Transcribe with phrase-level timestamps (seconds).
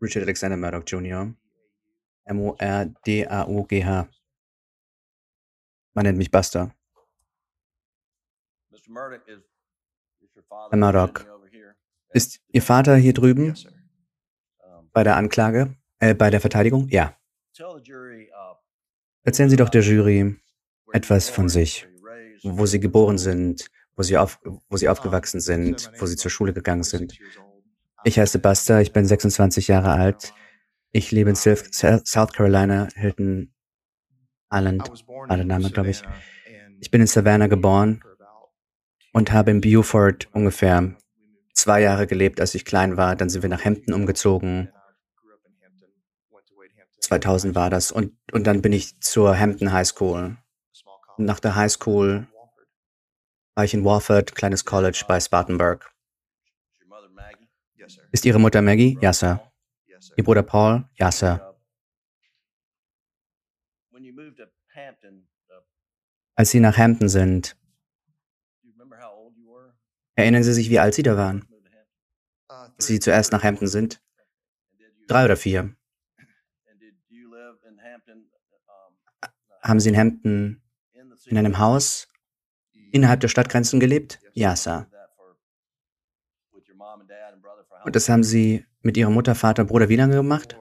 [0.00, 1.34] Richard Alexander Murdoch Jr.
[2.24, 4.08] M-O-R-D-A-U-G-H.
[5.94, 6.74] Man nennt mich Buster.
[10.70, 11.24] Herr Murdoch,
[12.10, 13.54] ist Ihr Vater hier drüben
[14.92, 16.88] bei der Anklage, äh, bei der Verteidigung?
[16.88, 17.16] Ja.
[19.22, 20.36] Erzählen Sie doch der Jury
[20.92, 21.88] etwas von sich,
[22.42, 26.52] wo Sie geboren sind, wo Sie, auf, wo Sie aufgewachsen sind, wo Sie zur Schule
[26.52, 27.18] gegangen sind.
[28.04, 30.32] Ich heiße Buster, ich bin 26 Jahre alt.
[30.92, 33.52] Ich lebe in South Carolina, Hilton
[34.52, 34.90] Island,
[35.28, 36.02] alle Name, glaube ich.
[36.80, 38.02] Ich bin in Savannah geboren
[39.12, 40.96] und habe in Beaufort ungefähr
[41.52, 43.16] zwei Jahre gelebt, als ich klein war.
[43.16, 44.70] Dann sind wir nach Hampton umgezogen.
[47.00, 47.92] 2000 war das.
[47.92, 50.36] Und, und dann bin ich zur Hampton High School.
[51.18, 52.26] Nach der High School
[53.54, 55.90] war ich in Warford, kleines College bei Spartanburg.
[58.16, 58.96] Ist Ihre Mutter Maggie?
[59.02, 59.52] Ja, Sir.
[60.16, 60.88] Ihr Bruder Paul?
[60.94, 61.54] Ja, Sir.
[66.34, 67.58] Als Sie nach Hampton sind,
[70.14, 71.46] erinnern Sie sich, wie alt Sie da waren?
[72.48, 74.02] Als Sie zuerst nach Hampton sind?
[75.08, 75.76] Drei oder vier.
[79.62, 80.62] Haben Sie in Hampton
[81.26, 82.08] in einem Haus
[82.92, 84.20] innerhalb der Stadtgrenzen gelebt?
[84.32, 84.88] Ja, Sir.
[87.86, 90.58] Und das haben Sie mit Ihrer Mutter, Vater, Bruder wie lange gemacht?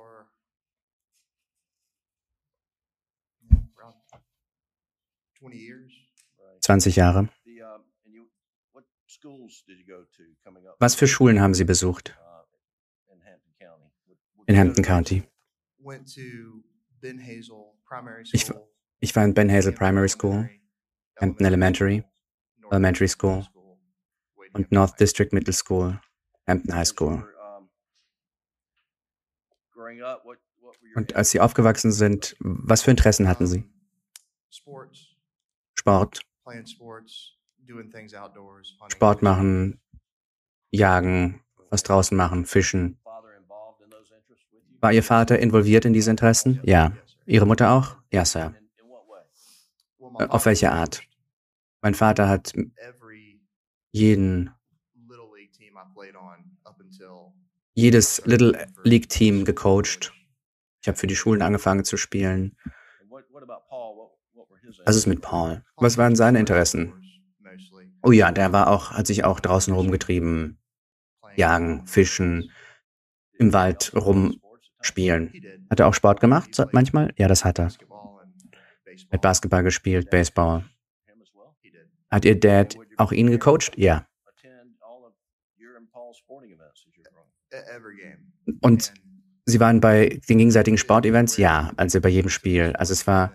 [6.61, 7.29] Zwanzig Jahre.
[10.77, 12.15] Was für Schulen haben Sie besucht?
[14.45, 15.23] In Hampton County.
[18.33, 18.51] Ich,
[18.99, 20.47] ich war in Ben Hazel Primary School,
[21.19, 22.03] Hampton Elementary,
[22.69, 23.47] Elementary School
[24.53, 25.99] und North District Middle School.
[26.47, 27.23] Hampton High School.
[30.95, 33.63] Und als Sie aufgewachsen sind, was für Interessen hatten Sie?
[35.73, 36.21] Sport.
[38.87, 39.81] Sport machen,
[40.71, 42.99] jagen, was draußen machen, fischen.
[44.79, 46.59] War Ihr Vater involviert in diese Interessen?
[46.63, 46.95] Ja.
[47.25, 47.97] Ihre Mutter auch?
[48.11, 48.53] Ja, Sir.
[49.99, 51.01] Auf welche Art?
[51.81, 52.53] Mein Vater hat
[53.91, 54.51] jeden
[57.75, 60.13] jedes Little League Team gecoacht.
[60.81, 62.57] Ich habe für die Schulen angefangen zu spielen.
[64.85, 65.63] Was ist mit Paul?
[65.75, 66.93] Was waren seine Interessen?
[68.01, 70.57] Oh ja, der war auch, hat sich auch draußen rumgetrieben.
[71.35, 72.51] Jagen, fischen,
[73.37, 75.33] im Wald rumspielen.
[75.69, 77.13] Hat er auch Sport gemacht manchmal?
[77.17, 77.71] Ja, das hat er.
[79.11, 80.63] Hat Basketball gespielt, Baseball.
[82.09, 83.77] Hat ihr Dad auch ihn gecoacht?
[83.77, 84.07] Ja.
[88.61, 88.93] Und
[89.45, 91.37] Sie waren bei den gegenseitigen Sportevents?
[91.37, 92.73] Ja, also bei jedem Spiel.
[92.77, 93.31] Also es war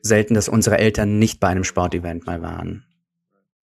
[0.00, 2.84] selten, dass unsere Eltern nicht bei einem Sportevent mal waren.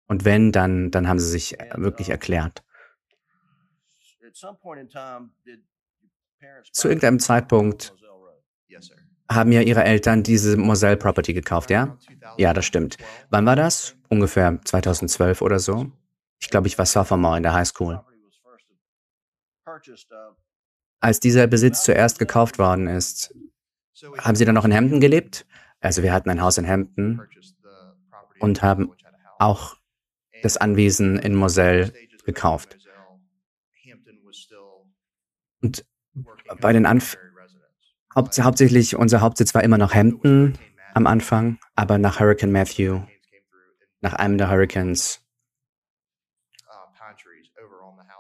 [0.07, 2.63] Und wenn, dann, dann haben sie sich wirklich erklärt.
[6.71, 7.95] Zu irgendeinem Zeitpunkt
[9.29, 11.97] haben ja ihre Eltern diese Moselle Property gekauft, ja?
[12.37, 12.97] Ja, das stimmt.
[13.29, 13.95] Wann war das?
[14.09, 15.91] Ungefähr 2012 oder so.
[16.39, 18.01] Ich glaube, ich war Sophomore in der High School.
[20.99, 23.33] Als dieser Besitz zuerst gekauft worden ist,
[24.17, 25.45] haben Sie dann noch in Hampton gelebt?
[25.79, 27.21] Also wir hatten ein Haus in Hampton
[28.39, 28.91] und haben
[29.39, 29.75] auch
[30.41, 31.93] das Anwesen in Moselle
[32.25, 32.77] gekauft.
[35.61, 35.85] Und
[36.61, 37.17] bei den Anf
[38.15, 40.57] Haupt hauptsächlich unser Hauptsitz war immer noch Hampton
[40.95, 43.01] am Anfang, aber nach Hurricane Matthew,
[44.01, 45.23] nach einem der Hurricanes,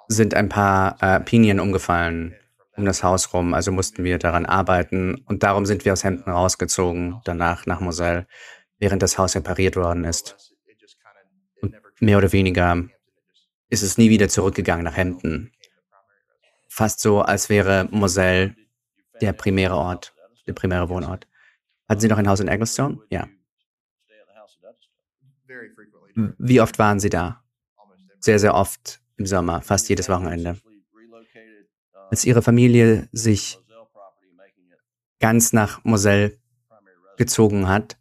[0.07, 2.35] sind ein paar äh, Pinien umgefallen
[2.77, 6.31] um das Haus rum, also mussten wir daran arbeiten und darum sind wir aus Hampton
[6.31, 8.27] rausgezogen, danach nach Moselle,
[8.77, 10.55] während das Haus repariert worden ist.
[11.59, 12.83] Und mehr oder weniger
[13.69, 15.51] ist es nie wieder zurückgegangen nach Hampton.
[16.67, 18.55] Fast so, als wäre Moselle
[19.21, 20.13] der primäre Ort,
[20.45, 21.27] der primäre Wohnort.
[21.89, 22.99] Hatten Sie noch ein Haus in Egglestone?
[23.09, 23.27] Ja.
[26.37, 27.43] Wie oft waren Sie da?
[28.19, 30.59] Sehr, sehr oft im Sommer, fast jedes Wochenende.
[32.09, 33.59] Als ihre Familie sich
[35.19, 36.37] ganz nach Moselle
[37.17, 37.97] gezogen hat,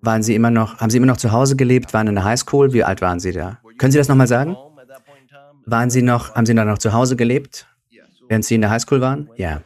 [0.00, 2.72] waren sie immer noch, haben sie immer noch zu Hause gelebt, waren in der Highschool?
[2.72, 3.60] Wie alt waren sie da?
[3.78, 4.56] Können Sie das nochmal sagen?
[5.64, 7.68] Waren Sie noch, haben Sie da noch zu Hause gelebt,
[8.28, 9.30] während Sie in der Highschool waren?
[9.36, 9.62] Ja.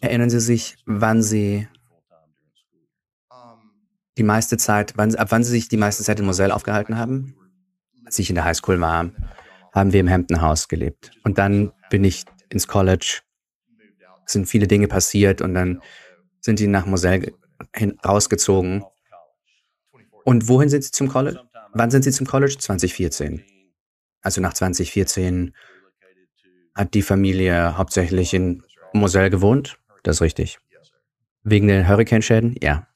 [0.00, 1.68] Erinnern Sie sich, wann Sie
[4.18, 7.34] die meiste Zeit, wann, ab wann Sie sich die meiste Zeit in Moselle aufgehalten haben?
[8.12, 9.10] Als ich in der Highschool war,
[9.72, 11.12] haben wir im Hampton House gelebt.
[11.24, 13.22] Und dann bin ich ins College,
[14.26, 15.80] sind viele Dinge passiert und dann
[16.42, 17.32] sind die nach Moselle
[18.04, 18.84] rausgezogen.
[20.24, 21.40] Und wohin sind sie zum College?
[21.72, 22.54] Wann sind sie zum College?
[22.58, 23.46] 2014.
[24.20, 25.56] Also nach 2014
[26.74, 28.62] hat die Familie hauptsächlich in
[28.92, 29.78] Moselle gewohnt.
[30.02, 30.58] Das ist richtig.
[31.44, 32.56] Wegen den Hurrikanschäden?
[32.60, 32.86] Ja.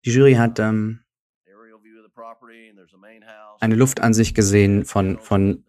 [0.04, 1.00] Die Jury hat ähm,
[3.60, 5.64] eine Luftansicht gesehen von, von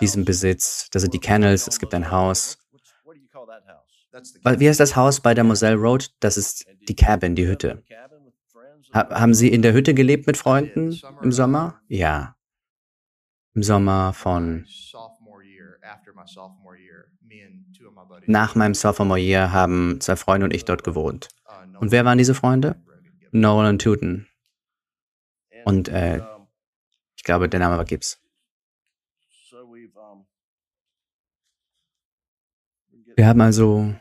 [0.00, 0.88] diesem Besitz.
[0.90, 2.58] Das sind die Kennels, es gibt ein Haus.
[4.44, 6.10] Wie heißt das Haus bei der Moselle Road?
[6.20, 7.82] Das ist die Cabin, die Hütte.
[8.96, 11.82] Ha haben Sie in der Hütte gelebt mit Freunden im Sommer?
[11.86, 12.34] Ja.
[13.54, 14.64] Im Sommer von
[18.26, 21.28] nach meinem Sophomore Year haben zwei Freunde und ich dort gewohnt.
[21.78, 22.76] Und wer waren diese Freunde?
[23.32, 24.28] Noel und Tooten.
[25.66, 26.22] Und äh,
[27.16, 28.18] ich glaube, der Name war Gibbs.
[33.16, 33.94] Wir haben also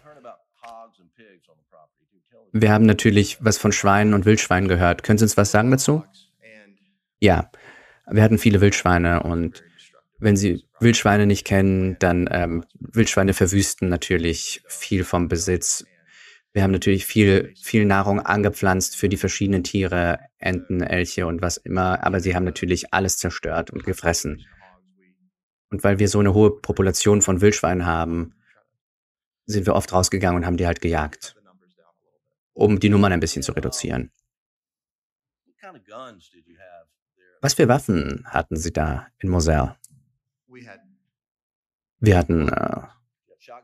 [2.57, 5.03] wir haben natürlich was von Schweinen und Wildschweinen gehört.
[5.03, 6.05] Können Sie uns was sagen dazu?
[7.19, 7.51] Ja,
[8.09, 9.61] wir hatten viele Wildschweine und
[10.19, 15.85] wenn Sie Wildschweine nicht kennen, dann ähm, Wildschweine verwüsten natürlich viel vom Besitz.
[16.53, 21.57] Wir haben natürlich viel, viel Nahrung angepflanzt für die verschiedenen Tiere, Enten, Elche und was
[21.57, 24.45] immer, aber sie haben natürlich alles zerstört und gefressen.
[25.71, 28.33] Und weil wir so eine hohe Population von Wildschweinen haben,
[29.45, 31.35] sind wir oft rausgegangen und haben die halt gejagt
[32.55, 34.11] um die Nummern ein bisschen zu reduzieren.
[37.41, 39.75] Was für Waffen hatten Sie da in Moselle?
[41.99, 42.81] Wir hatten äh,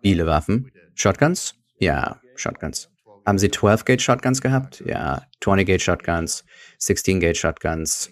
[0.01, 0.71] viele Waffen.
[0.93, 1.55] Shotguns?
[1.79, 2.89] Ja, Shotguns.
[3.25, 4.83] Haben Sie 12-Gauge Shotguns gehabt?
[4.85, 6.44] Ja, 20-Gauge Shotguns,
[6.79, 8.09] 16-Gauge Shotguns,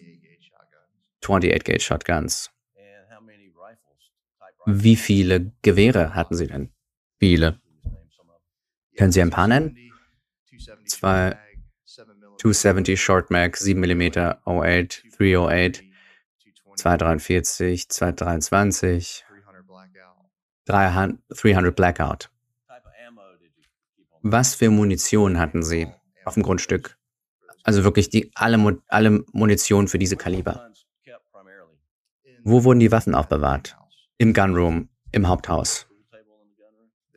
[1.21, 2.51] 28-Gauge Shotguns.
[4.65, 6.71] Wie viele Gewehre hatten Sie denn?
[7.19, 7.59] Viele.
[8.97, 9.88] Können Sie ein paar nennen?
[10.89, 11.38] Zwei
[12.39, 15.83] 270 Short Mag, 7 mm 08, 308,
[16.75, 19.25] 243, 223,
[20.66, 22.30] 300 Blackout.
[24.21, 25.87] Was für Munition hatten Sie
[26.25, 26.97] auf dem Grundstück?
[27.63, 30.71] Also wirklich die, alle, alle Munition für diese Kaliber.
[32.44, 33.78] Wo wurden die Waffen aufbewahrt?
[34.18, 35.87] Im Gunroom, im Haupthaus.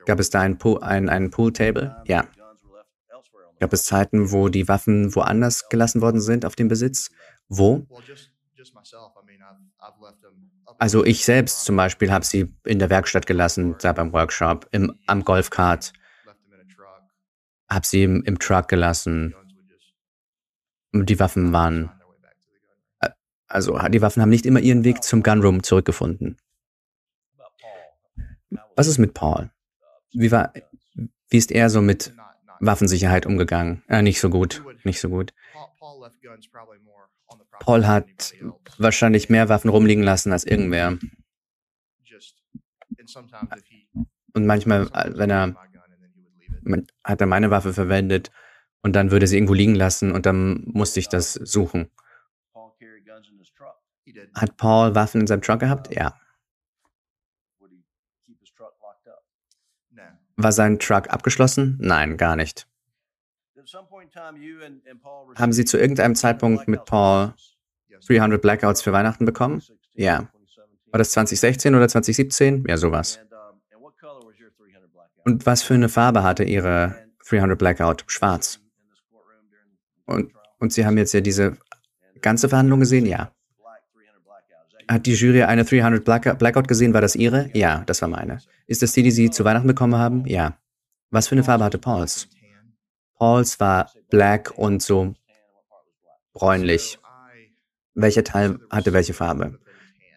[0.05, 2.03] Gab es da ein, Pool, ein, ein Pooltable?
[2.07, 2.27] Ja.
[3.63, 7.13] Gab es Zeiten, wo die Waffen woanders gelassen worden sind auf dem Besitz?
[7.49, 7.87] Wo?
[10.79, 14.99] Also ich selbst zum Beispiel habe sie in der Werkstatt gelassen, da beim Workshop, im,
[15.07, 15.93] am Golfkart,
[17.71, 19.33] habe sie im, im Truck gelassen.
[20.93, 21.93] Die Waffen waren,
[23.47, 26.37] also die Waffen haben nicht immer ihren Weg zum Gunroom zurückgefunden.
[28.75, 29.53] Was ist mit Paul?
[30.11, 30.53] Wie war,
[31.29, 32.13] wie ist er so mit
[32.63, 33.83] Waffensicherheit umgegangen.
[33.89, 35.35] Äh, nicht so gut, nicht so gut.
[37.59, 38.35] Paul hat
[38.79, 40.97] wahrscheinlich mehr Waffen rumliegen lassen als irgendwer.
[44.35, 45.57] Und manchmal, äh, wenn er,
[47.05, 48.31] hat er meine Waffe verwendet
[48.83, 51.91] und dann würde sie irgendwo liegen lassen und dann musste ich das suchen.
[54.35, 55.93] Hat Paul Waffen in seinem Truck gehabt?
[55.93, 56.17] Ja.
[60.43, 61.79] War sein Truck abgeschlossen?
[61.81, 62.67] Nein, gar nicht.
[65.37, 67.35] Haben Sie zu irgendeinem Zeitpunkt mit Paul
[68.07, 69.63] 300 Blackouts für Weihnachten bekommen?
[69.95, 70.29] Ja.
[70.91, 72.65] War das 2016 oder 2017?
[72.69, 73.21] Ja, sowas.
[75.25, 76.97] Und was für eine Farbe hatte Ihre
[77.29, 78.05] 300 Blackout?
[78.09, 78.61] Schwarz.
[80.07, 81.57] Und, und Sie haben jetzt ja diese
[82.21, 83.07] ganze Verhandlung gesehen?
[83.07, 83.33] Ja.
[84.89, 86.05] Hat die Jury eine 300
[86.39, 86.95] Blackout gesehen?
[86.95, 87.51] War das Ihre?
[87.55, 88.39] Ja, das war meine.
[88.67, 90.27] Ist das die, die Sie zu Weihnachten bekommen haben?
[90.27, 90.59] Ja.
[91.11, 92.29] Was für eine Farbe hatte Pauls?
[93.15, 95.15] Pauls war black und so
[96.33, 96.99] bräunlich.
[97.95, 99.59] Welcher Teil hatte welche Farbe?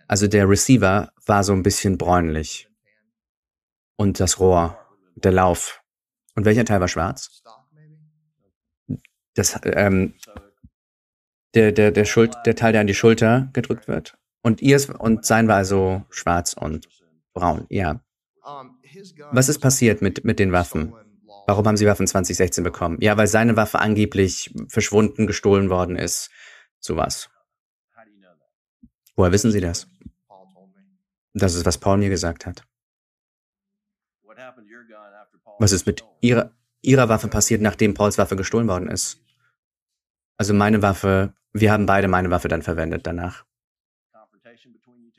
[0.07, 2.69] Also der Receiver war so ein bisschen bräunlich.
[3.97, 4.77] Und das Rohr,
[5.15, 5.81] der Lauf.
[6.35, 7.41] Und welcher Teil war schwarz?
[9.33, 10.13] Das, ähm,
[11.53, 14.17] der, der, der, Schuld, der Teil, der an die Schulter gedrückt wird.
[14.45, 16.87] Und ihrs und sein war also schwarz und
[17.33, 17.99] braun, ja.
[19.31, 20.93] Was ist passiert mit, mit den Waffen?
[21.47, 22.99] Warum haben sie Waffen 2016 bekommen?
[23.01, 26.29] Ja, weil seine Waffe angeblich verschwunden, gestohlen worden ist.
[26.79, 27.31] Sowas.
[29.15, 29.87] Woher wissen Sie das?
[31.33, 32.61] Das ist, was Paul mir gesagt hat.
[35.57, 36.51] Was ist mit ihrer,
[36.83, 39.19] ihrer Waffe passiert, nachdem Pauls Waffe gestohlen worden ist?
[40.37, 43.43] Also meine Waffe, wir haben beide meine Waffe dann verwendet danach.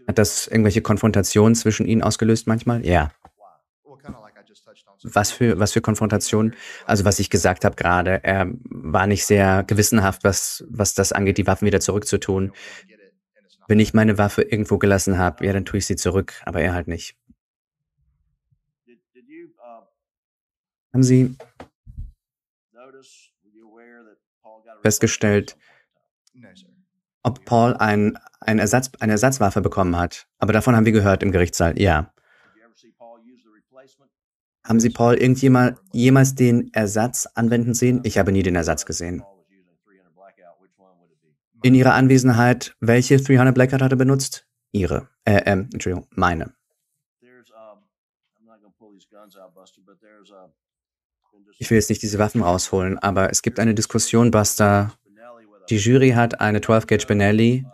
[0.07, 2.85] Hat das irgendwelche Konfrontationen zwischen ihnen ausgelöst manchmal?
[2.87, 3.11] Ja.
[5.03, 6.55] Was für, was für Konfrontationen?
[6.85, 11.39] Also was ich gesagt habe gerade, er war nicht sehr gewissenhaft, was, was das angeht,
[11.39, 12.53] die Waffen wieder zurückzutun.
[13.69, 16.73] Wenn ich meine Waffe irgendwo gelassen habe, ja, dann tue ich sie zurück, aber er
[16.73, 17.17] halt nicht.
[20.93, 21.37] Haben Sie
[24.83, 25.57] festgestellt,
[27.27, 30.29] ob Paul ein, ein Ersatz, eine Ersatzwaffe bekommen hat?
[30.39, 32.13] Aber davon haben wir gehört im Gerichtssaal, ja.
[34.65, 38.01] Haben Sie Paul irgendjemals jemals den Ersatz anwenden sehen?
[38.05, 39.23] Ich habe nie den Ersatz gesehen.
[41.63, 44.47] In Ihrer Anwesenheit, welche 300 Blackout hat er benutzt?
[44.73, 45.09] Ihre.
[45.25, 46.55] Äh, ähm, Entschuldigung, meine.
[51.59, 54.93] Ich will jetzt nicht diese Waffen rausholen, aber es gibt eine Diskussion, Buster.
[55.69, 57.67] Die Jury hat eine 12-Gauge Benelli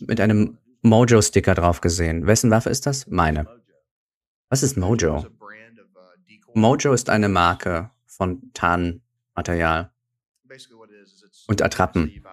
[0.00, 2.26] mit einem Mojo-Sticker drauf gesehen.
[2.26, 3.06] Wessen Waffe ist das?
[3.06, 3.46] Meine.
[4.48, 5.26] Was ist Mojo?
[6.54, 9.90] Mojo ist eine Marke von Tarnmaterial
[11.48, 12.24] und Attrappen.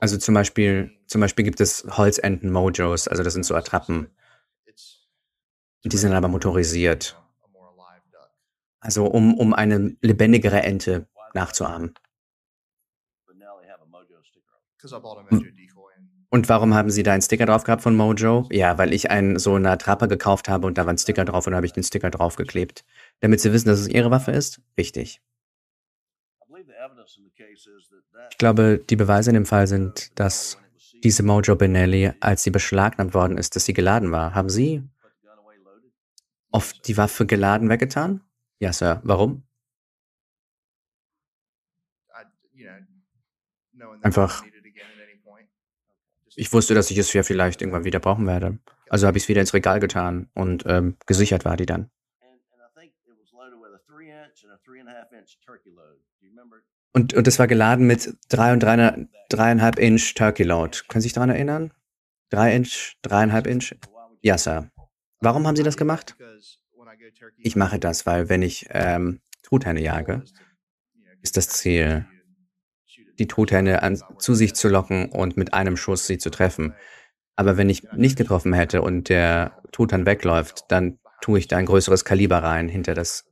[0.00, 4.08] Also zum Beispiel, zum Beispiel gibt es Holzenten-Mojos, also das sind so Attrappen.
[5.84, 7.16] Die sind aber motorisiert.
[8.80, 11.94] Also um, um eine lebendigere Ente nachzuahmen.
[16.30, 18.48] Und warum haben Sie da einen Sticker drauf gehabt von Mojo?
[18.50, 21.46] Ja, weil ich einen so eine Attrappe gekauft habe und da war ein Sticker drauf
[21.46, 22.84] und da habe ich den Sticker draufgeklebt.
[23.20, 24.60] Damit Sie wissen, dass es Ihre Waffe ist?
[24.78, 25.20] Richtig.
[28.30, 30.58] Ich glaube, die Beweise in dem Fall sind, dass
[31.04, 34.34] diese Mojo Benelli, als sie beschlagnahmt worden ist, dass sie geladen war.
[34.34, 34.82] Haben Sie
[36.50, 38.22] auf die Waffe geladen weggetan?
[38.58, 39.00] Ja, Sir.
[39.04, 39.42] Warum?
[44.02, 44.44] Einfach.
[46.34, 48.58] Ich wusste, dass ich es ja vielleicht irgendwann wieder brauchen werde.
[48.88, 51.90] Also habe ich es wieder ins Regal getan und ähm, gesichert war die dann.
[56.94, 60.80] Und, und das war geladen mit drei und dreieinhalb Inch Turkey Load.
[60.88, 61.72] Können Sie sich daran erinnern?
[62.28, 63.74] Drei Inch, dreieinhalb Inch?
[64.20, 64.70] Ja, Sir.
[65.20, 66.16] Warum haben Sie das gemacht?
[67.38, 70.22] Ich mache das, weil wenn ich ähm, Truthähne jage,
[71.22, 72.06] ist das Ziel,
[73.22, 76.74] die Truthähne an, zu sich zu locken und mit einem Schuss sie zu treffen.
[77.36, 81.66] Aber wenn ich nicht getroffen hätte und der Truthahn wegläuft, dann tue ich da ein
[81.66, 83.24] größeres Kaliber rein hinter das,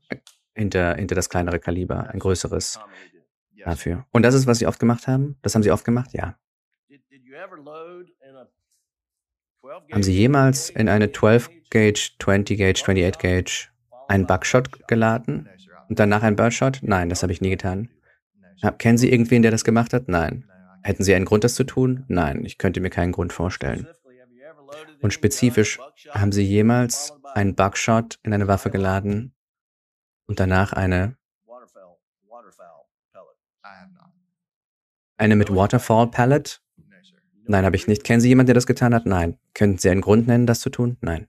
[0.54, 2.78] hinter, hinter das kleinere Kaliber, ein größeres
[3.64, 4.06] dafür.
[4.12, 5.36] Und das ist, was Sie oft gemacht haben?
[5.42, 6.12] Das haben Sie oft gemacht?
[6.12, 6.38] Ja.
[9.92, 13.50] Haben Sie jemals in eine 12 Gauge, 20 Gauge, 28 Gauge
[14.08, 15.48] einen Buckshot geladen
[15.88, 16.78] und danach einen Birdshot?
[16.82, 17.90] Nein, das habe ich nie getan.
[18.78, 20.08] Kennen Sie irgendwen, der das gemacht hat?
[20.08, 20.44] Nein.
[20.82, 22.04] Hätten Sie einen Grund, das zu tun?
[22.08, 23.86] Nein, ich könnte mir keinen Grund vorstellen.
[25.00, 25.78] Und spezifisch,
[26.10, 29.34] haben Sie jemals einen Buckshot in eine Waffe geladen
[30.26, 31.16] und danach eine
[35.16, 36.58] eine mit Waterfall Palette?
[37.44, 38.04] Nein, habe ich nicht.
[38.04, 39.06] Kennen Sie jemanden, der das getan hat?
[39.06, 39.38] Nein.
[39.54, 40.96] Könnten Sie einen Grund nennen, das zu tun?
[41.00, 41.26] Nein.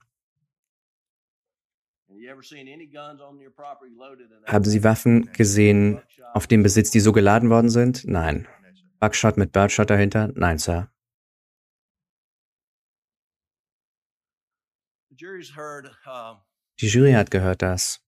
[4.45, 6.01] Haben Sie Waffen gesehen
[6.33, 8.05] auf dem Besitz, die so geladen worden sind?
[8.05, 8.47] Nein.
[8.99, 10.31] Buckshot mit Birdshot dahinter?
[10.35, 10.89] Nein, Sir.
[16.79, 18.01] Die Jury hat gehört, dass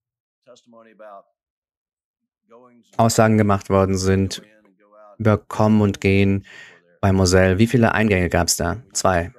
[2.97, 4.41] Aussagen gemacht worden sind
[5.19, 6.45] über Kommen und Gehen
[7.01, 8.81] Bei Moselle, wie viele Eingänge gab es da?
[8.93, 9.33] Zwei.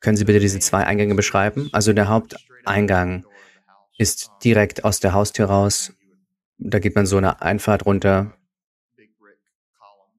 [0.00, 1.68] Können Sie bitte diese zwei Eingänge beschreiben?
[1.72, 3.24] Also der Haupteingang
[3.98, 5.92] ist direkt aus der Haustür raus.
[6.62, 8.36] Da geht man so eine Einfahrt runter.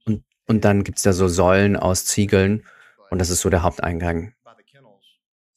[0.06, 2.66] Und, und dann gibt es da so Säulen aus Ziegeln.
[3.12, 4.34] Und das ist so der Haupteingang.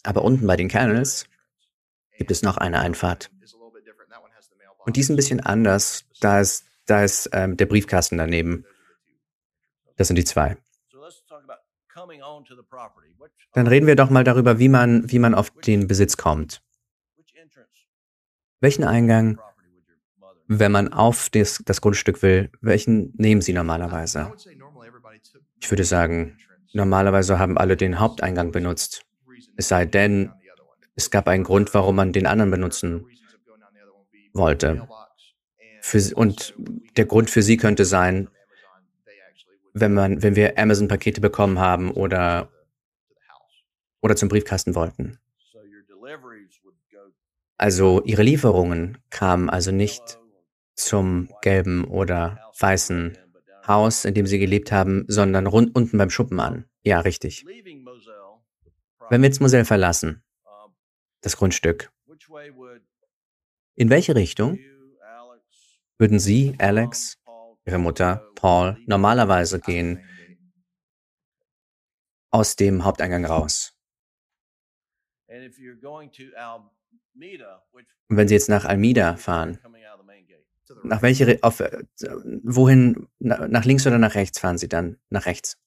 [0.02, 1.26] Aber unten bei den Kennels
[2.18, 3.30] gibt es noch eine Einfahrt.
[4.84, 6.04] Und die ist ein bisschen anders.
[6.20, 8.66] Da ist, da ist ähm, der Briefkasten daneben.
[9.96, 10.58] Das sind die zwei.
[13.52, 16.62] Dann reden wir doch mal darüber, wie man, wie man auf den Besitz kommt.
[18.60, 19.38] Welchen Eingang,
[20.46, 24.32] wenn man auf das, das Grundstück will, welchen nehmen Sie normalerweise?
[25.60, 26.38] Ich würde sagen,
[26.72, 29.04] normalerweise haben alle den Haupteingang benutzt.
[29.56, 30.32] Es sei denn,
[30.96, 33.06] es gab einen Grund, warum man den anderen benutzen
[34.32, 34.86] wollte.
[35.80, 36.54] Für, und
[36.96, 38.28] der Grund für Sie könnte sein,
[39.72, 42.48] wenn man, wenn wir Amazon-Pakete bekommen haben oder,
[44.00, 45.18] oder zum Briefkasten wollten.
[47.56, 50.18] Also ihre Lieferungen kamen also nicht
[50.74, 53.16] zum gelben oder weißen
[53.66, 56.66] Haus, in dem sie gelebt haben, sondern rund unten beim Schuppen an.
[56.82, 57.44] Ja, richtig.
[59.10, 60.22] Wenn wir jetzt Moselle verlassen,
[61.20, 61.90] das Grundstück,
[63.76, 64.58] in welche Richtung
[65.98, 67.18] würden Sie, Alex,
[67.64, 70.04] Ihre Mutter, Paul, normalerweise gehen
[72.30, 73.78] aus dem Haupteingang raus?
[75.28, 75.56] Und
[78.16, 79.58] wenn Sie jetzt nach Almida fahren,
[80.82, 81.62] nach welche, auf,
[82.42, 84.98] wohin, nach links oder nach rechts fahren Sie dann?
[85.10, 85.58] Nach rechts.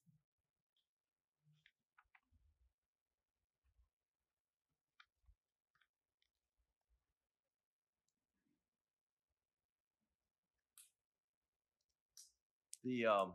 [12.87, 13.33] the um,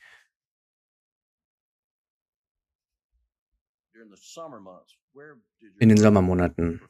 [5.80, 6.82] in den Sommermonaten.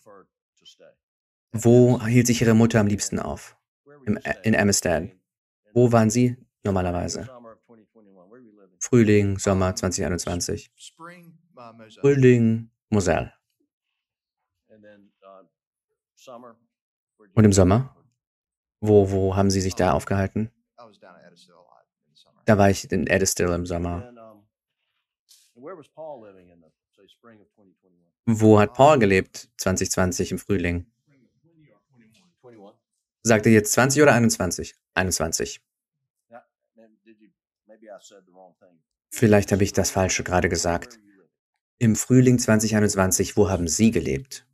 [1.52, 3.58] Wo hielt sich Ihre Mutter am liebsten auf?
[4.06, 5.12] Im, in Amistad.
[5.74, 7.30] Wo waren Sie normalerweise?
[8.80, 10.72] Frühling, Sommer 2021.
[12.02, 13.34] Frühling, Moselle.
[17.34, 17.96] Und im Sommer?
[18.82, 20.52] Wo, wo haben Sie sich da aufgehalten?
[22.46, 24.12] Da war ich in Edestill im Sommer.
[28.26, 30.86] Wo hat Paul gelebt 2020 im Frühling?
[33.24, 34.76] Sagt er jetzt 20 oder 21?
[34.94, 35.62] 21.
[39.10, 41.00] Vielleicht habe ich das Falsche gerade gesagt.
[41.78, 44.46] Im Frühling 2021, wo haben Sie gelebt?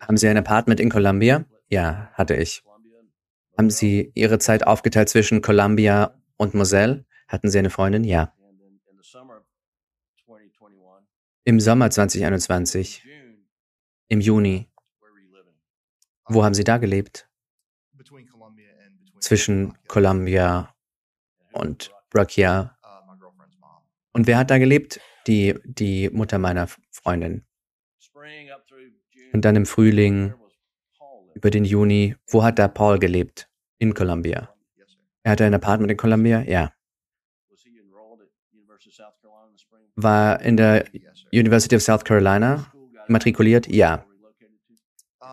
[0.00, 1.44] Haben Sie ein Apartment in Columbia?
[1.68, 2.62] Ja, hatte ich.
[3.56, 7.04] Haben Sie Ihre Zeit aufgeteilt zwischen Columbia und Moselle?
[7.28, 8.04] Hatten Sie eine Freundin?
[8.04, 8.34] Ja.
[11.44, 13.06] Im Sommer 2021,
[14.08, 14.70] im Juni,
[16.26, 17.28] wo haben Sie da gelebt?
[19.20, 20.74] Zwischen Columbia
[21.52, 22.78] und Brookia.
[24.12, 25.00] Und wer hat da gelebt?
[25.26, 27.46] Die, die Mutter meiner Freundin.
[29.34, 30.32] Und dann im Frühling,
[31.34, 33.50] über den Juni, wo hat da Paul gelebt?
[33.78, 34.54] In Columbia.
[35.24, 36.42] Er hatte ein Apartment in Columbia?
[36.42, 36.72] Ja.
[39.96, 40.84] War in der
[41.32, 42.72] University of South Carolina
[43.08, 43.66] matrikuliert?
[43.66, 44.06] Ja.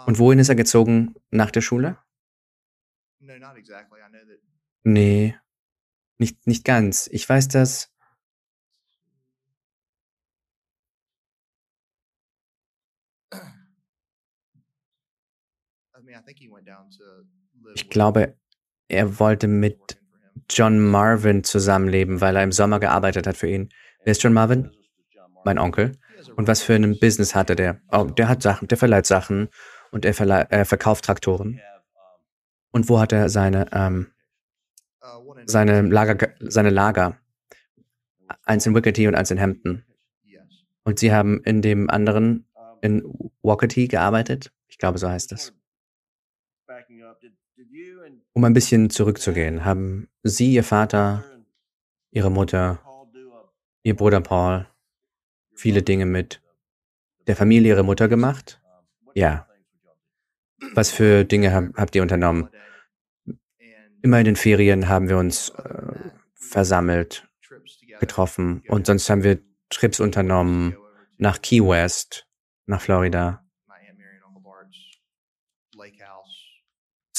[0.07, 1.99] Und wohin ist er gezogen nach der Schule?
[4.83, 5.35] Nee,
[6.17, 7.07] nicht, nicht ganz.
[7.11, 7.93] Ich weiß, dass
[17.75, 18.35] ich glaube,
[18.87, 19.99] er wollte mit
[20.49, 23.69] John Marvin zusammenleben, weil er im Sommer gearbeitet hat für ihn.
[24.03, 24.71] Wer ist John Marvin?
[25.45, 25.97] mein Onkel.
[26.35, 27.81] Und was für ein Business hatte der?
[27.91, 29.49] Oh, der hat Sachen, der verleiht Sachen
[29.91, 31.59] und er, er verkauft Traktoren.
[32.71, 34.07] Und wo hat er seine, ähm,
[35.45, 37.17] seine Lager, seine Lager?
[38.45, 39.83] Eins in Wickety und eins in Hampton.
[40.83, 42.47] Und sie haben in dem anderen
[42.81, 43.03] in
[43.41, 44.51] Wakety gearbeitet?
[44.67, 45.53] Ich glaube, so heißt es.
[48.33, 51.23] Um ein bisschen zurückzugehen, haben Sie, Ihr Vater,
[52.11, 52.79] Ihre Mutter,
[53.83, 54.67] Ihr Bruder Paul
[55.61, 56.41] viele Dinge mit
[57.27, 58.59] der Familie ihrer Mutter gemacht?
[59.13, 59.47] Ja.
[60.73, 62.49] Was für Dinge hab, habt ihr unternommen?
[64.01, 67.27] Immer in den Ferien haben wir uns äh, versammelt,
[67.99, 69.39] getroffen und sonst haben wir
[69.69, 70.75] Trips unternommen
[71.17, 72.27] nach Key West,
[72.65, 73.45] nach Florida,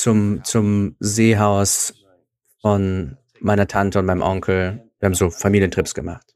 [0.03, 1.95] zum, zum Seehaus
[2.61, 4.91] von meiner Tante und meinem Onkel.
[4.99, 6.35] Wir haben so Familientrips gemacht.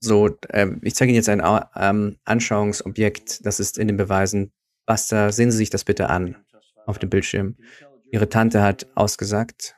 [0.00, 1.42] So, äh, ich zeige Ihnen jetzt ein
[1.76, 4.52] ähm, Anschauungsobjekt, das ist in den Beweisen.
[4.84, 6.36] Basta, sehen Sie sich das bitte an
[6.86, 7.56] auf dem Bildschirm.
[8.10, 9.76] Ihre Tante hat ausgesagt.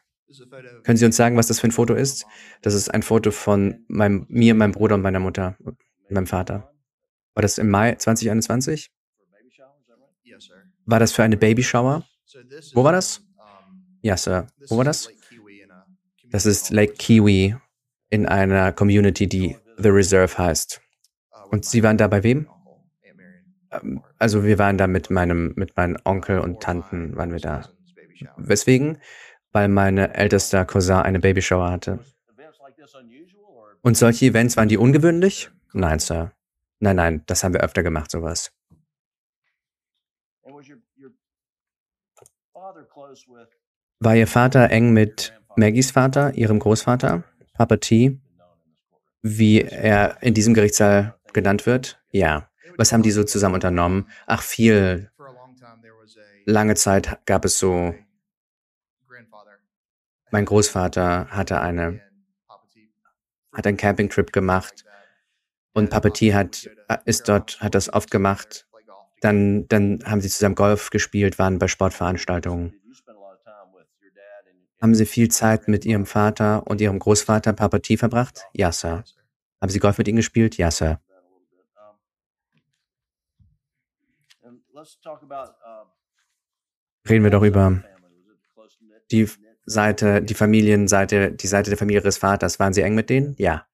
[0.83, 2.27] Können Sie uns sagen, was das für ein Foto ist?
[2.62, 5.57] Das ist ein Foto von meinem, mir, meinem Bruder und meiner Mutter,
[6.09, 6.73] meinem Vater.
[7.37, 8.90] War das im Mai 2021?
[10.87, 12.03] War das für eine Babyshower?
[12.72, 13.20] Wo war das?
[14.01, 14.46] Ja, Sir.
[14.68, 15.11] Wo war das?
[16.31, 17.55] Das ist Lake Kiwi
[18.09, 20.81] in einer Community, die The Reserve heißt.
[21.51, 22.49] Und Sie waren da bei wem?
[23.70, 27.68] Ähm, also wir waren da mit meinem, mit meinem Onkel und Tanten waren wir da.
[28.38, 28.99] Weswegen?
[29.53, 31.99] Weil meine ältester Cousin eine Babyshower hatte.
[33.83, 35.51] Und solche Events waren die ungewöhnlich?
[35.75, 36.33] Nein, Sir.
[36.78, 38.52] Nein, nein, das haben wir öfter gemacht, sowas.
[44.00, 48.20] War Ihr Vater eng mit Maggies Vater, Ihrem Großvater, Papa T,
[49.22, 52.00] wie er in diesem Gerichtssaal genannt wird?
[52.10, 52.50] Ja.
[52.76, 54.10] Was haben die so zusammen unternommen?
[54.26, 55.10] Ach, viel.
[56.44, 57.94] Lange Zeit gab es so.
[60.30, 62.02] Mein Großvater hatte eine,
[63.52, 64.84] hat einen Campingtrip gemacht
[65.76, 66.70] und Papetit hat,
[67.04, 68.66] ist dort, hat das oft gemacht.
[69.20, 72.72] Dann, dann haben sie zusammen Golf gespielt, waren bei Sportveranstaltungen.
[74.80, 78.42] Haben Sie viel Zeit mit Ihrem Vater und Ihrem Großvater Papetit verbracht?
[78.52, 79.04] Ja, Sir.
[79.60, 80.56] Haben Sie Golf mit ihnen gespielt?
[80.56, 81.00] Ja, Sir.
[87.08, 87.82] Reden wir doch über
[89.10, 89.28] die
[89.64, 92.58] Seite, die Familienseite, die Seite der Familie Ihres Vaters.
[92.60, 93.34] Waren Sie eng mit denen?
[93.38, 93.66] Ja.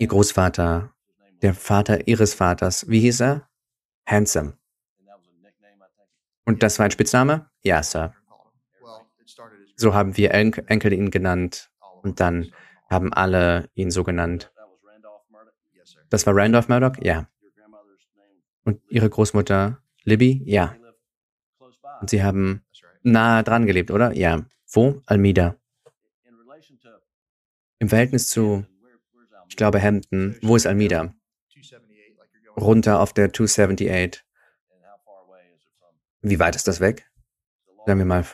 [0.00, 0.94] Ihr Großvater,
[1.42, 3.50] der Vater Ihres Vaters, wie hieß er?
[4.06, 4.56] Handsome.
[6.46, 7.50] Und das war ein Spitzname?
[7.62, 8.14] Ja, Sir.
[9.76, 11.70] So haben wir Enkel ihn genannt.
[12.02, 12.50] Und dann
[12.88, 14.50] haben alle ihn so genannt.
[16.08, 16.96] Das war Randolph Murdoch?
[17.02, 17.28] Ja.
[18.64, 20.42] Und ihre Großmutter Libby?
[20.46, 20.76] Ja.
[22.00, 22.64] Und sie haben
[23.02, 24.16] nahe dran gelebt, oder?
[24.16, 24.46] Ja.
[24.72, 25.02] Wo?
[25.04, 25.56] Almeida.
[27.78, 28.64] Im Verhältnis zu,
[29.50, 31.12] ich glaube, Hampton, wo ist Almeida?
[32.56, 34.24] Runter auf der 278.
[36.22, 37.10] Wie weit ist das weg?
[37.84, 38.24] Sagen wir mal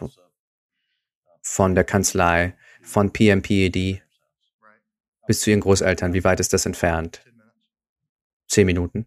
[1.40, 4.02] von der Kanzlei, von PMPED
[5.26, 6.12] bis zu Ihren Großeltern.
[6.12, 7.24] Wie weit ist das entfernt?
[8.46, 9.07] Zehn Minuten.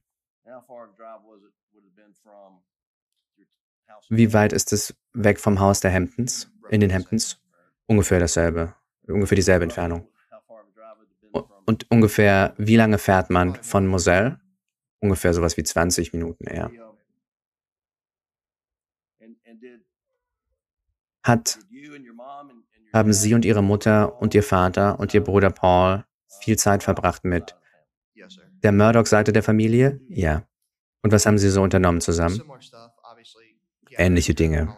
[4.09, 7.39] Wie weit ist es weg vom Haus der Hamptons, in den Hamptons?
[7.85, 10.07] Ungefähr dasselbe, ungefähr dieselbe Entfernung.
[11.69, 14.39] Und ungefähr, wie lange fährt man von Moselle?
[15.01, 16.71] Ungefähr sowas wie 20 Minuten eher.
[21.21, 21.59] Hat,
[22.91, 26.05] haben Sie und Ihre Mutter und Ihr Vater und Ihr Bruder Paul
[26.41, 27.55] viel Zeit verbracht mit
[28.63, 30.01] der Murdoch-Seite der Familie?
[30.09, 30.47] Ja.
[31.03, 32.41] Und was haben Sie so unternommen zusammen?
[33.91, 34.75] Ähnliche Dinge.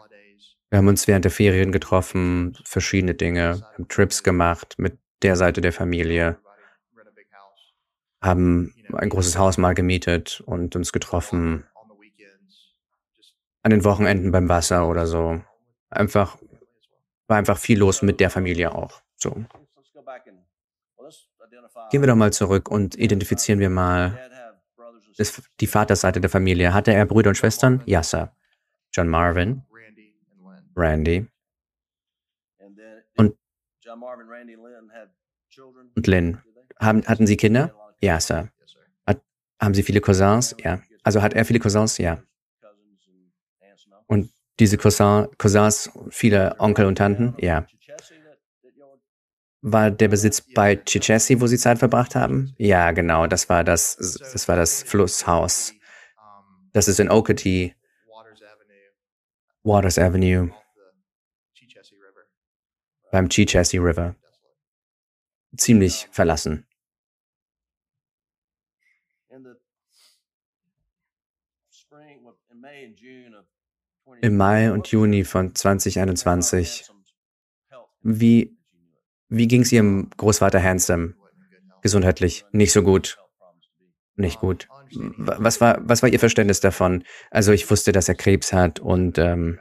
[0.69, 5.61] Wir haben uns während der Ferien getroffen, verschiedene Dinge, haben Trips gemacht mit der Seite
[5.61, 6.37] der Familie,
[8.21, 11.65] haben ein großes Haus mal gemietet und uns getroffen
[13.63, 15.41] an den Wochenenden beim Wasser oder so.
[15.89, 16.37] Einfach,
[17.27, 19.01] war einfach viel los mit der Familie auch.
[19.15, 19.45] So.
[21.89, 24.17] Gehen wir doch mal zurück und identifizieren wir mal
[25.17, 26.73] das, die Vaterseite der Familie.
[26.73, 27.81] Hatte er Brüder und Schwestern?
[27.85, 28.35] Ja, Sir.
[28.93, 29.63] John Marvin,
[30.75, 31.27] Randy
[33.17, 33.37] und,
[35.95, 36.41] und Lynn.
[36.79, 37.80] Haben, hatten sie Kinder?
[38.01, 38.49] Ja, Sir.
[39.05, 39.21] Hat,
[39.59, 40.55] haben sie viele Cousins?
[40.63, 40.81] Ja.
[41.03, 41.97] Also hat er viele Cousins?
[41.97, 42.21] Ja.
[44.07, 47.35] Und diese Cousin, Cousins, viele Onkel und Tanten?
[47.39, 47.65] Ja.
[49.63, 52.53] War der Besitz bei Chichesi, wo Sie Zeit verbracht haben?
[52.57, 55.73] Ja, genau, das war das, das war das Flusshaus.
[56.73, 57.75] Das ist in Okatee,
[59.63, 60.51] Waters Avenue,
[63.11, 64.15] beim Chichesi River.
[65.55, 66.65] Ziemlich verlassen.
[74.21, 76.85] Im Mai und Juni von 2021.
[78.03, 78.57] Wie
[79.33, 81.15] wie ging es Ihrem Großvater Handsome?
[81.81, 83.17] Gesundheitlich nicht so gut.
[84.15, 84.67] Nicht gut.
[85.17, 87.05] was war, was war Ihr Verständnis davon?
[87.31, 89.57] Also ich wusste, dass er Krebs hat und ähm,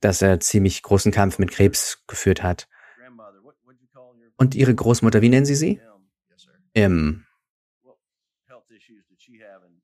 [0.00, 2.66] dass er ziemlich großen Kampf mit Krebs geführt hat.
[4.36, 5.80] Und Ihre Großmutter, wie nennen Sie sie?
[6.72, 7.26] Im.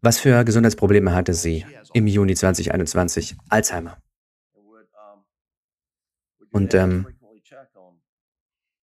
[0.01, 3.37] Was für Gesundheitsprobleme hatte sie im Juni 2021?
[3.49, 3.99] Alzheimer.
[6.53, 7.07] Und ähm,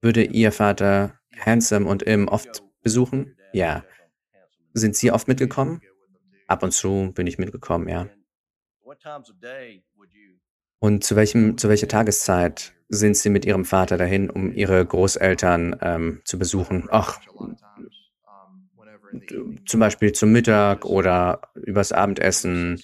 [0.01, 3.37] würde Ihr Vater Handsome und Im oft besuchen?
[3.53, 3.83] Ja.
[4.73, 5.81] Sind Sie oft mitgekommen?
[6.47, 8.07] Ab und zu bin ich mitgekommen, ja.
[10.79, 15.77] Und zu, welchem, zu welcher Tageszeit sind Sie mit Ihrem Vater dahin, um Ihre Großeltern
[15.81, 16.87] ähm, zu besuchen?
[16.91, 17.19] Ach,
[19.65, 22.81] zum Beispiel zum Mittag oder übers Abendessen.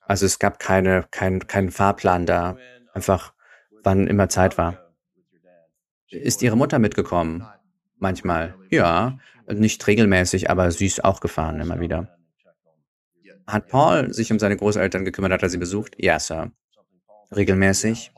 [0.00, 2.56] Also es gab keine, kein, keinen Fahrplan da.
[2.92, 3.32] Einfach,
[3.82, 4.92] wann immer Zeit war.
[6.08, 7.44] Ist Ihre Mutter mitgekommen?
[7.98, 8.54] Manchmal.
[8.70, 12.16] Ja, nicht regelmäßig, aber sie ist auch gefahren immer wieder.
[13.46, 15.96] Hat Paul sich um seine Großeltern gekümmert, hat er sie besucht?
[15.98, 16.52] Ja, Sir.
[17.34, 18.12] Regelmäßig?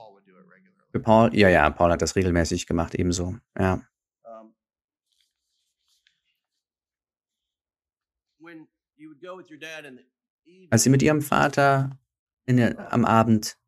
[0.92, 1.34] Für Paul?
[1.34, 3.36] Ja, ja, Paul hat das regelmäßig gemacht, ebenso.
[3.58, 3.80] Ja.
[10.70, 11.98] Als Sie mit Ihrem Vater
[12.48, 13.58] der, am Abend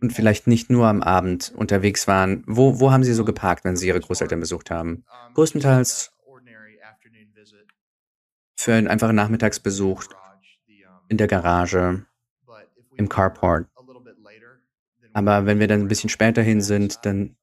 [0.00, 3.76] und vielleicht nicht nur am Abend unterwegs waren, wo, wo haben Sie so geparkt, wenn
[3.76, 5.04] Sie Ihre Großeltern besucht haben?
[5.34, 6.12] Größtenteils
[8.56, 10.04] für einen einfachen Nachmittagsbesuch
[11.08, 12.04] in der Garage,
[12.96, 13.68] im Carport.
[15.12, 17.36] Aber wenn wir dann ein bisschen später hin sind, dann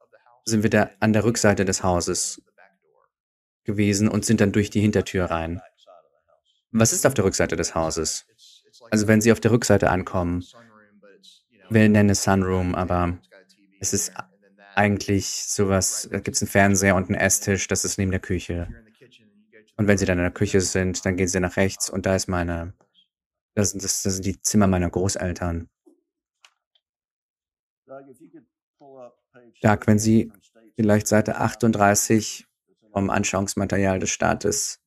[0.46, 2.42] sind wir da an der Rückseite des Hauses
[3.64, 5.62] gewesen und sind dann durch die Hintertür rein.
[6.72, 8.26] Was ist auf der Rückseite des Hauses?
[8.90, 10.44] Also wenn Sie auf der Rückseite ankommen,
[11.70, 13.18] wir nennen es Sunroom, aber
[13.80, 14.14] es ist
[14.76, 18.68] eigentlich sowas, da gibt es einen Fernseher und einen Esstisch, das ist neben der Küche.
[19.78, 22.16] Und wenn Sie dann in der Küche sind, dann gehen Sie nach rechts und da
[22.16, 22.74] ist meine,
[23.56, 25.70] das sind, das, das sind die Zimmer meiner Großeltern.
[29.62, 30.32] Doug, wenn Sie
[30.76, 32.48] vielleicht Seite 38
[32.94, 34.80] vom Anschauungsmaterial des Staates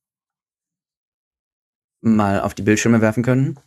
[2.01, 3.59] mal auf die Bildschirme werfen können.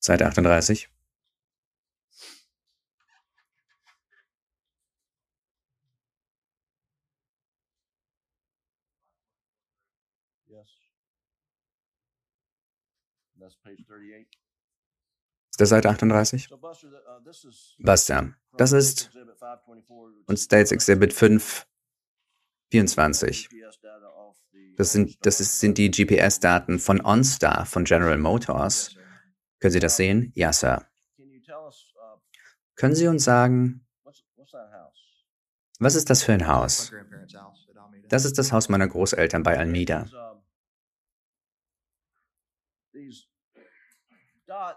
[0.00, 0.88] Seite 38.
[10.48, 10.68] Yes.
[13.38, 14.45] That's page 38
[15.56, 16.48] der Seite 38.
[17.78, 19.10] Buster, das ist
[20.26, 23.50] und States Exhibit 524.
[24.76, 28.94] Das sind, das ist, sind die GPS-Daten von OnStar, von General Motors.
[29.58, 30.32] Können Sie das sehen?
[30.34, 30.84] Ja, Sir.
[32.74, 33.86] Können Sie uns sagen,
[35.78, 36.92] was ist das für ein Haus?
[38.08, 40.06] Das ist das Haus meiner Großeltern bei Almida.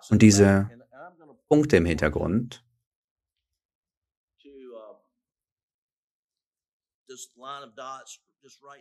[0.10, 0.70] Und diese
[1.48, 2.64] Punkte im Hintergrund,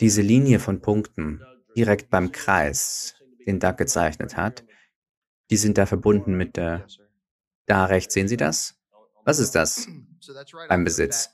[0.01, 1.45] diese Linie von Punkten
[1.77, 3.15] direkt beim Kreis,
[3.47, 4.65] den Doug gezeichnet hat,
[5.51, 6.87] die sind da verbunden mit der,
[7.67, 8.79] da rechts sehen Sie das?
[9.25, 9.89] Was ist das
[10.69, 11.31] beim Besitz?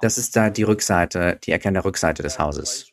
[0.00, 2.90] Das ist da die Rückseite, die der Rückseite des Hauses.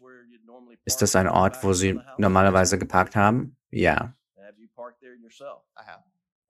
[0.86, 3.56] Ist das ein Ort, wo Sie normalerweise geparkt haben?
[3.72, 4.16] Ja.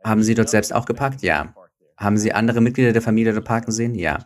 [0.04, 1.22] Haben Sie dort selbst auch geparkt?
[1.22, 1.54] Ja.
[1.98, 3.96] Haben Sie andere Mitglieder der Familie dort parken sehen?
[3.96, 4.26] Ja.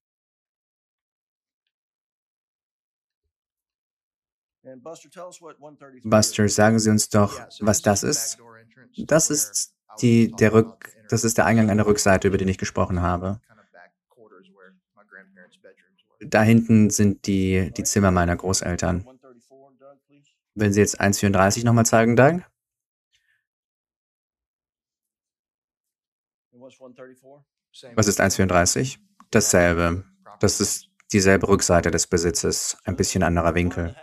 [6.05, 8.39] Buster, sagen Sie uns doch, was das ist.
[8.97, 12.59] Das ist die, der Rück, das ist der Eingang an der Rückseite, über den ich
[12.59, 13.41] gesprochen habe.
[16.21, 19.07] Da hinten sind die, die Zimmer meiner Großeltern.
[20.55, 22.41] Wenn Sie jetzt 1,34 nochmal zeigen, Doug.
[27.95, 28.99] Was ist 1,34?
[29.31, 30.05] Dasselbe.
[30.41, 33.95] Das ist dieselbe Rückseite des Besitzes, ein bisschen anderer Winkel.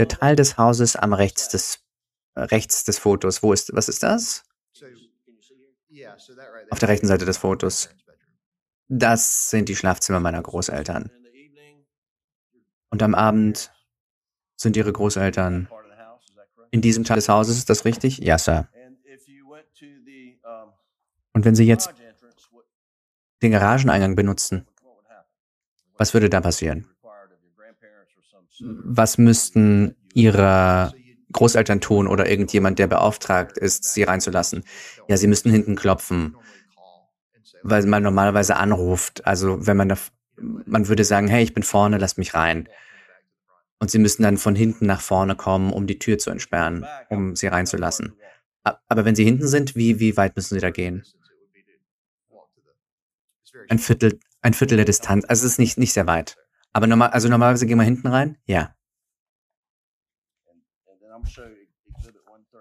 [0.00, 1.78] Der Teil des Hauses am rechts des,
[2.34, 4.44] rechts des Fotos, wo ist, was ist das?
[6.70, 7.90] Auf der rechten Seite des Fotos.
[8.88, 11.10] Das sind die Schlafzimmer meiner Großeltern.
[12.88, 13.74] Und am Abend
[14.56, 15.68] sind ihre Großeltern
[16.70, 18.20] in diesem Teil des Hauses, ist das richtig?
[18.20, 18.70] Ja, Sir.
[21.34, 21.92] Und wenn Sie jetzt
[23.42, 24.66] den Garageneingang benutzen,
[25.98, 26.88] was würde da passieren?
[28.60, 30.92] Was müssten Ihre
[31.32, 34.64] Großeltern tun oder irgendjemand, der beauftragt ist, Sie reinzulassen?
[35.08, 36.36] Ja, Sie müssten hinten klopfen,
[37.62, 39.26] weil man normalerweise anruft.
[39.26, 39.96] Also wenn man da,
[40.36, 42.68] man würde sagen, hey, ich bin vorne, lass mich rein.
[43.78, 47.34] Und Sie müssen dann von hinten nach vorne kommen, um die Tür zu entsperren, um
[47.34, 48.14] Sie reinzulassen.
[48.62, 51.04] Aber wenn Sie hinten sind, wie, wie weit müssen Sie da gehen?
[53.68, 55.24] Ein Viertel, ein Viertel der Distanz.
[55.26, 56.36] Also es ist nicht, nicht sehr weit.
[56.72, 58.38] Aber normal, also normalerweise gehen wir hinten rein?
[58.46, 58.74] Ja.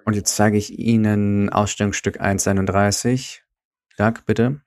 [0.06, 3.44] Und jetzt zeige ich Ihnen Ausstellungsstück 131.
[3.98, 4.62] Doug, bitte.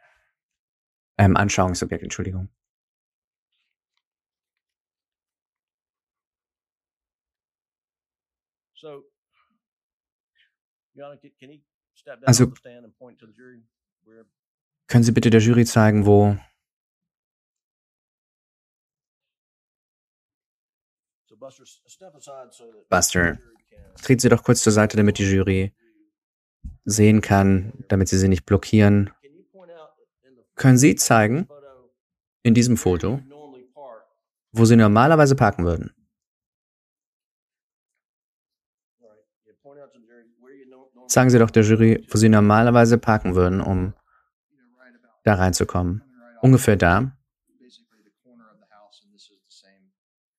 [1.18, 2.48] Ähm, Anschauungsobjekt, Entschuldigung.
[12.26, 12.52] Also,
[14.86, 16.36] können Sie bitte der Jury zeigen, wo
[22.88, 23.38] Buster,
[24.02, 25.74] treten Sie doch kurz zur Seite, damit die Jury
[26.84, 29.10] sehen kann, damit sie sie nicht blockieren.
[30.54, 31.48] Können Sie zeigen,
[32.42, 33.20] in diesem Foto,
[34.52, 35.94] wo Sie normalerweise parken würden?
[41.06, 43.94] Sagen Sie doch der Jury, wo Sie normalerweise parken würden, um
[45.24, 46.02] da reinzukommen.
[46.40, 47.16] Ungefähr da.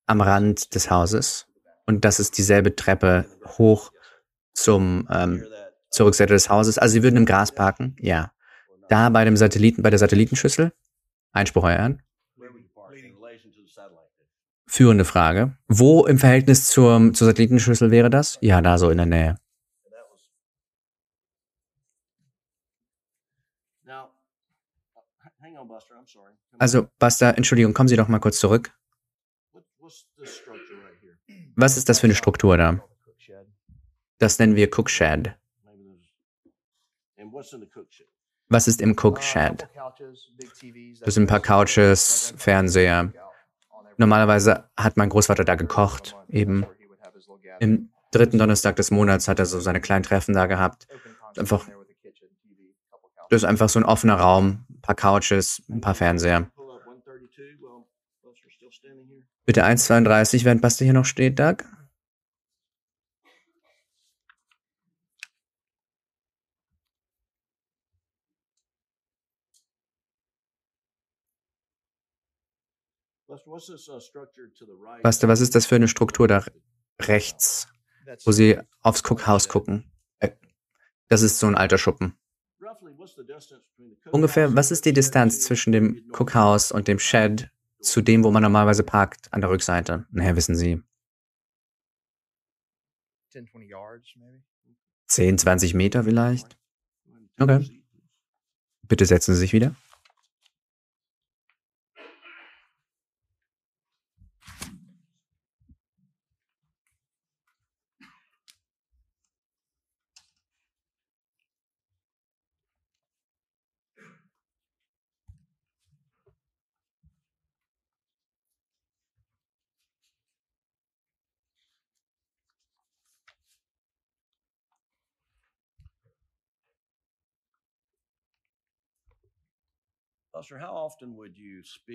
[0.06, 1.46] Am Rand des Hauses.
[1.86, 3.26] Und das ist dieselbe Treppe
[3.58, 3.92] hoch
[4.52, 5.44] zum, ähm,
[5.90, 6.78] zur Rückseite des Hauses.
[6.78, 7.96] Also Sie würden im Gras parken?
[7.98, 8.32] Ja.
[8.88, 10.72] Da bei dem Satelliten, bei der Satellitenschüssel?
[11.32, 12.02] Einspruch Ehren.
[14.66, 15.56] Führende Frage.
[15.68, 18.38] Wo im Verhältnis zur, zur Satellitenschüssel wäre das?
[18.40, 19.36] Ja, da so in der Nähe.
[26.58, 28.72] Also, Buster, Entschuldigung, kommen Sie doch mal kurz zurück.
[31.56, 32.80] Was ist das für eine Struktur da?
[34.18, 35.34] Das nennen wir Cook Shed.
[38.48, 39.68] Was ist im Cook Shed?
[41.00, 43.12] Das sind ein paar Couches, Fernseher.
[43.96, 46.66] Normalerweise hat mein Großvater da gekocht, eben.
[47.60, 50.86] Im dritten Donnerstag des Monats hat er so seine kleinen Treffen da gehabt.
[51.36, 51.68] Einfach,
[53.30, 56.50] das ist einfach so ein offener Raum, paar Couches, ein paar Fernseher.
[59.46, 61.64] Bitte 1,32, während Basti hier noch steht, Doug.
[75.02, 76.44] Basti, was ist das für eine Struktur da
[77.00, 77.68] rechts,
[78.24, 79.90] wo Sie aufs Cookhaus gucken?
[80.20, 80.30] Äh,
[81.08, 82.16] das ist so ein alter Schuppen.
[84.10, 87.50] Ungefähr, was ist die Distanz zwischen dem Cookhouse und dem Shed
[87.84, 90.06] zu dem, wo man normalerweise parkt, an der Rückseite?
[90.10, 90.82] Naja, wissen Sie.
[95.08, 96.56] 10, 20 Meter vielleicht?
[97.38, 97.82] Okay.
[98.86, 99.74] Bitte setzen Sie sich wieder.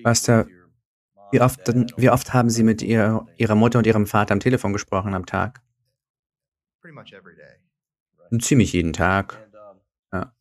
[0.04, 0.52] Buster,
[1.32, 1.62] wie oft,
[1.98, 5.26] wie oft haben Sie mit ihr, Ihrer Mutter und Ihrem Vater am Telefon gesprochen am
[5.26, 5.62] Tag?
[8.42, 9.40] Ziemlich jeden Tag.
[10.14, 10.34] Ja.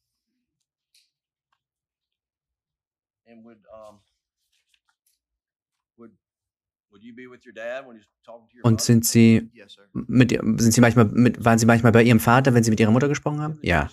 [8.63, 9.51] Und sind Sie
[9.93, 12.91] mit sind Sie manchmal mit, waren Sie manchmal bei Ihrem Vater, wenn Sie mit Ihrer
[12.91, 13.59] Mutter gesprochen haben?
[13.63, 13.89] Ja.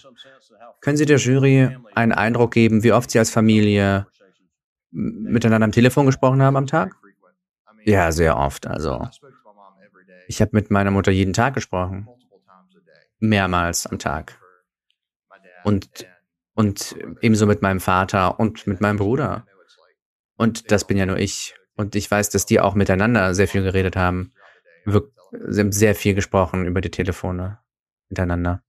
[0.82, 4.08] Können Sie der Jury einen Eindruck geben, wie oft Sie als Familie
[4.92, 6.96] miteinander am Telefon gesprochen haben am Tag?
[7.84, 8.68] Ja, sehr oft.
[8.68, 9.08] Also
[10.28, 12.08] ich habe mit meiner Mutter jeden Tag gesprochen,
[13.20, 14.40] mehrmals am Tag.
[15.64, 16.06] Und
[16.56, 19.46] und ebenso mit meinem Vater und mit meinem Bruder.
[20.38, 21.54] Und das bin ja nur ich.
[21.76, 24.34] Und ich weiß, dass die auch miteinander sehr viel geredet haben.
[24.86, 25.04] Wir,
[25.48, 27.60] sie haben sehr viel gesprochen über die Telefone
[28.10, 28.64] miteinander.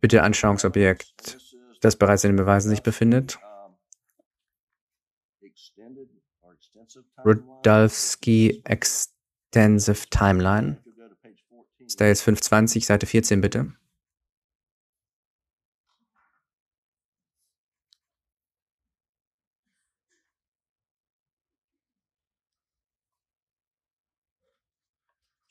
[0.00, 1.38] Bitte Anschauungsobjekt,
[1.80, 3.38] das bereits in den Beweisen sich befindet.
[7.24, 10.82] Rudolfsky Extensive Timeline.
[11.88, 13.72] Styles 520, Seite 14 bitte.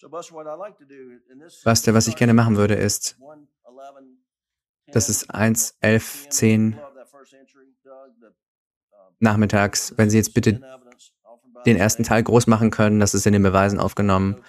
[0.10, 3.18] Buster, was ich gerne machen würde, ist,
[4.88, 6.80] das ist 1, 11, 10
[9.20, 9.94] nachmittags.
[9.98, 10.62] Wenn Sie jetzt bitte
[11.66, 14.44] den ersten Teil groß machen können, das ist in den Beweisen aufgenommen.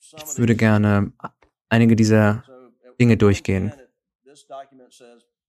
[0.00, 1.12] Ich würde gerne
[1.68, 2.44] einige dieser
[3.00, 3.72] Dinge durchgehen.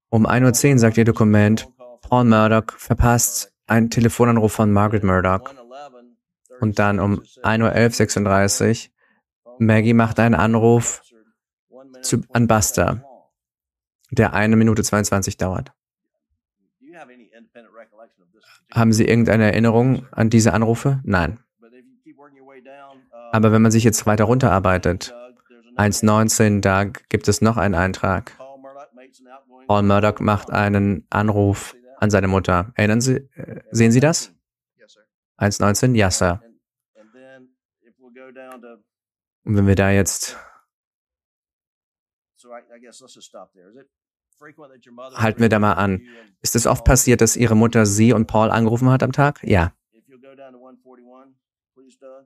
[0.10, 1.68] Um 1.10 Uhr sagt Ihr Dokument,
[2.02, 5.54] Paul Murdoch verpasst einen Telefonanruf von Margaret Murdoch.
[6.60, 8.92] Und dann um 1.11.36 Uhr
[9.60, 11.02] Maggie macht einen Anruf
[12.02, 13.04] zu, an Buster,
[14.12, 15.74] der eine Minute 22 dauert.
[18.72, 21.02] Haben Sie irgendeine Erinnerung an diese Anrufe?
[21.04, 21.40] Nein.
[23.32, 25.14] Aber wenn man sich jetzt weiter runterarbeitet,
[25.76, 28.36] 1.19, da gibt es noch einen Eintrag.
[29.68, 32.72] Paul Murdoch macht einen Anruf an seine Mutter.
[32.76, 34.34] Erinnern Sie, äh, sehen Sie das?
[35.38, 35.96] 1.19?
[35.96, 36.42] Ja, Sir.
[39.44, 40.38] Und wenn wir da jetzt
[45.16, 46.08] halten wir da mal an.
[46.42, 49.44] Ist es oft passiert, dass Ihre Mutter Sie und Paul angerufen hat am Tag?
[49.44, 49.74] Ja.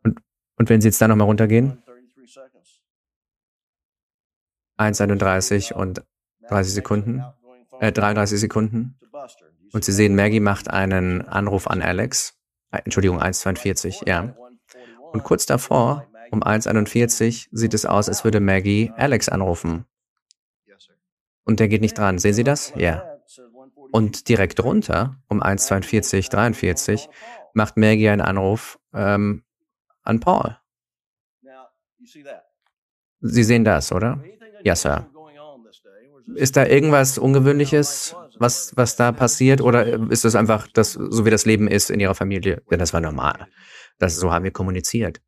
[0.03, 0.19] Und,
[0.55, 1.81] und wenn Sie jetzt da nochmal runtergehen?
[4.77, 6.03] 1,31 und
[6.49, 7.23] 30 Sekunden,
[7.79, 8.99] äh, 33 Sekunden.
[9.71, 12.37] Und Sie sehen, Maggie macht einen Anruf an Alex.
[12.71, 14.35] Äh, Entschuldigung, 1,42, ja.
[15.11, 19.85] Und kurz davor um 1.41 sieht es aus, als würde Maggie Alex anrufen.
[21.45, 22.17] Und der geht nicht dran.
[22.17, 22.73] Sehen Sie das?
[22.75, 23.19] Ja.
[23.91, 27.07] Und direkt drunter, um 1.42, 43,
[27.53, 29.43] macht Maggie einen Anruf ähm,
[30.01, 30.57] an Paul.
[33.19, 34.23] Sie sehen das, oder?
[34.63, 35.07] Ja, Sir.
[36.35, 39.61] Ist da irgendwas Ungewöhnliches, was, was da passiert?
[39.61, 42.63] Oder ist das einfach das, so wie das Leben ist in Ihrer Familie?
[42.71, 43.47] Denn das war normal.
[43.99, 45.21] Das, so haben wir kommuniziert.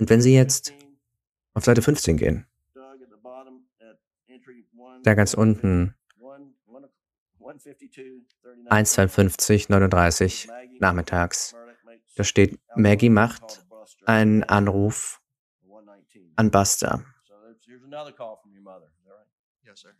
[0.00, 0.72] Und wenn Sie jetzt
[1.52, 2.46] auf Seite 15 gehen,
[5.02, 5.94] da ganz unten
[8.70, 10.48] 1,52, 39
[10.78, 11.54] nachmittags,
[12.16, 13.66] da steht, Maggie macht
[14.06, 15.20] einen Anruf
[16.36, 17.04] an Buster,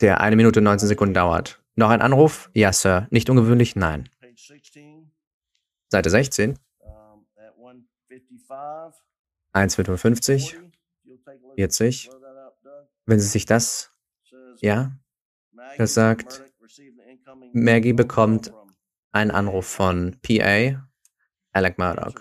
[0.00, 1.62] der eine Minute 19 Sekunden dauert.
[1.76, 2.50] Noch ein Anruf?
[2.54, 3.06] Ja, Sir.
[3.10, 3.76] Nicht ungewöhnlich?
[3.76, 4.08] Nein.
[5.88, 6.58] Seite 16.
[9.52, 10.56] 1,55,
[11.56, 12.10] 40.
[13.06, 13.92] Wenn Sie sich das,
[14.60, 14.92] ja,
[15.76, 16.44] das sagt,
[17.52, 18.52] Maggie bekommt
[19.12, 20.88] einen Anruf von PA,
[21.52, 22.14] Alec Murdoch.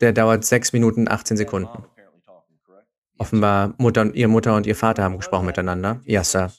[0.00, 1.84] Der dauert 6 Minuten 18 Sekunden.
[3.18, 6.00] Offenbar Mutter, Ihre Mutter und Ihr Vater haben gesprochen miteinander.
[6.04, 6.52] Ja, Sir.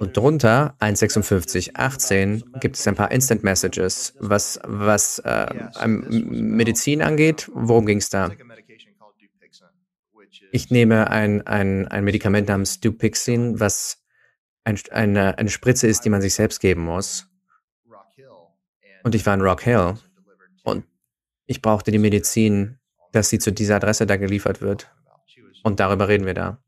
[0.00, 4.14] Und drunter 15618 gibt es ein paar Instant Messages.
[4.18, 8.30] Was, was äh, Medizin angeht, worum ging es da?
[10.50, 14.02] Ich nehme ein, ein, ein Medikament namens Dupixin, was
[14.64, 17.26] ein, eine, eine Spritze ist, die man sich selbst geben muss.
[19.04, 19.94] Und ich war in Rock Hill
[20.64, 20.84] und
[21.46, 22.78] ich brauchte die Medizin,
[23.12, 24.90] dass sie zu dieser Adresse da geliefert wird.
[25.62, 26.62] Und darüber reden wir da.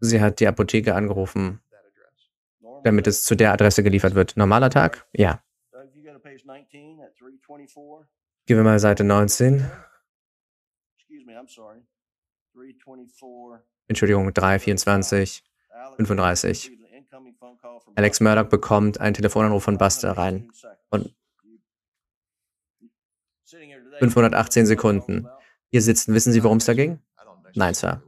[0.00, 1.60] Sie hat die Apotheke angerufen,
[2.84, 4.36] damit es zu der Adresse geliefert wird.
[4.36, 5.06] Normaler Tag?
[5.12, 5.42] Ja.
[8.46, 9.70] Gehen wir mal Seite 19.
[13.88, 15.44] Entschuldigung, 324,
[15.96, 16.72] 35.
[17.94, 20.50] Alex Murdoch bekommt einen Telefonanruf von Buster rein.
[20.90, 21.14] Und
[23.98, 25.26] 518 Sekunden.
[25.70, 27.00] Hier sitzen, wissen Sie, worum es da ging?
[27.54, 28.02] Nein, Sir.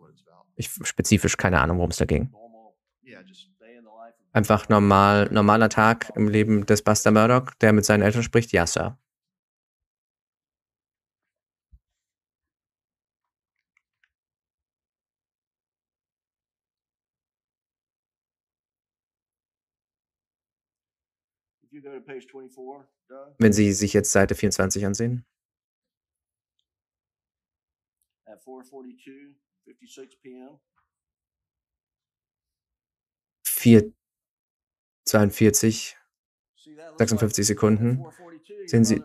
[0.58, 2.34] Ich spezifisch keine Ahnung, worum es da ging.
[4.32, 8.50] Einfach normal, normaler Tag im Leben des Buster Murdoch, der mit seinen Eltern spricht?
[8.52, 8.98] Ja, Sir.
[23.38, 25.24] Wenn Sie sich jetzt Seite 24 ansehen.
[33.44, 33.92] 4,
[35.04, 35.96] 42,
[36.98, 38.04] 56 Sekunden.
[38.66, 39.02] Sehen Sie,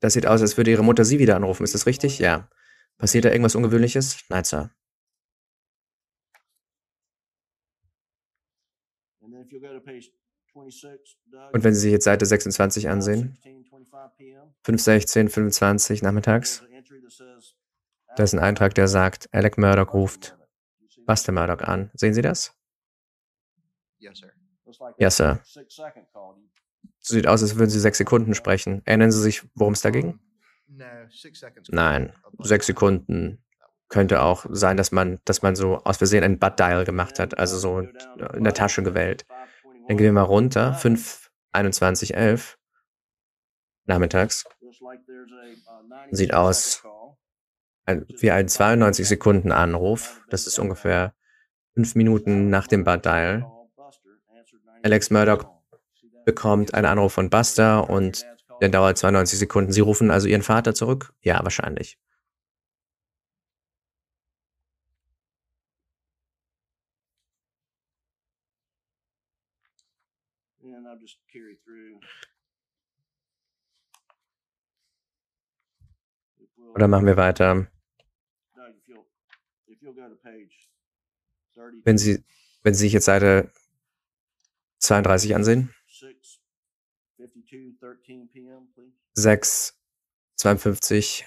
[0.00, 1.64] das sieht aus, als würde Ihre Mutter Sie wieder anrufen.
[1.64, 2.18] Ist das richtig?
[2.18, 2.48] Ja.
[2.98, 4.24] Passiert da irgendwas Ungewöhnliches?
[4.28, 4.70] Nein, Sir.
[11.52, 13.36] Und wenn Sie sich jetzt Seite 26 ansehen,
[14.64, 16.62] 5.16, 25 nachmittags,
[18.16, 20.36] da ist ein Eintrag, der sagt, Alec Murdoch ruft
[21.06, 21.90] Buster Murdoch an.
[21.94, 22.56] Sehen Sie das?
[24.98, 25.40] Ja, Sir.
[27.00, 28.82] So sieht aus, als würden Sie sechs Sekunden sprechen.
[28.84, 30.18] Erinnern Sie sich, worum es da ging?
[31.68, 33.44] Nein, sechs Sekunden
[33.88, 37.38] könnte auch sein, dass man, dass man so aus Versehen ein Butt Dial gemacht hat,
[37.38, 39.26] also so in der Tasche gewählt.
[39.86, 42.58] Dann gehen wir mal runter, 5, 21, 11,
[43.84, 44.44] nachmittags.
[46.10, 46.82] Sieht aus
[47.86, 50.24] wie ein 92 Sekunden Anruf.
[50.30, 51.14] Das ist ungefähr
[51.74, 53.46] fünf Minuten nach dem Bad Dial.
[54.82, 55.44] Alex Murdoch
[56.24, 58.26] bekommt einen Anruf von Buster und
[58.60, 59.72] der dauert 92 Sekunden.
[59.72, 61.12] Sie rufen also Ihren Vater zurück?
[61.20, 61.98] Ja, wahrscheinlich.
[76.74, 77.66] Oder machen wir weiter?
[81.84, 82.24] Wenn Sie,
[82.62, 83.52] wenn Sie sich jetzt Seite
[84.78, 85.74] 32 ansehen.
[89.14, 89.80] 6,
[90.36, 91.26] 52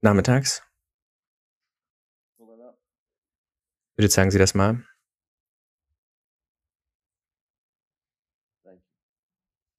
[0.00, 0.62] nachmittags.
[3.96, 4.84] Bitte zeigen Sie das mal.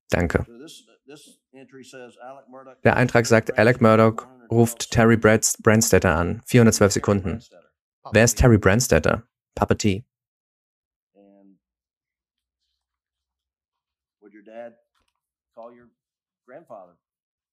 [0.09, 0.45] Danke.
[2.83, 6.41] Der Eintrag sagt, Alec Murdoch ruft Terry Brandstetter an.
[6.45, 7.43] 412 Sekunden.
[8.11, 9.23] Wer ist Terry Brandstetter?
[9.55, 10.03] Papa T.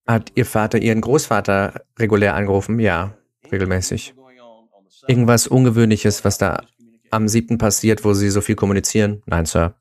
[0.07, 2.79] Hat Ihr Vater Ihren Großvater regulär angerufen?
[2.79, 3.19] Ja,
[3.51, 4.15] regelmäßig.
[5.09, 6.65] Irgendwas Ungewöhnliches, was da
[7.11, 9.23] am siebten passiert, wo Sie so viel kommunizieren?
[9.27, 9.75] Nein, Sir.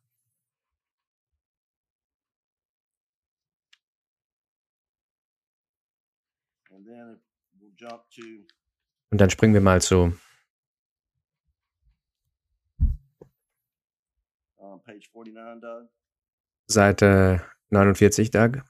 [9.15, 10.13] Und dann springen wir mal zu
[16.67, 18.61] Seite 49, Doug.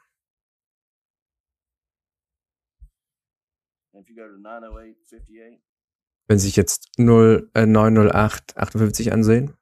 [6.28, 9.58] Wenn Sie sich jetzt 0, äh, 908 58 ansehen,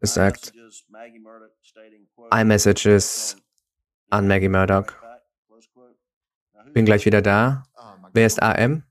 [0.00, 0.54] es sagt
[2.32, 3.36] iMessages
[4.08, 4.86] an Maggie Murdoch.
[6.72, 7.62] Bin gleich wieder da.
[8.14, 8.84] Wer ist AM?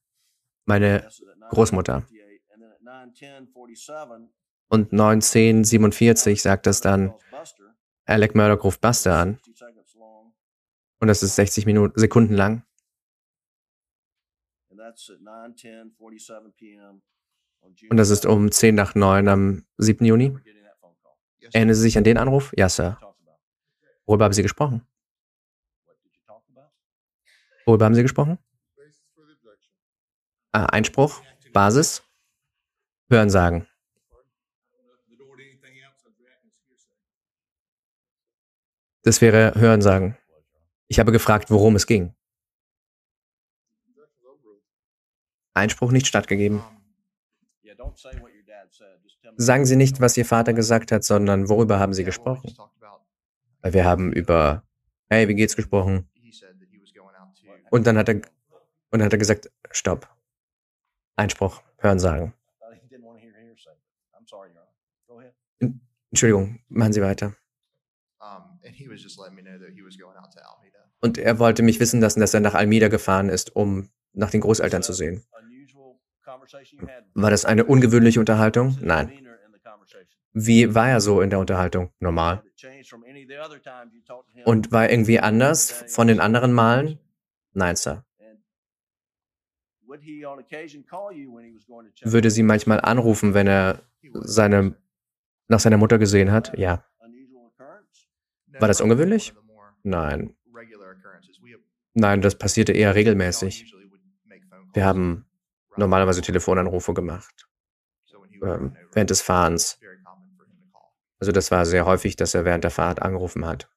[0.66, 1.10] Meine
[1.50, 2.06] Großmutter.
[4.68, 7.14] Und 1947 sagt das dann,
[8.06, 9.40] Alec Murdoch ruft Buster an.
[11.00, 12.64] Und das ist 60 Minuten, Sekunden lang.
[17.90, 20.06] Und das ist um 10 nach 9 am 7.
[20.06, 20.38] Juni.
[21.54, 22.52] Erinnern Sie sich an den Anruf?
[22.58, 23.00] Ja, Sir.
[24.06, 24.86] Worüber haben Sie gesprochen?
[27.66, 28.38] Worüber haben Sie gesprochen?
[30.56, 32.04] Ah, Einspruch, Basis,
[33.10, 33.68] Hörensagen.
[39.02, 40.16] Das wäre Hörensagen.
[40.88, 42.14] Ich habe gefragt, worum es ging.
[45.56, 46.64] Einspruch nicht stattgegeben.
[49.38, 52.56] Sagen Sie nicht, was Ihr Vater gesagt hat, sondern worüber haben Sie gesprochen?
[53.62, 54.64] Weil wir haben über,
[55.10, 56.08] hey, wie geht's gesprochen?
[57.72, 58.16] Und dann hat er,
[58.92, 60.08] und dann hat er gesagt, stopp.
[61.16, 62.34] Einspruch, Hörensagen.
[66.12, 67.36] Entschuldigung, machen Sie weiter.
[71.02, 74.42] Und er wollte mich wissen lassen, dass er nach Almeida gefahren ist, um nach den
[74.42, 75.24] Großeltern zu sehen.
[77.14, 78.78] War das eine ungewöhnliche Unterhaltung?
[78.82, 79.12] Nein.
[80.34, 81.92] Wie war er so in der Unterhaltung?
[82.00, 82.44] Normal.
[84.46, 87.00] Und war er irgendwie anders von den anderen Malen?
[87.54, 88.06] Nein, Sir.
[92.04, 93.84] Würde sie manchmal anrufen, wenn er
[94.14, 94.76] seine,
[95.48, 96.58] nach seiner Mutter gesehen hat?
[96.58, 96.86] Ja.
[98.60, 99.34] War das ungewöhnlich?
[99.84, 100.36] Nein.
[101.94, 103.74] Nein, das passierte eher regelmäßig.
[104.74, 105.26] Wir haben
[105.78, 107.48] normalerweise Telefonanrufe gemacht.
[108.42, 109.80] Ähm, während des Fahrens.
[111.20, 113.70] Also das war sehr häufig, dass er während der Fahrt angerufen hat.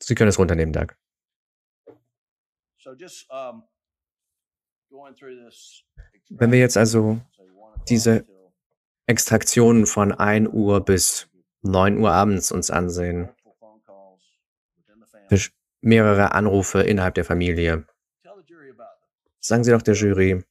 [0.00, 0.96] Sie können es runternehmen, Doug.
[6.30, 7.20] Wenn wir jetzt also
[7.88, 8.26] diese
[9.06, 11.28] Extraktionen von 1 Uhr bis
[11.62, 13.28] 9 Uhr abends uns ansehen,
[15.80, 17.86] mehrere Anrufe innerhalb der Familie.
[19.40, 20.44] Sagen Sie doch der Jury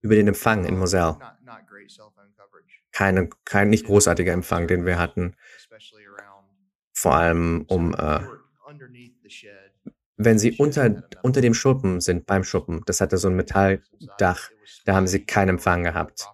[0.00, 1.18] über den Empfang in Moselle.
[2.92, 5.36] Keine, kein nicht großartiger Empfang, den wir hatten.
[6.94, 8.20] Vor allem um, äh,
[10.18, 14.50] wenn Sie unter, unter dem Schuppen sind, beim Schuppen, das hatte so ein Metalldach,
[14.84, 16.28] da haben Sie keinen Empfang gehabt.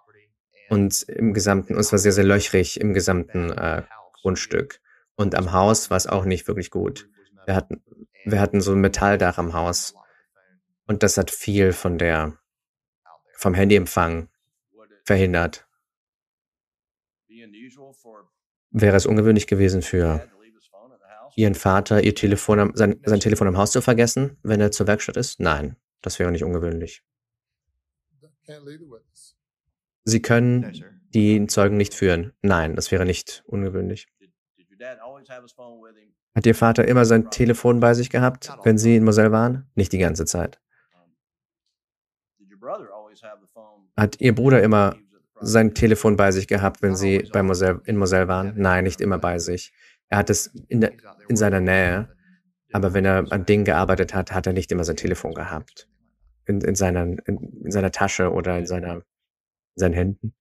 [0.71, 3.83] Und im gesamten, und es war sehr, sehr löchrig im gesamten äh,
[4.23, 4.81] Grundstück.
[5.17, 7.09] Und am Haus war es auch nicht wirklich gut.
[7.45, 7.85] Wir hatten,
[8.25, 9.95] wir hatten so ein Metalldach am Haus.
[10.87, 12.39] Und das hat viel von der,
[13.37, 14.29] vom Handyempfang
[15.05, 15.67] verhindert.
[18.71, 20.27] Wäre es ungewöhnlich gewesen für
[21.37, 25.17] Ihren Vater, Ihr Telefon, sein, sein Telefon am Haus zu vergessen, wenn er zur Werkstatt
[25.17, 25.41] ist?
[25.41, 27.03] Nein, das wäre nicht ungewöhnlich.
[30.05, 30.73] Sie können
[31.15, 32.33] die Zeugen nicht führen.
[32.43, 34.07] Nein, das wäre nicht ungewöhnlich.
[36.35, 39.71] Hat Ihr Vater immer sein Telefon bei sich gehabt, wenn Sie in Moselle waren?
[39.75, 40.61] Nicht die ganze Zeit.
[43.97, 44.97] Hat Ihr Bruder immer
[45.41, 48.55] sein Telefon bei sich gehabt, wenn Sie bei Moselle, in Moselle waren?
[48.57, 49.73] Nein, nicht immer bei sich.
[50.09, 50.93] Er hat es in, der,
[51.29, 52.09] in seiner Nähe,
[52.73, 55.89] aber wenn er an Dingen gearbeitet hat, hat er nicht immer sein Telefon gehabt.
[56.47, 57.19] In, in, seiner, in,
[57.65, 59.03] in seiner Tasche oder in, seiner, in
[59.77, 60.35] seinen Händen.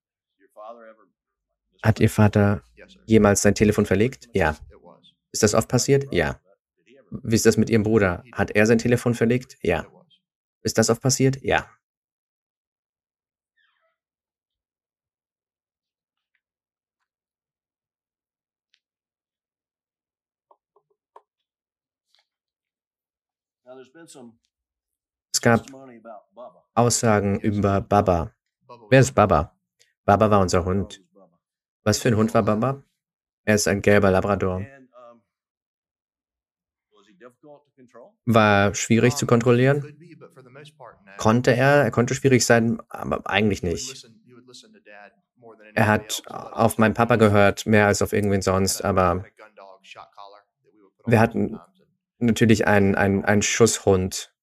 [1.82, 2.64] Hat Ihr Vater
[3.06, 4.30] jemals sein Telefon verlegt?
[4.34, 4.58] Ja.
[5.32, 6.12] Ist das oft passiert?
[6.12, 6.40] Ja.
[7.12, 8.24] Wie ist das mit Ihrem Bruder?
[8.32, 9.58] Hat er sein Telefon verlegt?
[9.62, 9.86] Ja.
[10.64, 11.42] Ist das oft passiert?
[11.42, 11.70] Ja.
[25.34, 25.66] Es gab
[26.74, 28.34] Aussagen über Baba.
[28.90, 29.56] Wer ist Baba?
[30.06, 31.02] Baba war unser Hund.
[31.84, 32.84] Was für ein Hund war Baba?
[33.46, 34.66] Er ist ein gelber Labrador.
[38.26, 39.98] War schwierig zu kontrollieren?
[41.18, 41.84] Konnte er?
[41.84, 44.10] Er konnte schwierig sein, aber eigentlich nicht.
[45.74, 49.26] Er hat auf meinen Papa gehört, mehr als auf irgendwen sonst, aber
[51.06, 51.60] wir hatten
[52.26, 54.34] natürlich einen, einen, einen Schusshund.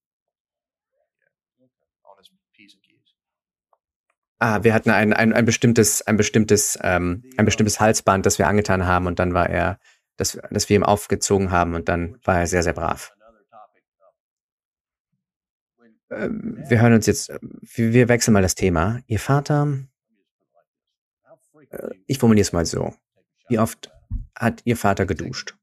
[4.38, 8.48] Ah, wir hatten ein, ein, ein bestimmtes, ein bestimmtes, ähm, ein bestimmtes Halsband, das wir
[8.48, 9.78] angetan haben und dann war er,
[10.16, 13.12] das, das wir ihm aufgezogen haben und dann war er sehr, sehr brav.
[16.10, 17.32] Ähm, wir hören uns jetzt,
[17.74, 19.00] wir wechseln mal das Thema.
[19.06, 19.78] Ihr Vater,
[21.70, 22.94] äh, ich formuliere es mal so.
[23.48, 23.90] Wie oft
[24.34, 25.56] hat Ihr Vater geduscht?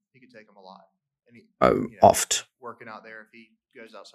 [1.59, 2.51] Äh, oft.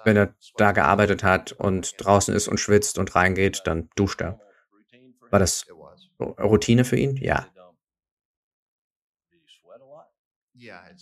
[0.04, 4.40] Wenn er da gearbeitet hat und draußen ist und schwitzt und reingeht, dann duscht er.
[5.30, 5.66] War das
[6.18, 7.16] Routine für ihn?
[7.16, 7.48] Ja.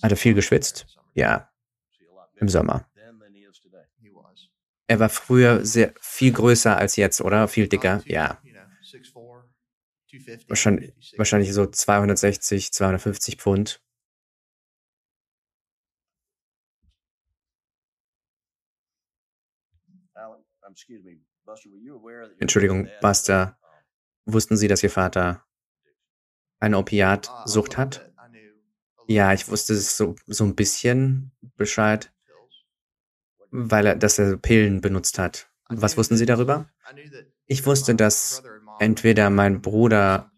[0.03, 0.87] Hat er viel geschwitzt?
[1.15, 1.51] Ja.
[2.37, 2.87] Im Sommer.
[4.87, 7.47] Er war früher sehr viel größer als jetzt, oder?
[7.49, 8.03] Viel dicker?
[8.07, 8.43] Ja.
[10.49, 13.81] Wahrscheinlich, wahrscheinlich so 260, 250 Pfund.
[22.39, 23.57] Entschuldigung, Buster,
[24.27, 25.45] Wussten Sie, dass Ihr Vater
[26.59, 28.13] eine Opiatsucht hat?
[29.07, 32.13] Ja, ich wusste so, so ein bisschen Bescheid,
[33.51, 35.51] weil er, dass er Pillen benutzt hat.
[35.69, 36.69] Was wussten Sie darüber?
[37.47, 38.43] Ich wusste, dass
[38.79, 40.31] entweder mein Bruder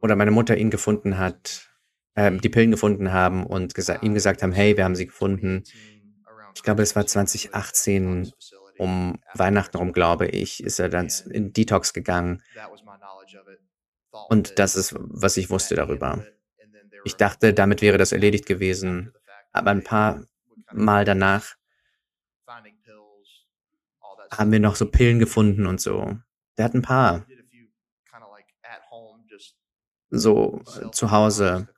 [0.00, 1.70] oder meine Mutter ihn gefunden hat,
[2.14, 5.64] äh, die Pillen gefunden haben und gesa ihm gesagt haben, hey, wir haben sie gefunden.
[6.54, 8.32] Ich glaube, es war 2018
[8.78, 12.42] um Weihnachten rum, glaube ich, ist er dann in Detox gegangen.
[14.28, 16.24] Und das ist, was ich wusste darüber.
[17.04, 19.12] Ich dachte, damit wäre das erledigt gewesen.
[19.52, 20.24] Aber ein paar
[20.72, 21.56] Mal danach
[24.32, 26.16] haben wir noch so Pillen gefunden und so.
[26.56, 27.26] Der hat ein paar.
[30.10, 31.68] so äh, zu Hause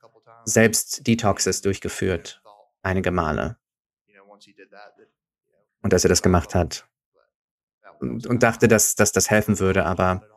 [0.45, 2.41] selbst Detoxes durchgeführt,
[2.81, 3.57] einige Male.
[5.83, 6.87] Und dass er das gemacht hat.
[7.99, 10.27] Und, und dachte, dass, dass das helfen würde, aber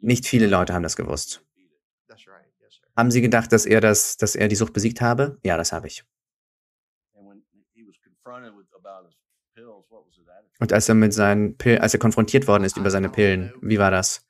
[0.00, 1.44] nicht viele Leute haben das gewusst.
[2.96, 5.38] Haben Sie gedacht, dass er das, dass er die Sucht besiegt habe?
[5.42, 6.04] Ja, das habe ich.
[10.58, 13.78] Und als er mit seinen Pillen, als er konfrontiert worden ist über seine Pillen, wie
[13.78, 14.26] war das?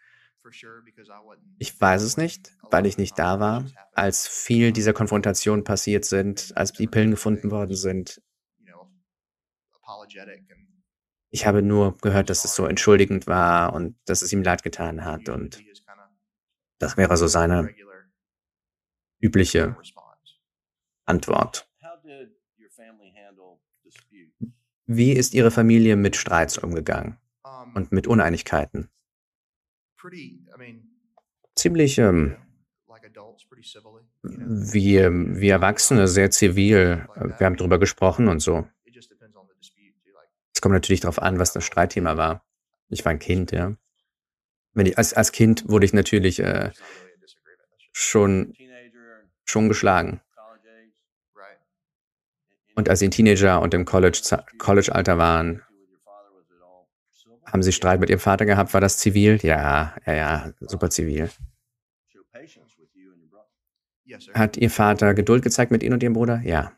[1.59, 6.53] Ich weiß es nicht, weil ich nicht da war, als viel dieser Konfrontationen passiert sind,
[6.57, 8.23] als die Pillen gefunden worden sind.
[11.30, 15.05] Ich habe nur gehört, dass es so entschuldigend war und dass es ihm leid getan
[15.05, 15.62] hat und
[16.78, 17.74] das wäre so seine
[19.20, 19.76] übliche
[21.05, 21.68] Antwort.
[24.86, 27.18] Wie ist Ihre Familie mit Streits umgegangen
[27.74, 28.90] und mit Uneinigkeiten?
[31.55, 32.36] Ziemlich ähm,
[34.22, 37.07] wie, wie Erwachsene, sehr zivil.
[37.38, 38.66] Wir haben darüber gesprochen und so.
[40.63, 42.47] Kommt natürlich darauf an, was das Streitthema war.
[42.89, 43.77] Ich war ein Kind, ja.
[44.75, 46.71] Wenn ich, als, als Kind wurde ich natürlich äh,
[47.93, 48.55] schon,
[49.45, 50.21] schon geschlagen.
[52.77, 55.63] Und als sie ein Teenager und im College-Alter College waren,
[57.45, 58.73] haben Sie Streit mit Ihrem Vater gehabt?
[58.73, 59.39] War das zivil?
[59.43, 61.29] Ja, ja, ja, super zivil.
[64.33, 66.41] Hat Ihr Vater Geduld gezeigt mit Ihnen und Ihrem Bruder?
[66.45, 66.73] Ja.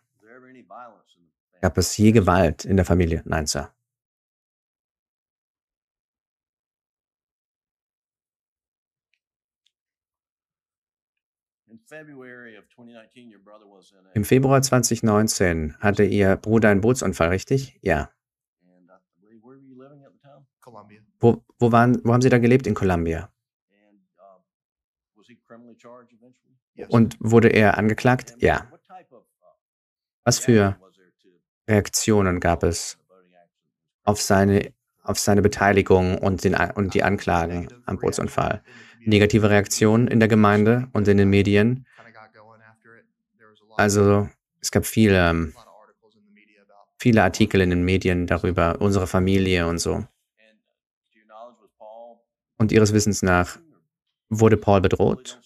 [1.61, 3.23] Gab es je Gewalt in der Familie?
[3.25, 3.74] Nein, Sir.
[14.15, 17.79] Im Februar 2019 hatte Ihr Bruder einen Bootsunfall, richtig?
[17.83, 18.11] Ja.
[21.21, 22.67] Wo, wo, waren, wo haben Sie da gelebt?
[22.67, 23.31] In Columbia.
[26.89, 28.35] Und wurde er angeklagt?
[28.39, 28.71] Ja.
[30.25, 30.77] Was für
[31.69, 32.99] Reaktionen gab es
[34.05, 38.63] auf seine, auf seine Beteiligung und, den, und die Anklagen am Bootsunfall?
[39.07, 41.87] Negative Reaktionen in der Gemeinde und in den Medien?
[43.77, 44.29] Also
[44.61, 45.53] es gab viele,
[46.99, 50.07] viele Artikel in den Medien darüber, unsere Familie und so.
[52.57, 53.59] Und Ihres Wissens nach
[54.31, 55.41] wurde Paul bedroht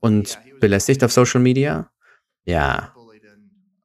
[0.00, 1.90] und belästigt auf Social Media?
[2.44, 2.94] Ja,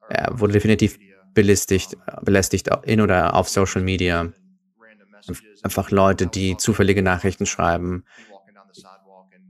[0.08, 0.98] er wurde definitiv
[1.34, 4.32] belästigt, belästigt in oder auf Social Media.
[5.62, 8.04] Einfach Leute, die zufällige Nachrichten schreiben.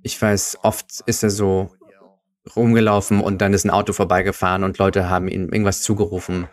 [0.02, 1.70] Ich weiß, oft ist er so
[2.54, 6.48] rumgelaufen und dann ist ein Auto vorbeigefahren und Leute haben ihm irgendwas zugerufen.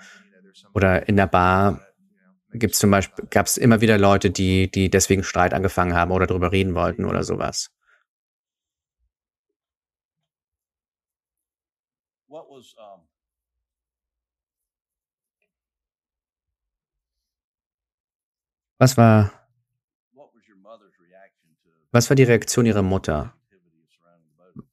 [0.74, 1.82] Oder in der Bar
[2.52, 6.12] gibt es zum Beispiel, gab es immer wieder Leute, die, die deswegen Streit angefangen haben
[6.12, 7.70] oder darüber reden wollten oder sowas.
[12.28, 12.76] Was
[18.98, 19.32] war,
[21.92, 23.34] was war die Reaktion Ihrer Mutter,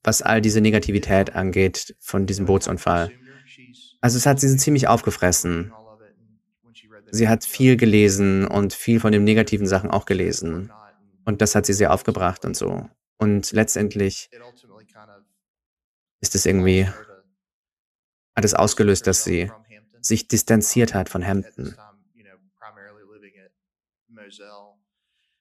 [0.03, 3.11] was all diese Negativität angeht von diesem Bootsunfall?
[4.01, 5.73] Also es hat sie ziemlich aufgefressen.
[7.11, 10.73] Sie hat viel gelesen und viel von den negativen Sachen auch gelesen.
[11.25, 12.89] Und das hat sie sehr aufgebracht und so.
[13.19, 14.31] Und letztendlich
[16.21, 16.89] ist es irgendwie,
[18.35, 19.51] hat es ausgelöst, dass sie
[20.01, 21.77] sich distanziert hat von Hampton.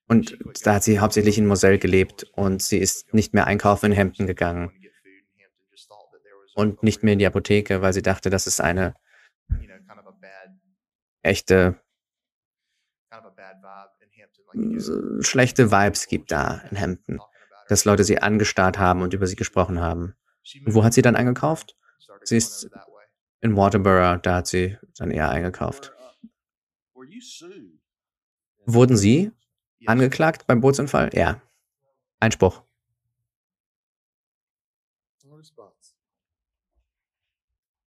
[0.08, 3.98] Und da hat sie hauptsächlich in Moselle gelebt und sie ist nicht mehr einkaufen in
[3.98, 4.72] Hampton gegangen
[6.56, 8.96] und nicht mehr in die Apotheke, weil sie dachte, das ist eine
[11.22, 11.80] echte
[15.22, 17.20] schlechte Vibes gibt da in Hampton,
[17.68, 20.16] dass Leute sie angestarrt haben und über sie gesprochen haben.
[20.66, 21.76] Und wo hat sie dann eingekauft?
[22.24, 22.70] Sie ist
[23.42, 25.94] in Waterborough, da hat sie dann eher eingekauft.
[28.72, 29.32] Wurden Sie
[29.88, 31.10] angeklagt beim Bootsunfall?
[31.14, 31.42] Ja.
[32.20, 32.62] Einspruch.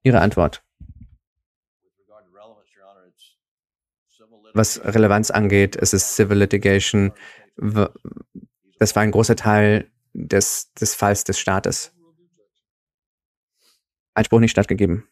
[0.02, 0.64] Ihre Antwort.
[4.52, 7.12] Was Relevanz angeht, es ist Civil Litigation.
[8.78, 11.92] Das war ein großer Teil des, des Falls des Staates.
[14.14, 15.08] Einspruch nicht stattgegeben.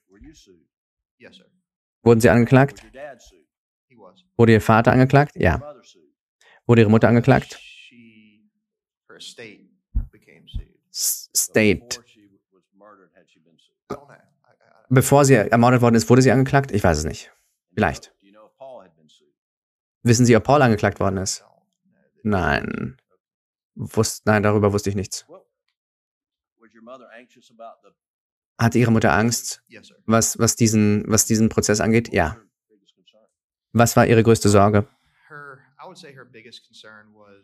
[2.02, 2.82] Wurden Sie angeklagt?
[4.42, 5.36] Wurde Ihr Vater angeklagt?
[5.36, 5.62] Ja.
[6.66, 7.60] Wurde Ihre Mutter angeklagt?
[10.90, 12.02] State.
[14.88, 16.72] Bevor sie ermordet worden ist, wurde sie angeklagt?
[16.72, 17.30] Ich weiß es nicht.
[17.72, 18.12] Vielleicht.
[20.02, 21.44] Wissen Sie, ob Paul angeklagt worden ist?
[22.24, 22.96] Nein.
[23.76, 25.24] Wusst, nein, darüber wusste ich nichts.
[28.58, 29.62] Hatte Ihre Mutter Angst,
[30.06, 32.12] was, was, diesen, was diesen Prozess angeht?
[32.12, 32.42] Ja.
[33.72, 34.86] Was war Ihre größte Sorge?